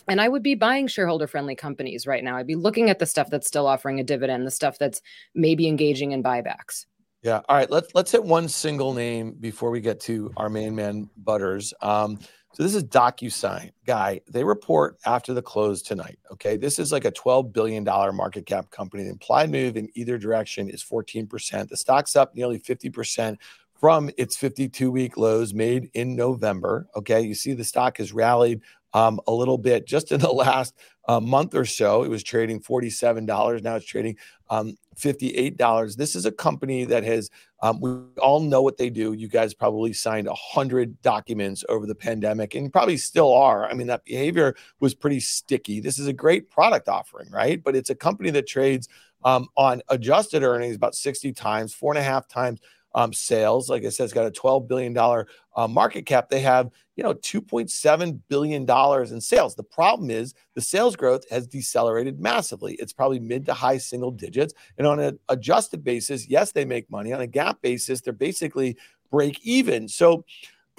And 0.07 0.21
I 0.21 0.29
would 0.29 0.43
be 0.43 0.55
buying 0.55 0.87
shareholder 0.87 1.27
friendly 1.27 1.55
companies 1.55 2.05
right 2.05 2.23
now. 2.23 2.37
I'd 2.37 2.47
be 2.47 2.55
looking 2.55 2.89
at 2.89 2.99
the 2.99 3.05
stuff 3.05 3.29
that's 3.29 3.47
still 3.47 3.67
offering 3.67 3.99
a 3.99 4.03
dividend, 4.03 4.45
the 4.45 4.51
stuff 4.51 4.77
that's 4.77 5.01
maybe 5.33 5.67
engaging 5.67 6.11
in 6.11 6.23
buybacks. 6.23 6.85
Yeah. 7.21 7.41
All 7.49 7.55
right. 7.57 7.69
Let's 7.69 7.93
let's 7.93 8.11
hit 8.11 8.23
one 8.23 8.47
single 8.47 8.93
name 8.93 9.35
before 9.39 9.71
we 9.71 9.81
get 9.81 9.99
to 10.01 10.31
our 10.37 10.49
main 10.49 10.75
man 10.75 11.09
Butters. 11.17 11.73
Um, 11.81 12.19
so 12.53 12.63
this 12.63 12.73
is 12.73 12.83
DocuSign, 12.85 13.71
guy. 13.85 14.21
They 14.27 14.43
report 14.43 14.97
after 15.05 15.33
the 15.33 15.41
close 15.41 15.81
tonight. 15.81 16.17
Okay, 16.31 16.57
this 16.57 16.79
is 16.79 16.91
like 16.91 17.05
a 17.05 17.11
twelve 17.11 17.53
billion 17.53 17.83
dollar 17.83 18.11
market 18.11 18.45
cap 18.45 18.71
company. 18.71 19.03
The 19.03 19.09
implied 19.09 19.51
move 19.51 19.77
in 19.77 19.89
either 19.95 20.17
direction 20.17 20.69
is 20.69 20.81
fourteen 20.81 21.27
percent. 21.27 21.69
The 21.69 21.77
stock's 21.77 22.15
up 22.15 22.35
nearly 22.35 22.57
fifty 22.57 22.89
percent 22.89 23.39
from 23.79 24.09
its 24.17 24.35
52 24.35 24.91
week 24.91 25.15
lows 25.15 25.53
made 25.53 25.89
in 25.93 26.13
November. 26.13 26.87
Okay, 26.97 27.21
you 27.21 27.33
see 27.33 27.53
the 27.53 27.63
stock 27.63 27.97
has 27.97 28.11
rallied 28.11 28.61
um, 28.93 29.21
a 29.25 29.31
little 29.31 29.57
bit 29.57 29.87
just 29.87 30.11
in 30.11 30.19
the 30.19 30.31
last 30.33 30.75
uh, 31.09 31.19
month 31.19 31.55
or 31.55 31.65
so. 31.65 32.03
It 32.03 32.07
was 32.07 32.21
trading 32.21 32.61
$47. 32.61 33.63
Now 33.63 33.75
it's 33.77 33.85
trading 33.85 34.15
um, 34.51 34.77
$58. 34.95 35.97
This 35.97 36.15
is 36.15 36.27
a 36.27 36.31
company 36.31 36.85
that 36.85 37.03
has, 37.03 37.31
um, 37.63 37.81
we 37.81 37.89
all 38.21 38.39
know 38.39 38.61
what 38.61 38.77
they 38.77 38.91
do. 38.91 39.13
You 39.13 39.27
guys 39.27 39.55
probably 39.55 39.91
signed 39.91 40.27
100 40.27 41.01
documents 41.01 41.65
over 41.67 41.87
the 41.87 41.95
pandemic 41.95 42.53
and 42.53 42.71
probably 42.71 42.95
still 42.95 43.33
are. 43.33 43.67
I 43.67 43.73
mean, 43.73 43.87
that 43.87 44.05
behavior 44.05 44.55
was 44.81 44.93
pretty 44.93 45.19
sticky. 45.19 45.79
This 45.79 45.97
is 45.97 46.05
a 46.05 46.13
great 46.13 46.51
product 46.51 46.87
offering, 46.87 47.31
right? 47.31 47.61
But 47.63 47.75
it's 47.75 47.89
a 47.89 47.95
company 47.95 48.29
that 48.29 48.45
trades 48.45 48.87
um, 49.23 49.47
on 49.57 49.81
adjusted 49.89 50.43
earnings 50.43 50.75
about 50.75 50.93
60 50.93 51.33
times, 51.33 51.73
four 51.73 51.91
and 51.91 51.99
a 51.99 52.03
half 52.03 52.27
times 52.27 52.59
um, 52.95 53.13
sales. 53.13 53.69
Like 53.69 53.85
I 53.85 53.89
said, 53.89 54.05
it's 54.05 54.13
got 54.13 54.25
a 54.25 54.31
$12 54.31 54.67
billion 54.67 54.97
uh, 54.97 55.67
market 55.67 56.05
cap. 56.05 56.29
They 56.29 56.39
have, 56.41 56.69
you 56.95 57.03
know, 57.03 57.13
$2.7 57.13 58.19
billion 58.27 58.69
in 59.13 59.21
sales. 59.21 59.55
The 59.55 59.63
problem 59.63 60.09
is 60.09 60.33
the 60.55 60.61
sales 60.61 60.95
growth 60.95 61.29
has 61.29 61.47
decelerated 61.47 62.19
massively. 62.19 62.75
It's 62.75 62.93
probably 62.93 63.19
mid 63.19 63.45
to 63.45 63.53
high 63.53 63.77
single 63.77 64.11
digits. 64.11 64.53
And 64.77 64.87
on 64.87 64.99
an 64.99 65.19
adjusted 65.29 65.83
basis, 65.83 66.27
yes, 66.27 66.51
they 66.51 66.65
make 66.65 66.89
money. 66.89 67.13
On 67.13 67.21
a 67.21 67.27
GAAP 67.27 67.61
basis, 67.61 68.01
they're 68.01 68.13
basically 68.13 68.77
break 69.11 69.39
even. 69.43 69.87
So, 69.87 70.25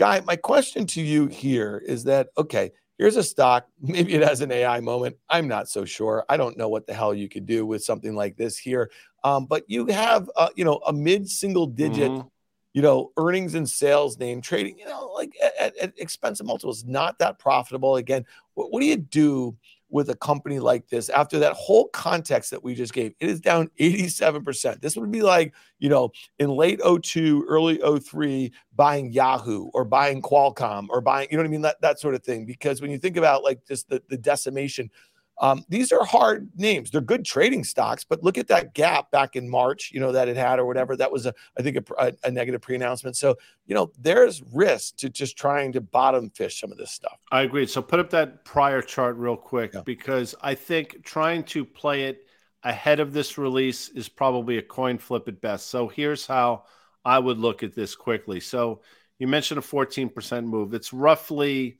Guy, 0.01 0.20
my 0.20 0.37
question 0.37 0.87
to 0.87 1.03
you 1.03 1.27
here 1.27 1.83
is 1.85 2.05
that, 2.05 2.29
okay, 2.38 2.70
here's 2.96 3.16
a 3.16 3.23
stock. 3.23 3.66
Maybe 3.83 4.14
it 4.14 4.23
has 4.23 4.40
an 4.40 4.51
AI 4.51 4.81
moment. 4.81 5.16
I'm 5.29 5.46
not 5.46 5.68
so 5.68 5.85
sure. 5.85 6.25
I 6.29 6.37
don't 6.38 6.57
know 6.57 6.68
what 6.68 6.87
the 6.87 6.94
hell 6.94 7.14
you 7.14 7.29
could 7.29 7.44
do 7.46 7.66
with 7.66 7.85
something 7.85 8.14
like 8.14 8.37
this 8.37 8.57
here. 8.57 8.90
Um, 9.22 9.46
but 9.46 9.64
you 9.68 9.87
have, 9.87 10.30
uh, 10.37 10.48
you 10.56 10.64
know, 10.64 10.80
a 10.87 10.92
mid-single 10.92 11.66
digit, 11.66 12.11
mm-hmm. 12.11 12.28
you 12.72 12.83
know, 12.83 13.12
earnings 13.16 13.54
and 13.54 13.68
sales 13.68 14.18
name 14.18 14.40
trading, 14.40 14.78
you 14.78 14.87
know, 14.87 15.11
like 15.14 15.33
at, 15.59 15.76
at 15.76 15.92
expensive 15.98 16.46
multiples, 16.46 16.85
not 16.85 17.18
that 17.18 17.38
profitable. 17.38 17.96
Again, 17.96 18.24
what, 18.54 18.72
what 18.72 18.80
do 18.80 18.87
you 18.87 18.96
do 18.96 19.56
with 19.92 20.09
a 20.09 20.14
company 20.14 20.61
like 20.61 20.87
this 20.88 21.09
after 21.09 21.40
that 21.40 21.52
whole 21.52 21.88
context 21.88 22.50
that 22.52 22.62
we 22.62 22.74
just 22.74 22.94
gave? 22.94 23.12
It 23.20 23.28
is 23.28 23.40
down 23.40 23.68
87%. 23.78 24.80
This 24.80 24.96
would 24.96 25.11
be 25.11 25.22
like, 25.22 25.52
you 25.80 25.88
know, 25.88 26.12
in 26.38 26.48
late 26.50 26.80
02, 26.80 27.44
early 27.48 27.80
03, 28.00 28.52
buying 28.76 29.12
Yahoo 29.12 29.68
or 29.74 29.85
buying 29.85 30.22
Qualcomm 30.22 30.87
or 30.88 31.00
buying, 31.00 31.28
you 31.30 31.37
know 31.37 31.42
what 31.42 31.48
I 31.48 31.50
mean? 31.50 31.62
That, 31.62 31.80
that 31.83 31.98
sort 31.98 32.14
of 32.14 32.22
thing. 32.22 32.46
Because 32.46 32.80
when 32.80 32.90
you 32.90 32.98
think 32.98 33.16
about 33.16 33.42
like 33.42 33.66
just 33.66 33.88
the, 33.88 34.02
the 34.09 34.16
decimation 34.16 34.90
um, 35.40 35.64
these 35.70 35.90
are 35.90 36.05
hard 36.05 36.50
names. 36.55 36.90
They're 36.90 37.00
good 37.00 37.24
trading 37.24 37.64
stocks, 37.64 38.05
but 38.05 38.22
look 38.22 38.37
at 38.37 38.48
that 38.48 38.74
gap 38.74 39.11
back 39.11 39.37
in 39.37 39.48
March, 39.48 39.90
you 39.92 39.98
know, 39.98 40.12
that 40.12 40.29
it 40.29 40.37
had 40.37 40.59
or 40.59 40.66
whatever. 40.66 40.96
That 40.96 41.11
was, 41.11 41.24
a, 41.24 41.35
I 41.59 41.62
think, 41.62 41.79
a, 41.98 42.12
a 42.24 42.31
negative 42.31 42.61
pre 42.61 42.76
announcement. 42.76 43.16
So, 43.16 43.37
you 43.66 43.74
know, 43.74 43.90
there's 43.98 44.42
risk 44.53 44.96
to 44.98 45.09
just 45.09 45.38
trying 45.38 45.72
to 45.72 45.81
bottom 45.81 46.29
fish 46.29 46.61
some 46.61 46.70
of 46.70 46.76
this 46.76 46.90
stuff. 46.90 47.18
I 47.33 47.42
agree. 47.42 47.66
So 47.66 47.81
put 47.81 48.00
up 48.00 48.11
that 48.11 48.44
prior 48.44 48.83
chart 48.83 49.16
real 49.16 49.37
quick 49.37 49.72
yeah. 49.72 49.81
because 49.85 50.35
I 50.42 50.55
think 50.55 51.03
trying 51.05 51.44
to 51.44 51.64
play 51.64 52.05
it 52.05 52.26
ahead 52.62 53.00
of 53.00 53.14
this 53.14 53.38
release 53.38 53.88
is 53.88 54.11
probably 54.11 54.59
a 54.59 54.62
coin 54.62 54.98
flip 54.98 55.26
at 55.26 55.40
best. 55.40 55.68
So 55.68 55.88
here's 55.88 56.26
how 56.26 56.64
I 57.03 57.18
would 57.18 57.38
look 57.38 57.62
at 57.62 57.74
this 57.74 57.96
quickly. 57.96 58.40
So 58.40 58.83
you 59.18 59.26
mentioned 59.26 59.59
a 59.59 59.62
14% 59.62 60.44
move. 60.44 60.74
It's 60.74 60.92
roughly 60.92 61.79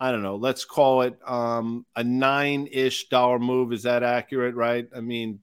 I 0.00 0.10
don't 0.10 0.22
know, 0.22 0.36
let's 0.36 0.64
call 0.64 1.02
it 1.02 1.18
um, 1.26 1.84
a 1.94 2.02
nine 2.02 2.66
ish 2.72 3.08
dollar 3.10 3.38
move. 3.38 3.72
Is 3.72 3.82
that 3.82 4.02
accurate, 4.02 4.54
right? 4.54 4.88
I 4.96 5.00
mean, 5.00 5.40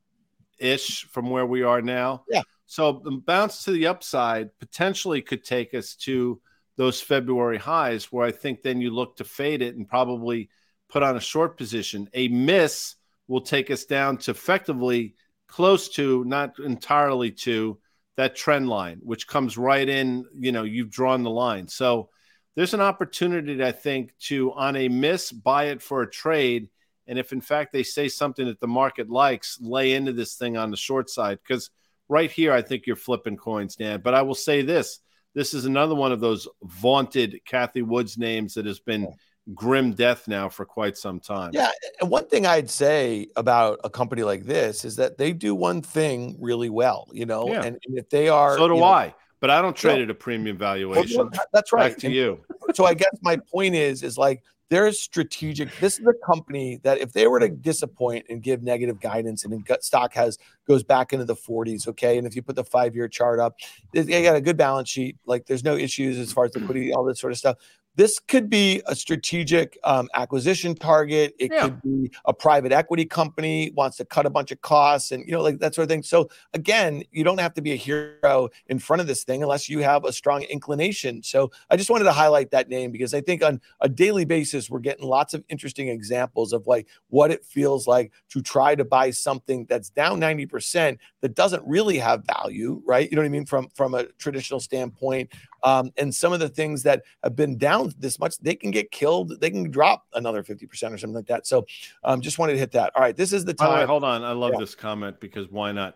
ish 0.58 1.06
from 1.12 1.30
where 1.30 1.46
we 1.46 1.62
are 1.62 1.82
now. 1.82 2.24
Yeah. 2.28 2.42
So 2.66 3.02
the 3.04 3.12
bounce 3.12 3.64
to 3.64 3.72
the 3.72 3.88
upside 3.88 4.58
potentially 4.60 5.22
could 5.22 5.44
take 5.44 5.74
us 5.74 5.96
to 5.96 6.42
those 6.76 7.00
February 7.00 7.58
highs 7.58 8.12
where 8.12 8.26
I 8.26 8.32
think 8.32 8.62
then 8.62 8.82
you 8.82 8.92
look 8.92 9.18
to 9.18 9.24
fade 9.24 9.62
it 9.62 9.76
and 9.76 9.88
probably 9.88 10.50
put 10.90 11.04
on 11.04 11.16
a 11.16 11.22
short 11.22 11.58
position. 11.58 12.10
A 12.14 12.28
miss 12.28 12.96
will 13.28 13.42
take 13.42 13.70
us 13.72 13.86
down 13.86 14.18
to 14.18 14.32
effectively 14.32 15.16
close 15.48 15.90
to, 15.90 16.24
not 16.26 16.60
entirely 16.60 17.32
to, 17.32 17.78
that 18.16 18.36
trend 18.36 18.68
line, 18.68 19.00
which 19.04 19.28
comes 19.28 19.58
right 19.58 19.88
in. 19.88 20.26
You 20.38 20.52
know, 20.52 20.64
you've 20.64 20.90
drawn 20.90 21.24
the 21.24 21.30
line. 21.30 21.68
So 21.68 22.10
there's 22.58 22.74
an 22.74 22.82
opportunity, 22.82 23.64
I 23.64 23.72
think, 23.72 24.18
to 24.22 24.52
on 24.54 24.76
a 24.76 24.90
miss 24.90 25.32
buy 25.32 25.66
it 25.66 25.80
for 25.80 26.02
a 26.02 26.10
trade. 26.10 26.70
And 27.06 27.20
if 27.20 27.32
in 27.32 27.40
fact 27.40 27.72
they 27.72 27.84
say 27.84 28.10
something 28.10 28.48
that 28.48 28.60
the 28.60 28.68
market 28.68 29.12
likes, 29.12 29.60
lay 29.62 29.94
into 29.94 30.12
this 30.12 30.36
thing 30.36 30.58
on 30.58 30.72
the 30.72 30.76
short 30.76 31.08
side. 31.08 31.38
Because 31.48 31.70
right 32.10 32.32
here, 32.32 32.52
I 32.52 32.64
think 32.64 32.88
you're 32.88 32.96
flipping 32.96 33.38
coins, 33.38 33.76
Dan. 33.76 34.02
But 34.04 34.16
I 34.16 34.24
will 34.24 34.36
say 34.36 34.64
this 34.64 35.02
this 35.36 35.54
is 35.54 35.66
another 35.66 35.94
one 35.94 36.12
of 36.12 36.20
those 36.20 36.48
vaunted 36.64 37.40
Cathie 37.46 37.84
Wood's 37.84 38.18
names 38.18 38.56
that 38.56 38.66
has 38.66 38.80
been 38.80 39.08
grim 39.54 39.94
death 39.94 40.28
now 40.28 40.50
for 40.50 40.66
quite 40.66 40.98
some 40.98 41.20
time. 41.20 41.52
Yeah. 41.54 41.70
And 42.02 42.10
one 42.10 42.28
thing 42.28 42.48
I'd 42.48 42.72
say 42.72 43.28
about 43.36 43.80
a 43.84 43.90
company 43.92 44.24
like 44.24 44.46
this 44.46 44.84
is 44.84 44.96
that 44.96 45.20
they 45.20 45.32
do 45.32 45.54
one 45.54 45.84
thing 45.84 46.38
really 46.40 46.72
well, 46.72 47.08
you 47.14 47.28
know, 47.28 47.50
yeah. 47.50 47.62
and, 47.62 47.78
and, 47.86 48.00
if 48.00 48.10
they 48.10 48.30
are. 48.30 48.58
So 48.58 48.68
do 48.68 48.78
know, 48.78 48.84
I. 48.84 49.14
But 49.40 49.50
I 49.50 49.62
don't 49.62 49.76
trade 49.76 50.02
at 50.02 50.10
a 50.10 50.16
premium 50.16 50.58
valuation. 50.58 51.18
Well, 51.18 51.30
that's 51.54 51.72
right. 51.72 51.92
Back 51.92 52.00
to 52.00 52.08
and 52.08 52.16
you. 52.16 52.40
So 52.74 52.86
I 52.86 52.94
guess 52.94 53.16
my 53.22 53.38
point 53.38 53.76
is, 53.76 54.04
is 54.04 54.18
like 54.18 54.44
there's 54.70 55.00
strategic. 55.00 55.70
This 55.80 56.00
is 56.00 56.08
a 56.08 56.14
company 56.26 56.80
that 56.84 56.98
if 56.98 57.14
they 57.14 57.28
were 57.28 57.40
to 57.40 57.48
disappoint 57.48 58.26
and 58.30 58.42
give 58.42 58.64
negative 58.64 59.00
guidance, 59.00 59.46
and 59.46 59.68
stock 59.82 60.14
has 60.14 60.38
goes 60.68 60.84
back 60.84 61.14
into 61.14 61.26
the 61.26 61.36
40s, 61.36 61.88
okay. 61.88 62.18
And 62.18 62.26
if 62.26 62.36
you 62.36 62.42
put 62.42 62.56
the 62.56 62.64
five 62.64 62.96
year 62.96 63.08
chart 63.08 63.40
up, 63.40 63.56
they 63.94 64.24
got 64.24 64.36
a 64.36 64.42
good 64.42 64.58
balance 64.58 64.90
sheet. 64.90 65.18
Like 65.26 65.46
there's 65.46 65.64
no 65.64 65.76
issues 65.76 66.18
as 66.18 66.34
far 66.34 66.46
as 66.46 66.56
liquidity, 66.56 66.94
all 66.94 67.04
this 67.06 67.20
sort 67.20 67.32
of 67.32 67.38
stuff 67.38 67.58
this 67.98 68.20
could 68.20 68.48
be 68.48 68.80
a 68.86 68.96
strategic 68.96 69.78
um, 69.84 70.08
acquisition 70.14 70.76
target. 70.76 71.34
It 71.40 71.52
yeah. 71.52 71.64
could 71.64 71.82
be 71.82 72.12
a 72.26 72.34
private 72.34 72.72
equity 72.72 73.06
company 73.06 73.72
wants 73.76 73.98
to 73.98 74.06
cut 74.06 74.28
a 74.28 74.30
bunch 74.30 74.52
of 74.52 74.62
costs 74.62 75.12
and 75.12 75.26
you 75.26 75.32
know 75.32 75.42
like 75.42 75.58
that 75.60 75.74
sort 75.74 75.84
of 75.84 75.90
thing. 75.90 76.04
So 76.04 76.30
again, 76.54 77.04
you 77.12 77.24
don't 77.24 77.40
have 77.40 77.56
to 77.56 77.62
be 77.62 77.74
a 77.74 77.76
hero 77.76 78.50
in 78.68 78.78
front 78.78 79.02
of 79.02 79.08
this 79.08 79.24
thing 79.24 79.42
unless 79.42 79.68
you 79.68 79.80
have 79.80 80.06
a 80.06 80.14
strong 80.14 80.44
inclination. 80.44 81.24
So 81.24 81.52
I 81.72 81.76
just 81.76 81.90
wanted 81.90 82.04
to 82.04 82.12
highlight 82.12 82.52
that 82.52 82.70
name 82.70 82.92
because 82.92 83.16
I 83.16 83.22
think 83.22 83.44
on 83.44 83.60
a 83.82 83.90
daily 83.90 84.26
basis 84.26 84.70
we're 84.70 84.80
getting 84.80 85.06
lots 85.06 85.34
of 85.34 85.44
interesting 85.50 85.90
examples 85.90 86.54
of 86.54 86.68
like 86.68 86.88
what 87.10 87.32
it 87.32 87.44
feels 87.44 87.88
like 87.88 88.14
to 88.30 88.44
try 88.44 88.76
to 88.76 88.86
buy 88.86 89.10
something 89.10 89.66
that's 89.66 89.90
down 89.90 90.22
90% 90.22 91.00
that 91.22 91.34
doesn't 91.34 91.64
really 91.66 91.98
have 91.98 92.24
value, 92.26 92.80
right? 92.86 93.10
You 93.10 93.16
know 93.16 93.24
what 93.24 93.28
I 93.28 93.30
mean 93.30 93.46
from 93.48 93.70
from 93.74 93.96
a 93.96 94.06
traditional 94.20 94.60
standpoint 94.60 95.32
Um, 95.64 95.92
and 95.98 96.14
some 96.14 96.34
of 96.34 96.40
the 96.40 96.50
things 96.50 96.84
that 96.84 97.04
have 97.24 97.36
been 97.36 97.58
down 97.58 97.94
this 97.98 98.20
much, 98.20 98.38
they 98.40 98.56
can 98.56 98.72
get 98.72 98.92
killed. 98.92 99.40
They 99.40 99.50
can 99.50 99.70
drop 99.70 100.06
another 100.14 100.44
50% 100.44 100.64
or 100.72 100.98
something 100.98 101.14
like 101.14 101.28
that. 101.28 101.48
So 101.48 101.66
um, 102.04 102.22
just 102.22 102.40
wanted 102.40 102.54
to 102.54 102.60
hit 102.60 102.72
that. 102.72 102.92
All 102.96 103.02
right. 103.02 103.16
This 103.16 103.34
is 103.34 103.46
the 103.46 103.54
time. 103.54 103.80
Way, 103.80 103.86
hold 103.86 104.04
on. 104.04 104.24
I 104.24 104.32
love 104.32 104.54
yeah. 104.54 104.60
this 104.60 104.76
comment 104.76 105.20
because 105.20 105.50
why 105.50 105.72
not? 105.72 105.96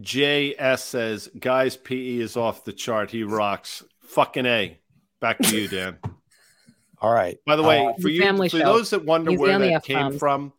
JS 0.00 0.80
says, 0.80 1.30
guys, 1.38 1.76
PE 1.76 2.16
is 2.16 2.36
off 2.36 2.64
the 2.64 2.72
chart. 2.72 3.10
He 3.10 3.22
rocks. 3.24 3.82
Fucking 4.00 4.46
A. 4.46 4.78
Back 5.20 5.38
to 5.38 5.60
you, 5.60 5.68
Dan. 5.68 5.98
All 7.00 7.12
right. 7.12 7.38
By 7.46 7.56
the 7.56 7.62
way, 7.62 7.86
uh, 7.86 7.92
for 8.00 8.08
you, 8.08 8.22
for 8.22 8.48
show. 8.48 8.58
those 8.58 8.90
that 8.90 9.04
wonder 9.04 9.30
He's 9.30 9.40
where 9.40 9.58
that 9.58 9.84
came 9.84 10.18
from, 10.18 10.52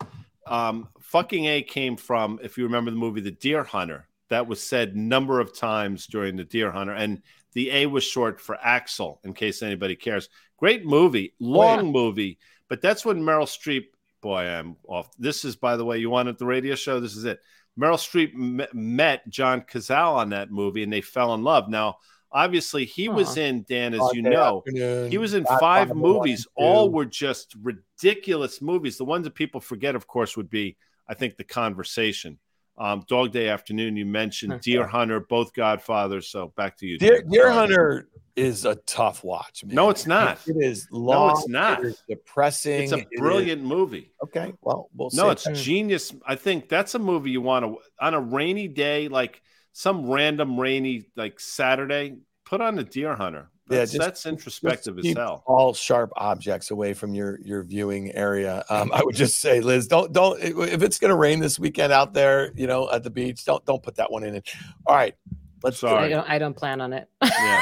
um, 0.48 0.88
fucking 1.00 1.46
A 1.46 1.62
came 1.62 1.98
from, 1.98 2.40
if 2.42 2.58
you 2.58 2.64
remember 2.64 2.92
the 2.92 2.98
movie 2.98 3.22
The 3.22 3.32
Deer 3.32 3.64
Hunter, 3.64 4.08
that 4.30 4.48
was 4.48 4.62
said 4.62 4.96
number 4.96 5.40
of 5.40 5.56
times 5.56 6.08
during 6.08 6.36
The 6.36 6.46
Deer 6.46 6.72
Hunter. 6.72 6.94
And 6.94 7.22
the 7.54 7.72
A 7.72 7.86
was 7.86 8.04
short 8.04 8.40
for 8.40 8.58
Axel, 8.62 9.20
in 9.24 9.34
case 9.34 9.62
anybody 9.62 9.96
cares. 9.96 10.30
Great 10.58 10.86
movie, 10.86 11.34
long 11.40 11.80
oh, 11.80 11.84
yeah. 11.84 11.92
movie, 11.92 12.40
but 12.68 12.82
that's 12.82 13.06
when 13.06 13.22
Meryl 13.22 13.44
Streep. 13.44 13.86
Boy, 14.22 14.42
I'm 14.42 14.76
off. 14.88 15.10
This 15.18 15.46
is, 15.46 15.56
by 15.56 15.78
the 15.78 15.86
way, 15.86 15.98
you 15.98 16.10
wanted 16.10 16.38
the 16.38 16.46
radio 16.46 16.76
show. 16.76 17.00
This 17.00 17.16
is 17.16 17.24
it. 17.26 17.40
Meryl 17.80 17.94
Streep 17.94 18.34
m- 18.34 18.68
met 18.74 19.28
John 19.30 19.62
Cazale 19.62 20.16
on 20.16 20.30
that 20.30 20.52
movie, 20.52 20.84
and 20.84 20.92
they 20.92 21.02
fell 21.02 21.34
in 21.34 21.44
love. 21.44 21.70
Now, 21.70 21.98
obviously, 22.32 22.84
he 22.84 23.06
huh. 23.06 23.14
was 23.14 23.38
in 23.38 23.66
Dan, 23.68 23.94
as 23.94 24.02
you 24.14 24.22
know, 24.22 24.64
he 24.68 25.18
was 25.18 25.34
in 25.34 25.46
five 25.60 25.96
movies. 25.96 26.46
All 26.56 26.90
were 26.90 27.06
just 27.06 27.56
ridiculous 27.62 28.62
movies. 28.62 28.98
The 28.98 29.06
ones 29.06 29.24
that 29.24 29.36
people 29.36 29.62
forget, 29.62 29.96
of 29.96 30.08
course, 30.08 30.36
would 30.36 30.50
be, 30.50 30.76
I 31.08 31.14
think, 31.14 31.38
The 31.38 31.46
Conversation 31.46 32.38
um, 32.80 33.04
Dog 33.08 33.32
Day 33.32 33.50
Afternoon, 33.50 33.98
you 33.98 34.06
mentioned 34.06 34.62
Deer 34.62 34.88
Hunter, 34.88 35.20
both 35.20 35.54
Godfathers. 35.54 36.30
So 36.30 36.54
back 36.56 36.78
to 36.78 36.88
you. 36.88 36.98
Deer, 36.98 37.22
Deer 37.22 37.52
Hunter 37.52 38.08
is 38.38 38.64
a 38.64 38.76
tough 38.76 39.24
watch. 39.24 39.66
Man. 39.66 39.76
No, 39.76 39.90
it's 39.90 40.08
not. 40.08 40.40
It 40.48 40.56
is 40.58 40.88
long. 40.92 41.28
No, 41.28 41.34
it's 41.34 41.50
not. 41.50 41.84
It 41.84 42.02
depressing. 42.08 42.84
It's 42.84 42.94
a 42.94 43.06
brilliant 43.18 43.62
movie. 43.62 44.14
Okay, 44.24 44.54
well, 44.62 44.90
we'll 44.96 45.10
no, 45.14 45.30
it's 45.30 45.44
that. 45.44 45.56
genius. 45.56 46.14
I 46.26 46.36
think 46.36 46.70
that's 46.70 46.96
a 46.96 47.00
movie 47.00 47.32
you 47.32 47.42
want 47.42 47.66
to 47.66 47.78
on 48.00 48.14
a 48.14 48.22
rainy 48.22 48.70
day, 48.70 49.10
like 49.10 49.42
some 49.74 50.10
random 50.10 50.58
rainy 50.58 51.06
like 51.18 51.40
Saturday. 51.40 52.16
Put 52.46 52.62
on 52.62 52.80
a 52.80 52.84
Deer 52.84 53.14
Hunter. 53.14 53.52
That's, 53.70 53.94
yeah, 53.94 53.98
just, 53.98 54.08
that's 54.08 54.26
introspective 54.26 54.96
just 54.96 55.10
as 55.10 55.16
hell. 55.16 55.44
All 55.46 55.76
sharp 55.76 56.12
objects 56.16 56.72
away 56.72 56.96
from 56.96 57.14
your 57.14 57.40
your 57.42 57.62
viewing 57.62 58.12
area. 58.16 58.66
Um, 58.68 58.92
I 58.92 59.04
would 59.04 59.16
just 59.16 59.40
say, 59.40 59.62
Liz, 59.62 59.88
don't 59.88 60.12
don't 60.12 60.42
if 60.42 60.82
it's 60.82 60.98
going 60.98 61.10
to 61.10 61.16
rain 61.16 61.40
this 61.40 61.60
weekend 61.60 61.94
out 61.94 62.14
there, 62.14 62.52
you 62.56 62.66
know, 62.66 62.90
at 62.92 63.04
the 63.04 63.12
beach, 63.12 63.46
don't 63.46 63.64
don't 63.66 63.84
put 63.84 63.98
that 63.98 64.12
one 64.12 64.24
in. 64.24 64.36
It. 64.36 64.50
All 64.88 64.96
right, 64.96 65.16
let's. 65.62 65.78
Sorry, 65.78 66.06
I 66.06 66.10
don't 66.10 66.30
I 66.30 66.40
don't 66.40 66.56
plan 66.56 66.82
on 66.82 66.94
it. 66.94 67.08
Yeah. 67.24 67.62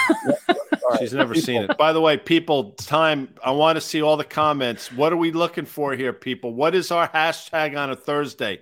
Right. 0.89 0.99
She's 1.01 1.13
never 1.13 1.35
seen 1.35 1.63
it. 1.63 1.77
By 1.77 1.91
the 1.91 1.99
way, 1.99 2.15
people, 2.15 2.71
time. 2.71 3.35
I 3.43 3.51
want 3.51 3.75
to 3.75 3.81
see 3.81 4.01
all 4.01 4.15
the 4.15 4.23
comments. 4.23 4.89
What 4.91 5.11
are 5.11 5.17
we 5.17 5.31
looking 5.31 5.65
for 5.65 5.93
here, 5.93 6.13
people? 6.13 6.53
What 6.53 6.73
is 6.73 6.91
our 6.91 7.09
hashtag 7.09 7.77
on 7.77 7.91
a 7.91 7.95
Thursday? 7.95 8.61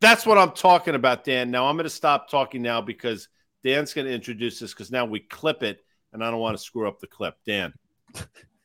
That's 0.00 0.24
what 0.24 0.38
I'm 0.38 0.52
talking 0.52 0.94
about, 0.94 1.24
Dan. 1.24 1.50
Now 1.50 1.66
I'm 1.66 1.74
going 1.74 1.84
to 1.84 1.90
stop 1.90 2.30
talking 2.30 2.62
now 2.62 2.80
because 2.80 3.28
Dan's 3.64 3.92
going 3.92 4.06
to 4.06 4.12
introduce 4.12 4.60
this 4.60 4.72
because 4.72 4.92
now 4.92 5.04
we 5.04 5.18
clip 5.18 5.64
it 5.64 5.84
and 6.12 6.22
I 6.24 6.30
don't 6.30 6.40
want 6.40 6.56
to 6.56 6.62
screw 6.62 6.88
up 6.88 7.00
the 7.00 7.06
clip. 7.06 7.36
Dan. 7.46 7.72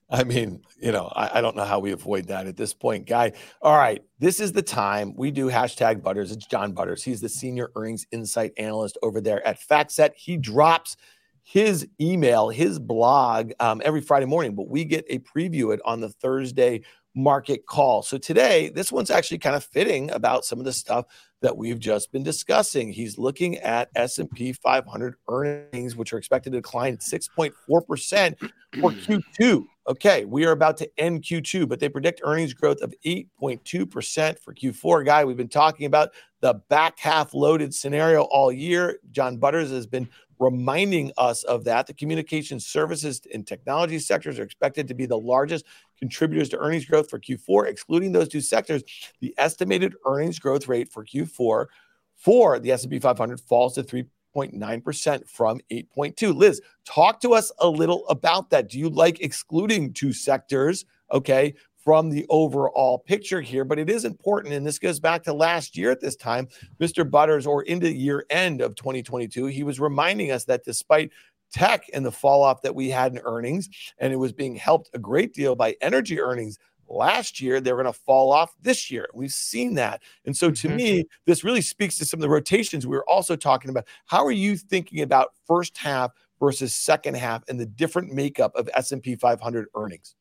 I 0.10 0.24
mean, 0.24 0.62
you 0.80 0.92
know, 0.92 1.12
I, 1.16 1.40
I, 1.40 1.42
don't 1.42 1.56
know 1.56 1.66
how 1.66 1.80
we 1.80 1.92
avoid 1.92 2.28
that 2.28 2.46
at 2.46 2.56
this 2.56 2.72
point, 2.72 3.08
guy. 3.08 3.32
All 3.64 3.76
right, 3.76 4.04
this 4.20 4.40
is 4.40 4.52
the 4.52 4.62
time 4.62 5.16
we 5.16 5.32
do 5.32 5.50
hashtag 5.50 6.04
Butters. 6.04 6.32
It's 6.32 6.46
John 6.46 6.72
Butters. 6.72 7.04
He's 7.04 7.20
the 7.20 7.30
senior 7.30 7.72
earnings 7.76 8.06
insight 8.12 8.52
analyst 8.58 8.98
over 9.02 9.20
there 9.20 9.46
at 9.48 9.60
FactSet. 9.60 10.12
He 10.16 10.38
drops 10.38 10.98
his 11.42 11.88
email, 12.00 12.50
his 12.50 12.78
blog 12.78 13.54
um, 13.60 13.82
every 13.84 14.02
Friday 14.02 14.28
morning, 14.28 14.54
but 14.54 14.70
we 14.70 14.86
get 14.86 15.06
a 15.10 15.18
preview 15.20 15.74
it 15.74 15.80
on 15.84 16.00
the 16.00 16.10
Thursday 16.10 16.82
market 17.16 17.66
call. 17.66 18.04
So 18.04 18.18
today, 18.18 18.70
this 18.70 18.92
one's 18.92 19.12
actually 19.12 19.40
kind 19.40 19.56
of 19.56 19.64
fitting 19.64 20.12
about 20.12 20.46
some 20.46 20.60
of 20.60 20.66
the 20.66 20.74
stuff 20.74 21.06
that 21.44 21.56
we've 21.56 21.78
just 21.78 22.12
been 22.14 22.24
discussing. 22.24 22.92
He's 22.92 23.18
looking 23.18 23.58
at 23.58 23.90
S&P 23.96 24.54
500 24.54 25.16
earnings, 25.30 25.96
which 25.96 26.14
are 26.14 26.18
expected 26.18 26.54
to 26.54 26.60
decline 26.60 26.98
6.4% 26.98 27.52
for 27.70 28.92
Q2. 29.42 29.66
Okay, 29.90 30.24
we 30.24 30.46
are 30.46 30.52
about 30.52 30.78
to 30.78 30.90
end 30.98 31.24
Q2, 31.24 31.68
but 31.68 31.82
they 31.82 31.90
predict 31.90 32.22
earnings 32.24 32.54
growth 32.54 32.82
of 32.82 32.94
8.2% 33.06 34.40
for 34.40 34.54
Q4. 34.54 35.06
Guy, 35.06 35.26
we've 35.26 35.36
been 35.36 35.50
talking 35.50 35.86
about 35.86 36.12
the 36.40 36.54
back 36.70 36.98
half 36.98 37.34
loaded 37.34 37.74
scenario 37.74 38.22
all 38.22 38.50
year. 38.50 39.00
John 39.12 39.36
Butters 39.36 39.70
has 39.72 39.86
been 39.86 40.08
reminding 40.44 41.12
us 41.18 41.44
of 41.44 41.64
that. 41.64 41.88
The 41.88 41.94
communication 41.94 42.60
services 42.60 43.22
and 43.34 43.46
technology 43.46 44.00
sectors 44.00 44.40
are 44.40 44.44
expected 44.44 44.88
to 44.88 44.94
be 44.94 45.06
the 45.06 45.18
largest 45.18 45.66
contributors 45.98 46.50
to 46.50 46.60
earnings 46.60 46.86
growth 46.86 47.10
for 47.10 47.20
Q4. 47.20 47.68
Excluding 47.68 48.12
those 48.12 48.28
two 48.28 48.42
sectors, 48.42 48.84
the 49.20 49.34
estimated 49.38 49.96
earnings 50.06 50.40
growth 50.40 50.68
rate 50.68 50.92
for 50.92 51.06
Q4 51.06 51.68
for 52.16 52.60
the 52.60 52.72
S&P 52.72 53.00
500 53.00 53.40
falls 53.40 53.76
to 53.76 53.84
3.9% 53.84 55.30
from 55.30 55.60
8.2. 55.72 56.36
Liz, 56.36 56.62
talk 56.86 57.20
to 57.22 57.34
us 57.34 57.52
a 57.60 57.68
little 57.68 58.08
about 58.08 58.50
that. 58.50 58.70
Do 58.70 58.80
you 58.80 58.90
like 58.90 59.22
excluding 59.22 59.94
two 59.94 60.14
sectors? 60.14 60.86
Okay, 61.12 61.54
from 61.84 62.10
the 62.10 62.26
overall 62.30 63.00
picture 63.00 63.42
here. 63.42 63.66
But 63.66 63.80
it 63.80 63.90
is 63.90 64.06
important, 64.06 64.54
and 64.54 64.66
this 64.66 64.80
goes 64.80 65.00
back 65.00 65.24
to 65.24 65.34
last 65.34 65.78
year 65.78 65.92
at 65.92 66.00
this 66.00 66.16
time, 66.16 66.48
Mr. 66.80 67.10
Butters, 67.10 67.46
or 67.46 67.64
into 67.64 67.92
year 67.92 68.26
end 68.30 68.62
of 68.62 68.76
2022, 68.76 69.48
he 69.48 69.64
was 69.64 69.80
reminding 69.80 70.32
us 70.32 70.46
that 70.46 70.64
despite 70.64 71.12
tech 71.52 71.86
and 71.94 72.06
the 72.06 72.12
fall 72.12 72.44
off 72.44 72.62
that 72.62 72.74
we 72.74 72.90
had 72.90 73.14
in 73.14 73.22
earnings, 73.24 73.70
and 74.00 74.12
it 74.12 74.18
was 74.18 74.34
being 74.34 74.56
helped 74.56 74.90
a 74.94 75.00
great 75.00 75.34
deal 75.34 75.56
by 75.56 75.76
energy 75.82 76.20
earnings 76.20 76.58
last 76.88 77.42
year, 77.42 77.60
they're 77.60 77.76
going 77.76 77.86
to 77.86 77.94
fall 77.94 78.32
off 78.32 78.54
this 78.62 78.90
year. 78.92 79.08
We've 79.14 79.32
seen 79.32 79.76
that. 79.76 80.02
And 80.26 80.36
so 80.36 80.52
to 80.52 80.68
mm-hmm. 80.68 80.78
me, 80.78 81.06
this 81.26 81.44
really 81.44 81.62
speaks 81.62 81.98
to 81.98 82.06
some 82.06 82.20
of 82.20 82.22
the 82.22 82.30
rotations 82.30 82.86
we 82.86 82.96
were 82.96 83.10
also 83.10 83.36
talking 83.36 83.70
about. 83.70 83.88
How 84.06 84.26
are 84.26 84.32
you 84.32 84.58
thinking 84.58 85.02
about 85.02 85.34
first 85.48 85.78
half 85.78 86.12
versus 86.40 86.74
second 86.74 87.16
half 87.16 87.44
and 87.48 87.60
the 87.60 87.66
different 87.66 88.12
makeup 88.12 88.56
of 88.56 88.70
S&P 88.76 89.16
500 89.16 89.68
earnings? 89.76 90.16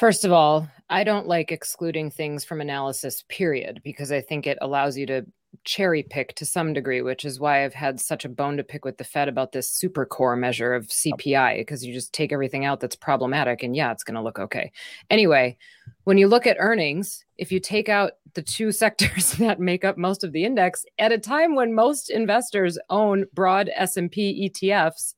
First 0.00 0.24
of 0.24 0.32
all, 0.32 0.66
I 0.88 1.04
don't 1.04 1.26
like 1.26 1.52
excluding 1.52 2.10
things 2.10 2.42
from 2.42 2.62
analysis, 2.62 3.22
period, 3.28 3.82
because 3.84 4.10
I 4.10 4.22
think 4.22 4.46
it 4.46 4.56
allows 4.62 4.96
you 4.96 5.04
to 5.04 5.26
cherry 5.64 6.02
pick 6.02 6.34
to 6.36 6.46
some 6.46 6.72
degree, 6.72 7.02
which 7.02 7.26
is 7.26 7.38
why 7.38 7.62
I've 7.62 7.74
had 7.74 8.00
such 8.00 8.24
a 8.24 8.30
bone 8.30 8.56
to 8.56 8.64
pick 8.64 8.86
with 8.86 8.96
the 8.96 9.04
Fed 9.04 9.28
about 9.28 9.52
this 9.52 9.68
super 9.68 10.06
core 10.06 10.36
measure 10.36 10.72
of 10.72 10.86
CPI, 10.86 11.58
because 11.58 11.84
you 11.84 11.92
just 11.92 12.14
take 12.14 12.32
everything 12.32 12.64
out 12.64 12.80
that's 12.80 12.96
problematic 12.96 13.62
and 13.62 13.76
yeah, 13.76 13.92
it's 13.92 14.02
going 14.02 14.14
to 14.14 14.22
look 14.22 14.38
okay. 14.38 14.72
Anyway, 15.10 15.58
when 16.04 16.16
you 16.16 16.28
look 16.28 16.46
at 16.46 16.56
earnings, 16.58 17.22
if 17.36 17.52
you 17.52 17.60
take 17.60 17.90
out 17.90 18.12
the 18.32 18.42
two 18.42 18.72
sectors 18.82 19.32
that 19.32 19.60
make 19.60 19.84
up 19.84 19.98
most 19.98 20.24
of 20.24 20.32
the 20.32 20.44
index 20.44 20.86
at 20.98 21.12
a 21.12 21.18
time 21.18 21.54
when 21.54 21.74
most 21.74 22.08
investors 22.08 22.78
own 22.88 23.26
broad 23.34 23.68
S&P 23.76 24.48
ETFs, 24.48 25.12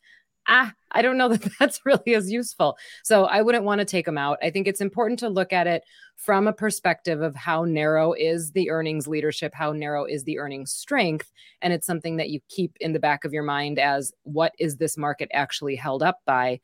ah, 0.49 0.74
I 0.93 1.03
don't 1.03 1.18
know 1.18 1.28
that 1.34 1.51
that's 1.59 1.80
really 1.84 2.14
as 2.14 2.30
useful. 2.30 2.76
So 3.03 3.24
I 3.24 3.43
wouldn't 3.43 3.64
want 3.64 3.80
to 3.80 3.84
take 3.84 4.07
them 4.07 4.18
out. 4.18 4.38
I 4.43 4.51
think 4.51 4.68
it's 4.68 4.80
important 4.80 5.18
to 5.20 5.28
look 5.28 5.53
at 5.53 5.66
it 5.66 5.82
from 6.16 6.47
a 6.47 6.53
perspective 6.53 7.20
of 7.20 7.34
how 7.34 7.64
narrow 7.64 8.12
is 8.12 8.53
the 8.53 8.70
earnings 8.70 9.09
leadership, 9.09 9.53
how 9.55 9.72
narrow 9.72 10.05
is 10.05 10.24
the 10.24 10.38
earnings 10.38 10.72
strength. 10.72 11.32
And 11.61 11.72
it's 11.72 11.86
something 11.86 12.16
that 12.18 12.30
you 12.30 12.40
keep 12.49 12.76
in 12.80 12.93
the 12.93 13.01
back 13.01 13.24
of 13.24 13.32
your 13.32 13.43
mind 13.43 13.78
as 13.78 14.12
what 14.22 14.53
is 14.59 14.76
this 14.76 14.97
market 14.97 15.28
actually 15.32 15.76
held 15.76 16.03
up 16.03 16.20
by? 16.26 16.61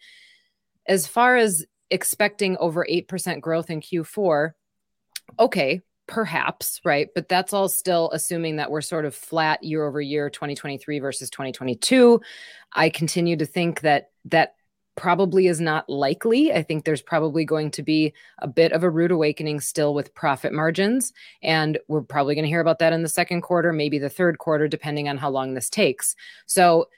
As 0.86 1.06
far 1.06 1.36
as 1.36 1.66
expecting 1.90 2.56
over 2.58 2.86
8% 2.88 3.40
growth 3.40 3.70
in 3.70 3.80
Q4, 3.80 4.52
okay, 5.38 5.82
perhaps 6.08 6.80
right? 6.84 7.08
But 7.14 7.28
that's 7.28 7.52
all 7.52 7.68
still 7.68 8.10
assuming 8.12 8.56
that 8.56 8.70
we're 8.70 8.80
sort 8.80 9.04
of 9.04 9.14
flat 9.14 9.62
year 9.62 9.86
over 9.86 10.00
year 10.00 10.30
2023 10.30 10.98
versus 10.98 11.30
2022 11.30 12.20
i 12.72 12.88
continue 12.88 13.36
to 13.36 13.46
think 13.46 13.80
that 13.80 14.10
that 14.24 14.54
probably 14.98 15.46
is 15.46 15.60
not 15.60 15.88
likely. 15.88 16.52
I 16.52 16.64
think 16.64 16.84
there's 16.84 17.00
probably 17.00 17.44
going 17.44 17.70
to 17.70 17.84
be 17.84 18.12
a 18.40 18.48
bit 18.48 18.72
of 18.72 18.82
a 18.82 18.90
rude 18.90 19.12
awakening 19.12 19.60
still 19.60 19.94
with 19.94 20.12
profit 20.12 20.52
margins 20.52 21.12
and 21.40 21.78
we're 21.86 22.02
probably 22.02 22.34
going 22.34 22.42
to 22.42 22.48
hear 22.48 22.60
about 22.60 22.80
that 22.80 22.92
in 22.92 23.04
the 23.04 23.08
second 23.08 23.42
quarter 23.42 23.72
maybe 23.72 24.00
the 24.00 24.08
third 24.08 24.38
quarter 24.38 24.66
depending 24.66 25.08
on 25.08 25.16
how 25.16 25.30
long 25.30 25.54
this 25.54 25.70
takes. 25.70 26.16
So 26.46 26.88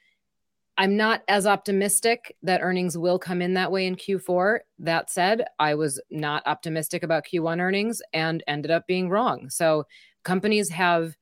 I'm 0.80 0.96
not 0.96 1.20
as 1.28 1.46
optimistic 1.46 2.34
that 2.42 2.62
earnings 2.62 2.96
will 2.96 3.18
come 3.18 3.42
in 3.42 3.52
that 3.52 3.70
way 3.70 3.86
in 3.86 3.96
Q4. 3.96 4.60
That 4.78 5.10
said, 5.10 5.44
I 5.58 5.74
was 5.74 6.00
not 6.10 6.42
optimistic 6.46 7.02
about 7.02 7.26
Q1 7.30 7.60
earnings 7.60 8.00
and 8.14 8.42
ended 8.48 8.70
up 8.70 8.86
being 8.86 9.10
wrong. 9.10 9.50
So, 9.50 9.84
companies 10.24 10.70
have, 10.70 11.18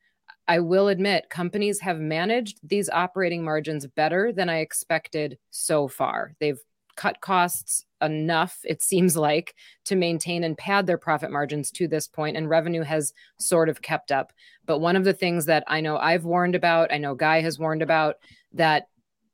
I 0.47 0.61
will 0.61 0.87
admit, 0.87 1.29
companies 1.29 1.81
have 1.81 1.99
managed 1.99 2.61
these 2.63 2.89
operating 2.89 3.43
margins 3.43 3.85
better 3.85 4.33
than 4.33 4.49
I 4.49 4.59
expected 4.59 5.39
so 5.51 5.89
far. 5.89 6.37
They've 6.39 6.61
cut 6.95 7.21
costs 7.21 7.85
enough, 8.01 8.61
it 8.63 8.81
seems 8.81 9.17
like, 9.17 9.57
to 9.87 9.97
maintain 9.97 10.45
and 10.45 10.57
pad 10.57 10.87
their 10.87 10.99
profit 10.99 11.33
margins 11.33 11.73
to 11.73 11.89
this 11.89 12.07
point, 12.07 12.37
and 12.37 12.49
revenue 12.49 12.83
has 12.83 13.13
sort 13.41 13.69
of 13.69 13.83
kept 13.83 14.13
up. 14.13 14.33
But 14.67 14.79
one 14.79 14.95
of 14.95 15.03
the 15.03 15.13
things 15.13 15.47
that 15.47 15.65
I 15.67 15.81
know 15.81 15.97
I've 15.97 16.25
warned 16.25 16.55
about, 16.55 16.93
I 16.93 16.99
know 16.99 17.17
Guy 17.17 17.41
has 17.41 17.59
warned 17.59 17.83
about, 17.83 18.19
that 18.53 18.87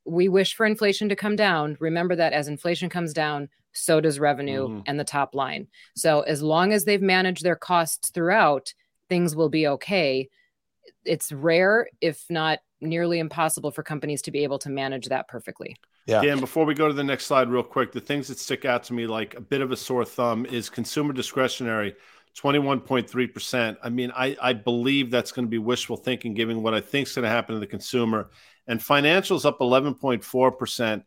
we 0.04 0.28
wish 0.28 0.54
for 0.54 0.66
inflation 0.66 1.08
to 1.08 1.16
come 1.16 1.36
down. 1.36 1.76
Remember 1.80 2.16
that 2.16 2.32
as 2.32 2.48
inflation 2.48 2.88
comes 2.88 3.12
down, 3.12 3.48
so 3.72 4.00
does 4.00 4.18
revenue 4.18 4.68
mm-hmm. 4.68 4.80
and 4.86 4.98
the 4.98 5.04
top 5.04 5.34
line. 5.34 5.66
So 5.96 6.20
as 6.22 6.42
long 6.42 6.72
as 6.72 6.84
they've 6.84 7.02
managed 7.02 7.42
their 7.42 7.56
costs 7.56 8.10
throughout, 8.10 8.74
things 9.08 9.34
will 9.34 9.48
be 9.48 9.66
okay. 9.68 10.28
It's 11.04 11.32
rare, 11.32 11.88
if 12.00 12.24
not 12.30 12.60
nearly 12.80 13.18
impossible, 13.18 13.70
for 13.70 13.82
companies 13.82 14.22
to 14.22 14.30
be 14.30 14.44
able 14.44 14.58
to 14.60 14.70
manage 14.70 15.06
that 15.06 15.28
perfectly. 15.28 15.76
Yeah. 16.06 16.20
Dan, 16.20 16.38
before 16.38 16.66
we 16.66 16.74
go 16.74 16.86
to 16.86 16.94
the 16.94 17.04
next 17.04 17.26
slide, 17.26 17.48
real 17.48 17.62
quick, 17.62 17.92
the 17.92 18.00
things 18.00 18.28
that 18.28 18.38
stick 18.38 18.64
out 18.64 18.84
to 18.84 18.92
me 18.92 19.06
like 19.06 19.34
a 19.34 19.40
bit 19.40 19.62
of 19.62 19.72
a 19.72 19.76
sore 19.76 20.04
thumb 20.04 20.44
is 20.46 20.68
consumer 20.68 21.12
discretionary. 21.12 21.96
21.3%. 22.36 23.76
I 23.82 23.88
mean, 23.88 24.12
I, 24.14 24.36
I 24.42 24.52
believe 24.54 25.10
that's 25.10 25.30
going 25.30 25.46
to 25.46 25.50
be 25.50 25.58
wishful 25.58 25.96
thinking 25.96 26.34
given 26.34 26.62
what 26.62 26.74
I 26.74 26.80
think 26.80 27.06
is 27.06 27.14
going 27.14 27.22
to 27.22 27.28
happen 27.28 27.54
to 27.54 27.60
the 27.60 27.66
consumer. 27.66 28.30
And 28.66 28.80
financials 28.80 29.44
up 29.44 29.60
11.4%. 29.60 31.04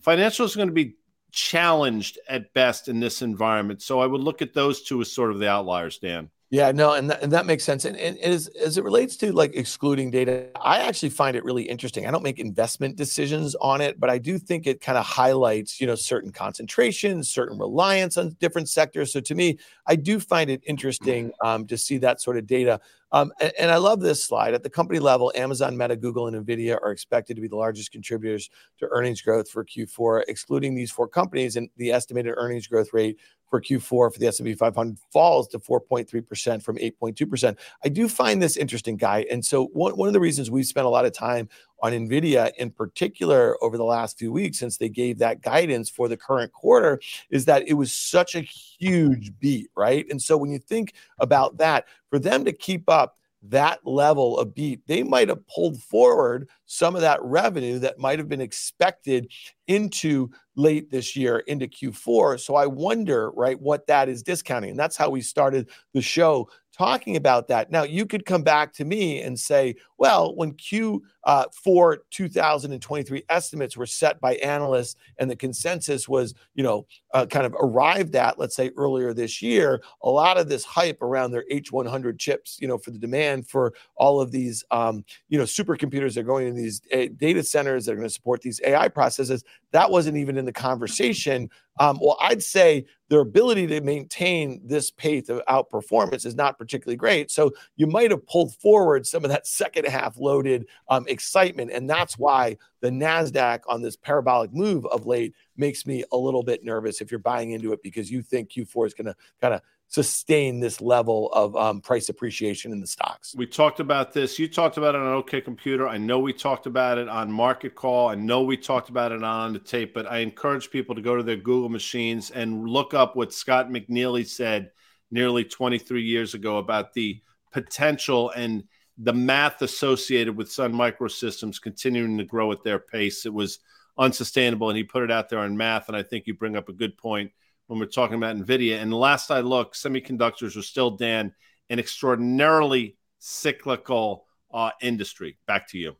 Financials 0.00 0.44
is 0.44 0.56
going 0.56 0.68
to 0.68 0.74
be 0.74 0.96
challenged 1.32 2.18
at 2.28 2.52
best 2.54 2.88
in 2.88 3.00
this 3.00 3.22
environment. 3.22 3.82
So 3.82 4.00
I 4.00 4.06
would 4.06 4.20
look 4.20 4.42
at 4.42 4.54
those 4.54 4.82
two 4.82 5.00
as 5.00 5.10
sort 5.10 5.30
of 5.30 5.38
the 5.38 5.48
outliers, 5.48 5.98
Dan. 5.98 6.30
Yeah, 6.50 6.72
no, 6.72 6.94
and 6.94 7.10
that, 7.10 7.22
and 7.22 7.30
that 7.32 7.44
makes 7.44 7.62
sense. 7.62 7.84
And, 7.84 7.94
and 7.98 8.18
as, 8.20 8.46
as 8.48 8.78
it 8.78 8.84
relates 8.84 9.16
to 9.18 9.32
like 9.32 9.54
excluding 9.54 10.10
data, 10.10 10.48
I 10.58 10.78
actually 10.78 11.10
find 11.10 11.36
it 11.36 11.44
really 11.44 11.64
interesting. 11.64 12.06
I 12.06 12.10
don't 12.10 12.22
make 12.22 12.38
investment 12.38 12.96
decisions 12.96 13.54
on 13.56 13.82
it, 13.82 14.00
but 14.00 14.08
I 14.08 14.16
do 14.16 14.38
think 14.38 14.66
it 14.66 14.80
kind 14.80 14.96
of 14.96 15.04
highlights, 15.04 15.78
you 15.78 15.86
know, 15.86 15.94
certain 15.94 16.32
concentrations, 16.32 17.28
certain 17.28 17.58
reliance 17.58 18.16
on 18.16 18.30
different 18.40 18.70
sectors. 18.70 19.12
So 19.12 19.20
to 19.20 19.34
me, 19.34 19.58
I 19.86 19.96
do 19.96 20.18
find 20.18 20.48
it 20.48 20.62
interesting 20.66 21.32
um, 21.44 21.66
to 21.66 21.76
see 21.76 21.98
that 21.98 22.22
sort 22.22 22.38
of 22.38 22.46
data. 22.46 22.80
Um, 23.12 23.32
and, 23.40 23.52
and, 23.58 23.70
I 23.70 23.76
love 23.76 24.00
this 24.00 24.24
slide. 24.24 24.54
At 24.54 24.62
the 24.62 24.70
company 24.70 24.98
level, 24.98 25.32
Amazon, 25.34 25.76
Meta, 25.76 25.96
Google, 25.96 26.26
and 26.26 26.46
NVIDIA 26.46 26.78
are 26.82 26.90
expected 26.90 27.34
to 27.36 27.40
be 27.40 27.48
the 27.48 27.56
largest 27.56 27.90
contributors 27.90 28.50
to 28.78 28.88
earnings 28.90 29.22
growth 29.22 29.48
for 29.48 29.64
Q4. 29.64 30.24
Excluding 30.28 30.74
these 30.74 30.90
four 30.90 31.08
companies, 31.08 31.56
and 31.56 31.70
the 31.76 31.90
estimated 31.90 32.34
earnings 32.36 32.66
growth 32.66 32.92
rate 32.92 33.16
for 33.48 33.60
Q4 33.60 33.80
for 34.12 34.12
the 34.18 34.26
S&P 34.26 34.54
500 34.54 34.98
falls 35.12 35.48
to 35.48 35.58
4.3% 35.58 36.62
from 36.62 36.76
8.2%. 36.76 37.56
I 37.84 37.88
do 37.88 38.08
find 38.08 38.42
this 38.42 38.56
interesting, 38.56 38.96
guy. 38.96 39.24
And 39.30 39.44
so 39.44 39.66
one, 39.66 39.96
one 39.96 40.08
of 40.08 40.12
the 40.12 40.20
reasons 40.20 40.50
we've 40.50 40.66
spent 40.66 40.86
a 40.86 40.90
lot 40.90 41.06
of 41.06 41.12
time 41.12 41.48
on 41.80 41.92
NVIDIA 41.92 42.52
in 42.58 42.70
particular 42.70 43.56
over 43.62 43.76
the 43.76 43.84
last 43.84 44.18
few 44.18 44.32
weeks 44.32 44.58
since 44.58 44.76
they 44.76 44.88
gave 44.88 45.18
that 45.18 45.42
guidance 45.42 45.88
for 45.88 46.08
the 46.08 46.16
current 46.16 46.52
quarter 46.52 47.00
is 47.30 47.44
that 47.44 47.66
it 47.68 47.74
was 47.74 47.92
such 47.92 48.34
a 48.34 48.40
huge 48.40 49.32
beat, 49.38 49.70
right? 49.76 50.06
And 50.10 50.20
so 50.20 50.36
when 50.36 50.50
you 50.50 50.58
think 50.58 50.94
about 51.18 51.58
that, 51.58 51.86
for 52.10 52.18
them 52.18 52.44
to 52.44 52.52
keep 52.52 52.88
up 52.88 53.16
that 53.42 53.78
level 53.86 54.38
of 54.38 54.54
beat, 54.54 54.80
they 54.86 55.02
might 55.02 55.28
have 55.28 55.46
pulled 55.46 55.80
forward 55.80 56.48
some 56.66 56.94
of 56.94 57.02
that 57.02 57.22
revenue 57.22 57.78
that 57.78 57.98
might 57.98 58.18
have 58.18 58.28
been 58.28 58.40
expected 58.40 59.30
into 59.68 60.28
late 60.56 60.90
this 60.90 61.14
year 61.14 61.38
into 61.40 61.68
Q4. 61.68 62.40
So 62.40 62.56
I 62.56 62.66
wonder, 62.66 63.30
right, 63.30 63.60
what 63.60 63.86
that 63.86 64.08
is 64.08 64.22
discounting. 64.22 64.70
And 64.70 64.78
that's 64.78 64.96
how 64.96 65.08
we 65.10 65.20
started 65.20 65.68
the 65.94 66.02
show 66.02 66.48
talking 66.76 67.16
about 67.16 67.48
that. 67.48 67.70
Now, 67.70 67.84
you 67.84 68.06
could 68.06 68.24
come 68.24 68.42
back 68.42 68.72
to 68.74 68.84
me 68.84 69.22
and 69.22 69.38
say, 69.38 69.76
well, 69.98 70.34
when 70.36 70.52
Q4 70.52 71.00
uh, 71.24 71.96
2023 72.10 73.24
estimates 73.28 73.76
were 73.76 73.86
set 73.86 74.20
by 74.20 74.34
analysts 74.36 74.94
and 75.18 75.28
the 75.28 75.36
consensus 75.36 76.08
was, 76.08 76.34
you 76.54 76.62
know, 76.62 76.86
uh, 77.12 77.26
kind 77.26 77.44
of 77.44 77.54
arrived 77.60 78.14
at, 78.14 78.38
let's 78.38 78.54
say 78.54 78.70
earlier 78.76 79.12
this 79.12 79.42
year, 79.42 79.82
a 80.02 80.08
lot 80.08 80.38
of 80.38 80.48
this 80.48 80.64
hype 80.64 81.02
around 81.02 81.32
their 81.32 81.44
H100 81.50 82.18
chips, 82.18 82.58
you 82.60 82.68
know, 82.68 82.78
for 82.78 82.92
the 82.92 82.98
demand 82.98 83.48
for 83.48 83.74
all 83.96 84.20
of 84.20 84.30
these, 84.30 84.64
um, 84.70 85.04
you 85.28 85.36
know, 85.36 85.44
supercomputers 85.44 86.14
that 86.14 86.20
are 86.20 86.22
going 86.24 86.46
in 86.46 86.54
these 86.54 86.80
uh, 86.94 87.06
data 87.16 87.42
centers 87.42 87.84
that 87.84 87.92
are 87.92 87.96
going 87.96 88.08
to 88.08 88.14
support 88.14 88.40
these 88.40 88.60
AI 88.64 88.88
processes, 88.88 89.42
that 89.72 89.90
wasn't 89.90 90.16
even 90.16 90.38
in 90.38 90.44
the 90.44 90.52
conversation 90.52 91.50
um, 91.80 91.98
well, 92.00 92.16
I'd 92.20 92.42
say 92.42 92.86
their 93.08 93.20
ability 93.20 93.66
to 93.68 93.80
maintain 93.80 94.60
this 94.64 94.90
pace 94.90 95.28
of 95.28 95.42
outperformance 95.46 96.26
is 96.26 96.34
not 96.34 96.58
particularly 96.58 96.96
great. 96.96 97.30
So 97.30 97.52
you 97.76 97.86
might 97.86 98.10
have 98.10 98.26
pulled 98.26 98.54
forward 98.56 99.06
some 99.06 99.24
of 99.24 99.30
that 99.30 99.46
second 99.46 99.86
half 99.90 100.18
loaded 100.18 100.66
um, 100.88 101.04
excitement. 101.08 101.70
And 101.72 101.88
that's 101.88 102.18
why 102.18 102.56
the 102.80 102.90
NASDAQ 102.90 103.60
on 103.68 103.82
this 103.82 103.96
parabolic 103.96 104.52
move 104.52 104.86
of 104.86 105.06
late 105.06 105.34
makes 105.56 105.86
me 105.86 106.04
a 106.12 106.16
little 106.16 106.42
bit 106.42 106.64
nervous 106.64 107.00
if 107.00 107.10
you're 107.10 107.20
buying 107.20 107.52
into 107.52 107.72
it 107.72 107.82
because 107.82 108.10
you 108.10 108.22
think 108.22 108.50
Q4 108.50 108.86
is 108.86 108.94
going 108.94 109.06
to 109.06 109.16
kind 109.40 109.54
of 109.54 109.62
sustain 109.88 110.60
this 110.60 110.80
level 110.80 111.30
of 111.32 111.56
um, 111.56 111.80
price 111.80 112.10
appreciation 112.10 112.72
in 112.72 112.80
the 112.80 112.86
stocks. 112.86 113.34
We 113.34 113.46
talked 113.46 113.80
about 113.80 114.12
this. 114.12 114.38
You 114.38 114.46
talked 114.46 114.76
about 114.76 114.94
it 114.94 115.00
on 115.00 115.14
OK 115.14 115.40
Computer. 115.40 115.88
I 115.88 115.96
know 115.96 116.18
we 116.18 116.34
talked 116.34 116.66
about 116.66 116.98
it 116.98 117.08
on 117.08 117.32
Market 117.32 117.74
Call. 117.74 118.08
I 118.08 118.14
know 118.14 118.42
we 118.42 118.56
talked 118.56 118.90
about 118.90 119.12
it 119.12 119.24
on 119.24 119.54
the 119.54 119.58
tape, 119.58 119.94
but 119.94 120.06
I 120.06 120.18
encourage 120.18 120.70
people 120.70 120.94
to 120.94 121.00
go 121.00 121.16
to 121.16 121.22
their 121.22 121.36
Google 121.36 121.70
machines 121.70 122.30
and 122.30 122.68
look 122.68 122.92
up 122.92 123.16
what 123.16 123.32
Scott 123.32 123.70
McNealy 123.70 124.26
said 124.26 124.70
nearly 125.10 125.42
23 125.42 126.02
years 126.02 126.34
ago 126.34 126.58
about 126.58 126.92
the 126.92 127.22
potential 127.50 128.30
and 128.30 128.64
the 128.98 129.12
math 129.12 129.62
associated 129.62 130.36
with 130.36 130.50
Sun 130.50 130.72
Microsystems 130.72 131.62
continuing 131.62 132.18
to 132.18 132.24
grow 132.24 132.50
at 132.52 132.64
their 132.64 132.78
pace. 132.78 133.24
It 133.24 133.32
was 133.32 133.60
unsustainable, 133.96 134.70
and 134.70 134.76
he 134.76 134.84
put 134.84 135.04
it 135.04 135.10
out 135.10 135.28
there 135.28 135.38
on 135.38 135.56
math. 135.56 135.88
And 135.88 135.96
I 135.96 136.02
think 136.02 136.26
you 136.26 136.34
bring 136.34 136.56
up 136.56 136.68
a 136.68 136.72
good 136.72 136.96
point 136.98 137.30
when 137.68 137.78
we're 137.78 137.86
talking 137.86 138.16
about 138.16 138.36
NVIDIA. 138.36 138.80
And 138.80 138.92
last 138.92 139.30
I 139.30 139.40
looked, 139.40 139.76
semiconductors 139.76 140.56
are 140.56 140.62
still, 140.62 140.92
Dan, 140.92 141.32
an 141.70 141.78
extraordinarily 141.78 142.96
cyclical 143.18 144.26
uh, 144.52 144.70
industry. 144.80 145.38
Back 145.46 145.68
to 145.68 145.78
you. 145.78 145.96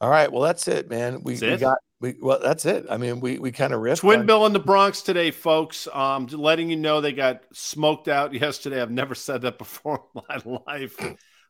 All 0.00 0.08
right. 0.08 0.32
Well, 0.32 0.42
that's 0.42 0.66
it, 0.66 0.88
man. 0.88 1.22
We, 1.22 1.38
we 1.38 1.56
got 1.58 1.76
we 2.00 2.16
well, 2.22 2.38
that's 2.42 2.64
it. 2.64 2.86
I 2.88 2.96
mean, 2.96 3.20
we 3.20 3.38
we 3.38 3.52
kind 3.52 3.74
of 3.74 3.80
ripped. 3.80 4.00
Twin 4.00 4.20
on- 4.20 4.26
Bill 4.26 4.46
in 4.46 4.54
the 4.54 4.58
Bronx 4.58 5.02
today, 5.02 5.30
folks. 5.30 5.86
Um, 5.92 6.26
letting 6.26 6.70
you 6.70 6.76
know 6.76 7.02
they 7.02 7.12
got 7.12 7.42
smoked 7.52 8.08
out 8.08 8.32
yesterday. 8.40 8.80
I've 8.80 8.90
never 8.90 9.14
said 9.14 9.42
that 9.42 9.58
before 9.58 10.02
in 10.14 10.22
my 10.26 10.60
life. 10.66 10.96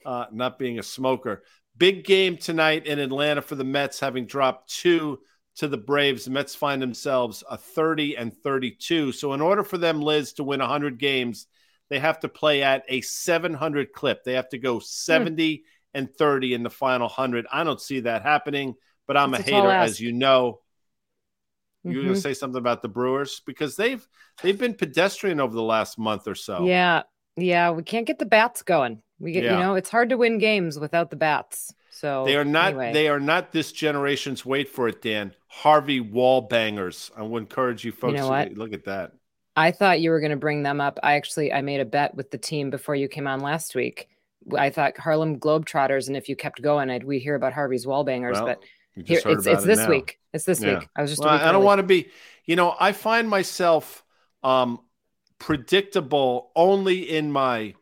Uh, 0.04 0.26
not 0.32 0.58
being 0.58 0.78
a 0.78 0.82
smoker. 0.82 1.42
Big 1.76 2.04
game 2.04 2.36
tonight 2.36 2.86
in 2.86 2.98
Atlanta 2.98 3.42
for 3.42 3.54
the 3.54 3.64
Mets, 3.64 4.00
having 4.00 4.26
dropped 4.26 4.70
two 4.70 5.20
to 5.56 5.68
the 5.68 5.78
Braves. 5.78 6.24
The 6.24 6.30
Mets 6.30 6.54
find 6.54 6.80
themselves 6.80 7.44
a 7.50 7.56
30 7.56 8.16
and 8.16 8.34
32. 8.34 9.12
So, 9.12 9.32
in 9.32 9.40
order 9.40 9.62
for 9.62 9.78
them, 9.78 10.00
Liz, 10.00 10.34
to 10.34 10.44
win 10.44 10.60
100 10.60 10.98
games, 10.98 11.46
they 11.88 11.98
have 11.98 12.20
to 12.20 12.28
play 12.28 12.62
at 12.62 12.84
a 12.88 13.00
700 13.00 13.92
clip. 13.92 14.24
They 14.24 14.34
have 14.34 14.48
to 14.50 14.58
go 14.58 14.78
70 14.78 15.56
hmm. 15.56 15.62
and 15.94 16.14
30 16.14 16.54
in 16.54 16.62
the 16.62 16.70
final 16.70 17.08
100. 17.08 17.46
I 17.52 17.64
don't 17.64 17.80
see 17.80 18.00
that 18.00 18.22
happening, 18.22 18.74
but 19.06 19.16
I'm 19.16 19.34
a 19.34 19.42
hater, 19.42 19.70
as 19.70 20.00
you 20.00 20.12
know. 20.12 20.60
Mm-hmm. 21.84 21.92
You're 21.92 22.02
going 22.04 22.14
to 22.14 22.20
say 22.20 22.34
something 22.34 22.58
about 22.58 22.82
the 22.82 22.88
Brewers 22.88 23.40
because 23.46 23.74
they've 23.76 24.06
they've 24.42 24.58
been 24.58 24.74
pedestrian 24.74 25.40
over 25.40 25.54
the 25.54 25.62
last 25.62 25.98
month 25.98 26.28
or 26.28 26.34
so. 26.34 26.66
Yeah, 26.66 27.04
yeah, 27.36 27.70
we 27.70 27.82
can't 27.82 28.06
get 28.06 28.18
the 28.18 28.26
bats 28.26 28.62
going. 28.62 29.02
We 29.20 29.32
get, 29.32 29.44
yeah. 29.44 29.52
you 29.52 29.58
know, 29.58 29.74
it's 29.74 29.90
hard 29.90 30.08
to 30.08 30.16
win 30.16 30.38
games 30.38 30.78
without 30.78 31.10
the 31.10 31.16
bats. 31.16 31.72
So 31.90 32.24
they 32.24 32.36
are 32.36 32.44
not 32.44 32.68
anyway. 32.68 32.92
they 32.92 33.08
are 33.08 33.20
not 33.20 33.52
this 33.52 33.72
generation's 33.72 34.44
wait 34.44 34.68
for 34.68 34.88
it, 34.88 35.02
Dan. 35.02 35.34
Harvey 35.48 36.00
Wallbangers. 36.00 37.10
I 37.16 37.22
would 37.22 37.42
encourage 37.42 37.84
you 37.84 37.92
folks 37.92 38.12
you 38.12 38.18
know 38.18 38.28
what? 38.28 38.54
look 38.54 38.72
at 38.72 38.86
that. 38.86 39.12
I 39.56 39.72
thought 39.72 40.00
you 40.00 40.10
were 40.10 40.20
going 40.20 40.30
to 40.30 40.36
bring 40.36 40.62
them 40.62 40.80
up. 40.80 40.98
I 41.02 41.14
actually 41.14 41.52
I 41.52 41.60
made 41.60 41.80
a 41.80 41.84
bet 41.84 42.14
with 42.14 42.30
the 42.30 42.38
team 42.38 42.70
before 42.70 42.94
you 42.94 43.08
came 43.08 43.26
on 43.26 43.40
last 43.40 43.74
week. 43.74 44.08
I 44.56 44.70
thought 44.70 44.96
Harlem 44.96 45.38
Globetrotters, 45.38 46.08
and 46.08 46.16
if 46.16 46.28
you 46.28 46.36
kept 46.36 46.62
going, 46.62 46.88
I'd 46.88 47.04
we 47.04 47.18
hear 47.18 47.34
about 47.34 47.52
Harvey's 47.52 47.84
Wallbangers, 47.84 48.32
well, 48.32 48.46
but 48.46 48.60
here, 48.94 49.20
it's 49.26 49.46
it's 49.46 49.64
it 49.64 49.66
this 49.66 49.80
now. 49.80 49.88
week. 49.90 50.18
It's 50.32 50.44
this 50.44 50.62
yeah. 50.62 50.78
week. 50.78 50.88
I 50.96 51.02
was 51.02 51.10
just. 51.10 51.22
Well, 51.22 51.34
I 51.34 51.52
don't 51.52 51.64
want 51.64 51.80
to 51.80 51.86
be. 51.86 52.08
You 52.46 52.56
know, 52.56 52.74
I 52.80 52.92
find 52.92 53.28
myself 53.28 54.04
um 54.42 54.80
predictable 55.38 56.50
only 56.56 57.00
in 57.10 57.30
my 57.30 57.74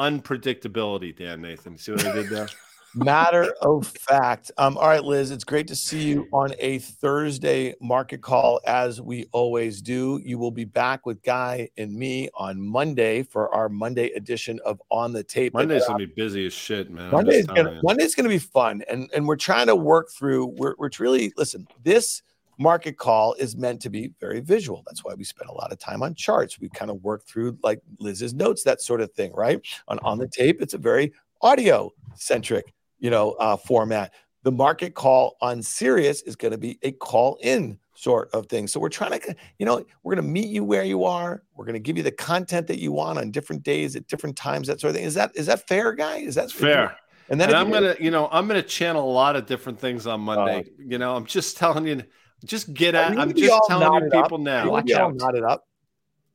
unpredictability. 0.00 1.16
Dan 1.16 1.42
Nathan, 1.42 1.76
see 1.78 1.92
what 1.92 2.04
I 2.04 2.12
did 2.12 2.28
there? 2.28 2.48
Matter 2.94 3.54
of 3.62 3.86
fact. 3.86 4.50
Um, 4.58 4.76
all 4.76 4.86
right, 4.86 5.02
Liz, 5.02 5.30
it's 5.30 5.44
great 5.44 5.66
to 5.68 5.76
see 5.76 6.02
you 6.02 6.28
on 6.30 6.52
a 6.58 6.78
Thursday 6.78 7.74
market 7.80 8.20
call 8.20 8.60
as 8.66 9.00
we 9.00 9.26
always 9.32 9.80
do. 9.80 10.20
You 10.22 10.38
will 10.38 10.50
be 10.50 10.66
back 10.66 11.06
with 11.06 11.22
Guy 11.22 11.70
and 11.78 11.94
me 11.94 12.28
on 12.34 12.60
Monday 12.60 13.22
for 13.22 13.52
our 13.54 13.70
Monday 13.70 14.10
edition 14.10 14.60
of 14.66 14.82
On 14.90 15.10
the 15.10 15.22
Tape. 15.22 15.54
Monday's 15.54 15.86
gonna 15.86 16.06
be 16.06 16.12
busy 16.14 16.44
as 16.44 16.52
shit, 16.52 16.90
man. 16.90 17.10
Monday's 17.10 17.46
gonna, 17.46 17.80
Monday's 17.82 18.14
gonna 18.14 18.28
be 18.28 18.38
fun, 18.38 18.82
and 18.90 19.08
and 19.14 19.26
we're 19.26 19.36
trying 19.36 19.68
to 19.68 19.76
work 19.76 20.10
through. 20.10 20.46
We're 20.46 20.74
we're 20.76 20.90
really 20.98 21.32
listen. 21.38 21.66
This 21.82 22.22
market 22.58 22.96
call 22.96 23.34
is 23.34 23.56
meant 23.56 23.80
to 23.82 23.90
be 23.90 24.12
very 24.20 24.40
visual. 24.40 24.82
That's 24.86 25.04
why 25.04 25.14
we 25.14 25.24
spend 25.24 25.50
a 25.50 25.54
lot 25.54 25.72
of 25.72 25.78
time 25.78 26.02
on 26.02 26.14
charts. 26.14 26.60
We 26.60 26.68
kind 26.68 26.90
of 26.90 27.02
work 27.02 27.24
through 27.26 27.58
like 27.62 27.80
Liz's 27.98 28.34
notes, 28.34 28.62
that 28.64 28.80
sort 28.80 29.00
of 29.00 29.12
thing, 29.12 29.32
right? 29.34 29.60
On 29.88 29.98
on 30.00 30.18
the 30.18 30.28
tape, 30.28 30.60
it's 30.60 30.74
a 30.74 30.78
very 30.78 31.12
audio 31.40 31.90
centric 32.14 32.72
you 33.02 33.10
know, 33.10 33.32
uh, 33.32 33.56
format. 33.56 34.14
The 34.44 34.52
market 34.52 34.94
call 34.94 35.36
on 35.42 35.62
Sirius 35.62 36.22
is 36.22 36.36
going 36.36 36.52
to 36.52 36.58
be 36.58 36.78
a 36.82 36.92
call 36.92 37.36
in 37.42 37.78
sort 37.94 38.30
of 38.32 38.46
thing. 38.46 38.66
So 38.66 38.80
we're 38.80 38.88
trying 38.88 39.20
to, 39.20 39.36
you 39.58 39.66
know, 39.66 39.84
we're 40.02 40.14
going 40.14 40.24
to 40.24 40.30
meet 40.30 40.48
you 40.48 40.64
where 40.64 40.84
you 40.84 41.04
are. 41.04 41.42
We're 41.54 41.64
going 41.64 41.74
to 41.74 41.80
give 41.80 41.96
you 41.96 42.02
the 42.02 42.12
content 42.12 42.68
that 42.68 42.78
you 42.78 42.92
want 42.92 43.18
on 43.18 43.30
different 43.30 43.64
days 43.64 43.94
at 43.96 44.06
different 44.06 44.36
times, 44.36 44.68
that 44.68 44.80
sort 44.80 44.90
of 44.90 44.96
thing. 44.96 45.04
Is 45.04 45.14
that 45.14 45.32
is 45.34 45.46
that 45.46 45.66
fair, 45.68 45.92
guy? 45.92 46.18
Is 46.18 46.36
that 46.36 46.50
fair? 46.50 46.96
And 47.28 47.40
then 47.40 47.48
And 47.48 47.58
I'm 47.58 47.70
gonna, 47.70 47.96
you 48.00 48.10
know, 48.10 48.28
I'm 48.32 48.46
gonna 48.46 48.62
channel 48.62 49.08
a 49.08 49.12
lot 49.12 49.36
of 49.36 49.46
different 49.46 49.78
things 49.78 50.06
on 50.06 50.20
Monday. 50.20 50.64
you 50.78 50.98
know, 50.98 51.14
I'm 51.16 51.26
just 51.26 51.56
telling 51.56 51.86
you, 51.86 52.02
just 52.44 52.72
get 52.74 52.94
Are 52.94 52.98
at. 52.98 53.10
you 53.10 53.16
gonna 53.16 53.30
I'm 53.30 53.36
just 53.36 53.62
telling 53.68 53.82
you 53.84 53.90
knotted 53.90 54.14
up? 54.14 54.24
people 54.24 54.38
now. 54.38 54.70
wanna 54.70 54.84
be 54.84 54.94
all 54.94 55.12
knotted 55.12 55.44
up. 55.44 55.64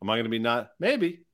Am 0.01 0.09
I 0.09 0.17
gonna 0.17 0.29
be 0.29 0.39
not? 0.39 0.71
Maybe. 0.79 1.25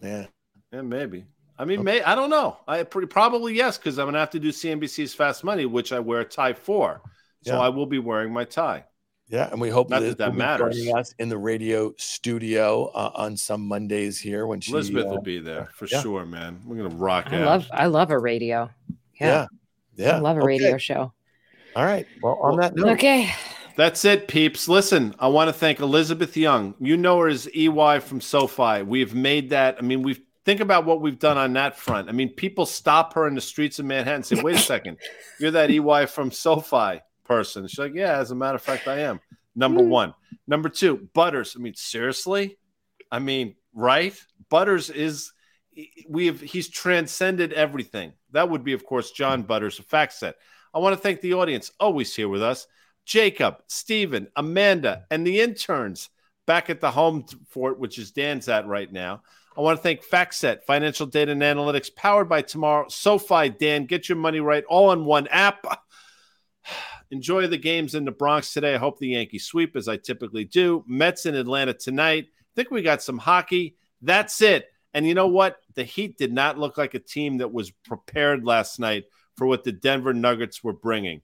Yeah. 0.00 0.26
Yeah, 0.72 0.82
maybe. 0.82 1.26
I 1.58 1.64
mean, 1.64 1.84
may 1.84 2.02
I 2.02 2.14
don't 2.14 2.30
know. 2.30 2.56
I 2.66 2.82
pretty 2.82 3.06
probably 3.08 3.54
yes, 3.54 3.78
because 3.78 3.98
I'm 3.98 4.06
gonna 4.06 4.18
have 4.18 4.30
to 4.30 4.40
do 4.40 4.50
CNBC's 4.50 5.14
Fast 5.14 5.44
Money, 5.44 5.66
which 5.66 5.92
I 5.92 6.00
wear 6.00 6.20
a 6.20 6.24
tie 6.24 6.54
for. 6.54 7.00
So 7.44 7.54
Yeah. 7.54 7.60
I 7.60 7.68
will 7.68 7.86
be 7.86 7.98
wearing 7.98 8.32
my 8.32 8.44
tie. 8.44 8.84
Yeah, 9.28 9.48
and 9.50 9.60
we 9.60 9.70
hope 9.70 9.88
Not 9.88 10.02
Liz 10.02 10.10
that 10.10 10.18
that 10.18 10.26
will 10.26 10.32
be 10.32 10.38
matters. 10.38 10.76
joining 10.76 10.96
us 10.96 11.14
in 11.18 11.28
the 11.30 11.38
radio 11.38 11.94
studio 11.96 12.86
uh, 12.94 13.12
on 13.14 13.36
some 13.36 13.66
Mondays 13.66 14.18
here 14.18 14.46
when 14.46 14.60
she. 14.60 14.72
Elizabeth 14.72 15.06
uh, 15.06 15.10
will 15.10 15.22
be 15.22 15.38
there 15.38 15.70
for 15.74 15.86
yeah. 15.86 16.00
sure, 16.02 16.26
man. 16.26 16.60
We're 16.66 16.76
gonna 16.76 16.94
rock 16.94 17.26
it. 17.28 17.34
I 17.34 17.38
out. 17.40 17.46
love 17.46 17.66
I 17.72 17.86
love 17.86 18.10
a 18.10 18.18
radio. 18.18 18.68
Yeah. 19.20 19.46
yeah, 19.96 20.06
yeah. 20.06 20.16
I 20.16 20.18
love 20.18 20.36
a 20.36 20.40
Okay. 20.40 20.46
radio 20.46 20.76
show. 20.78 21.12
All 21.76 21.84
right. 21.84 22.06
Well, 22.22 22.38
on 22.42 22.56
Well, 22.56 22.56
that 22.58 22.76
note, 22.76 22.88
Okay. 22.92 23.30
That's 23.76 24.04
it, 24.04 24.28
peeps. 24.28 24.68
Listen, 24.68 25.14
I 25.18 25.28
want 25.28 25.48
to 25.48 25.52
thank 25.52 25.80
Elizabeth 25.80 26.36
Young. 26.36 26.74
You 26.78 26.96
know 26.96 27.18
her 27.18 27.28
as 27.28 27.48
EY 27.54 28.00
from 28.00 28.20
SoFi. 28.20 28.82
We've 28.82 29.14
made 29.14 29.50
that. 29.50 29.76
I 29.78 29.82
mean, 29.82 30.02
we've 30.02 30.20
think 30.44 30.60
about 30.60 30.84
what 30.84 31.00
we've 31.00 31.18
done 31.18 31.38
on 31.38 31.52
that 31.54 31.78
front. 31.78 32.08
I 32.08 32.12
mean, 32.12 32.30
people 32.30 32.66
stop 32.66 33.14
her 33.14 33.26
in 33.26 33.34
the 33.34 33.40
streets 33.40 33.78
of 33.78 33.86
Manhattan 33.86 34.16
and 34.16 34.26
say, 34.26 34.42
wait 34.42 34.56
a 34.56 34.58
second, 34.58 34.98
you're 35.38 35.52
that 35.52 35.70
EY 35.70 36.06
from 36.06 36.30
SoFi 36.30 37.00
person. 37.24 37.66
She's 37.66 37.78
like, 37.78 37.94
yeah, 37.94 38.18
as 38.18 38.30
a 38.30 38.34
matter 38.34 38.56
of 38.56 38.62
fact, 38.62 38.88
I 38.88 39.00
am. 39.00 39.20
Number 39.54 39.82
hmm. 39.82 39.90
one. 39.90 40.14
Number 40.46 40.68
two, 40.68 41.08
Butters. 41.14 41.54
I 41.56 41.60
mean, 41.60 41.74
seriously? 41.74 42.58
I 43.10 43.18
mean, 43.18 43.54
right? 43.74 44.18
Butters 44.48 44.90
is 44.90 45.32
we 46.08 46.26
have 46.26 46.40
he's 46.40 46.68
transcended 46.68 47.52
everything. 47.52 48.12
That 48.32 48.50
would 48.50 48.64
be, 48.64 48.72
of 48.72 48.84
course, 48.84 49.10
John 49.10 49.42
Butters, 49.42 49.78
a 49.78 49.82
FactSet. 49.82 50.34
I 50.74 50.78
want 50.78 50.94
to 50.94 51.00
thank 51.00 51.20
the 51.20 51.34
audience, 51.34 51.70
always 51.78 52.14
here 52.14 52.28
with 52.28 52.42
us. 52.42 52.66
Jacob, 53.04 53.56
Stephen, 53.66 54.28
Amanda, 54.36 55.04
and 55.10 55.26
the 55.26 55.40
interns 55.40 56.10
back 56.46 56.70
at 56.70 56.80
the 56.80 56.90
home 56.90 57.24
fort, 57.48 57.78
which 57.78 57.98
is 57.98 58.10
Dan's 58.10 58.48
at 58.48 58.66
right 58.66 58.90
now. 58.90 59.22
I 59.56 59.60
want 59.60 59.78
to 59.78 59.82
thank 59.82 60.04
FactSet, 60.04 60.64
financial 60.64 61.06
data 61.06 61.32
and 61.32 61.42
analytics, 61.42 61.94
powered 61.94 62.28
by 62.28 62.42
Tomorrow. 62.42 62.88
SoFi, 62.88 63.50
Dan, 63.50 63.84
get 63.84 64.08
your 64.08 64.16
money 64.16 64.40
right, 64.40 64.64
all 64.64 64.92
in 64.92 65.04
one 65.04 65.26
app. 65.28 65.66
Enjoy 67.10 67.46
the 67.46 67.58
games 67.58 67.94
in 67.94 68.06
the 68.06 68.10
Bronx 68.10 68.54
today. 68.54 68.74
I 68.74 68.78
hope 68.78 68.98
the 68.98 69.08
Yankees 69.08 69.44
sweep, 69.44 69.76
as 69.76 69.88
I 69.88 69.98
typically 69.98 70.44
do. 70.44 70.82
Mets 70.86 71.26
in 71.26 71.34
Atlanta 71.34 71.74
tonight. 71.74 72.28
think 72.56 72.70
we 72.70 72.80
got 72.80 73.02
some 73.02 73.18
hockey. 73.18 73.76
That's 74.00 74.40
it. 74.40 74.68
And 74.94 75.06
you 75.06 75.12
know 75.14 75.28
what? 75.28 75.58
The 75.74 75.84
Heat 75.84 76.16
did 76.16 76.32
not 76.32 76.58
look 76.58 76.78
like 76.78 76.94
a 76.94 76.98
team 76.98 77.38
that 77.38 77.52
was 77.52 77.70
prepared 77.70 78.44
last 78.44 78.80
night 78.80 79.04
for 79.36 79.46
what 79.46 79.64
the 79.64 79.72
Denver 79.72 80.14
Nuggets 80.14 80.64
were 80.64 80.72
bringing. 80.72 81.20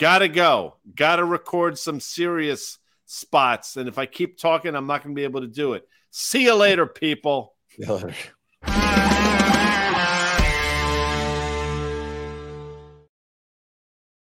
Gotta 0.00 0.28
go. 0.28 0.76
Gotta 0.96 1.24
record 1.24 1.78
some 1.78 2.00
Sirius 2.00 2.78
spots. 3.04 3.76
And 3.76 3.86
if 3.86 3.98
I 3.98 4.06
keep 4.06 4.38
talking, 4.38 4.74
I'm 4.74 4.86
not 4.86 5.04
going 5.04 5.14
to 5.14 5.18
be 5.18 5.24
able 5.24 5.42
to 5.42 5.46
do 5.46 5.74
it. 5.74 5.86
See 6.10 6.44
you 6.44 6.54
later, 6.54 6.86
people. 6.86 7.54
Yeah. 7.78 8.10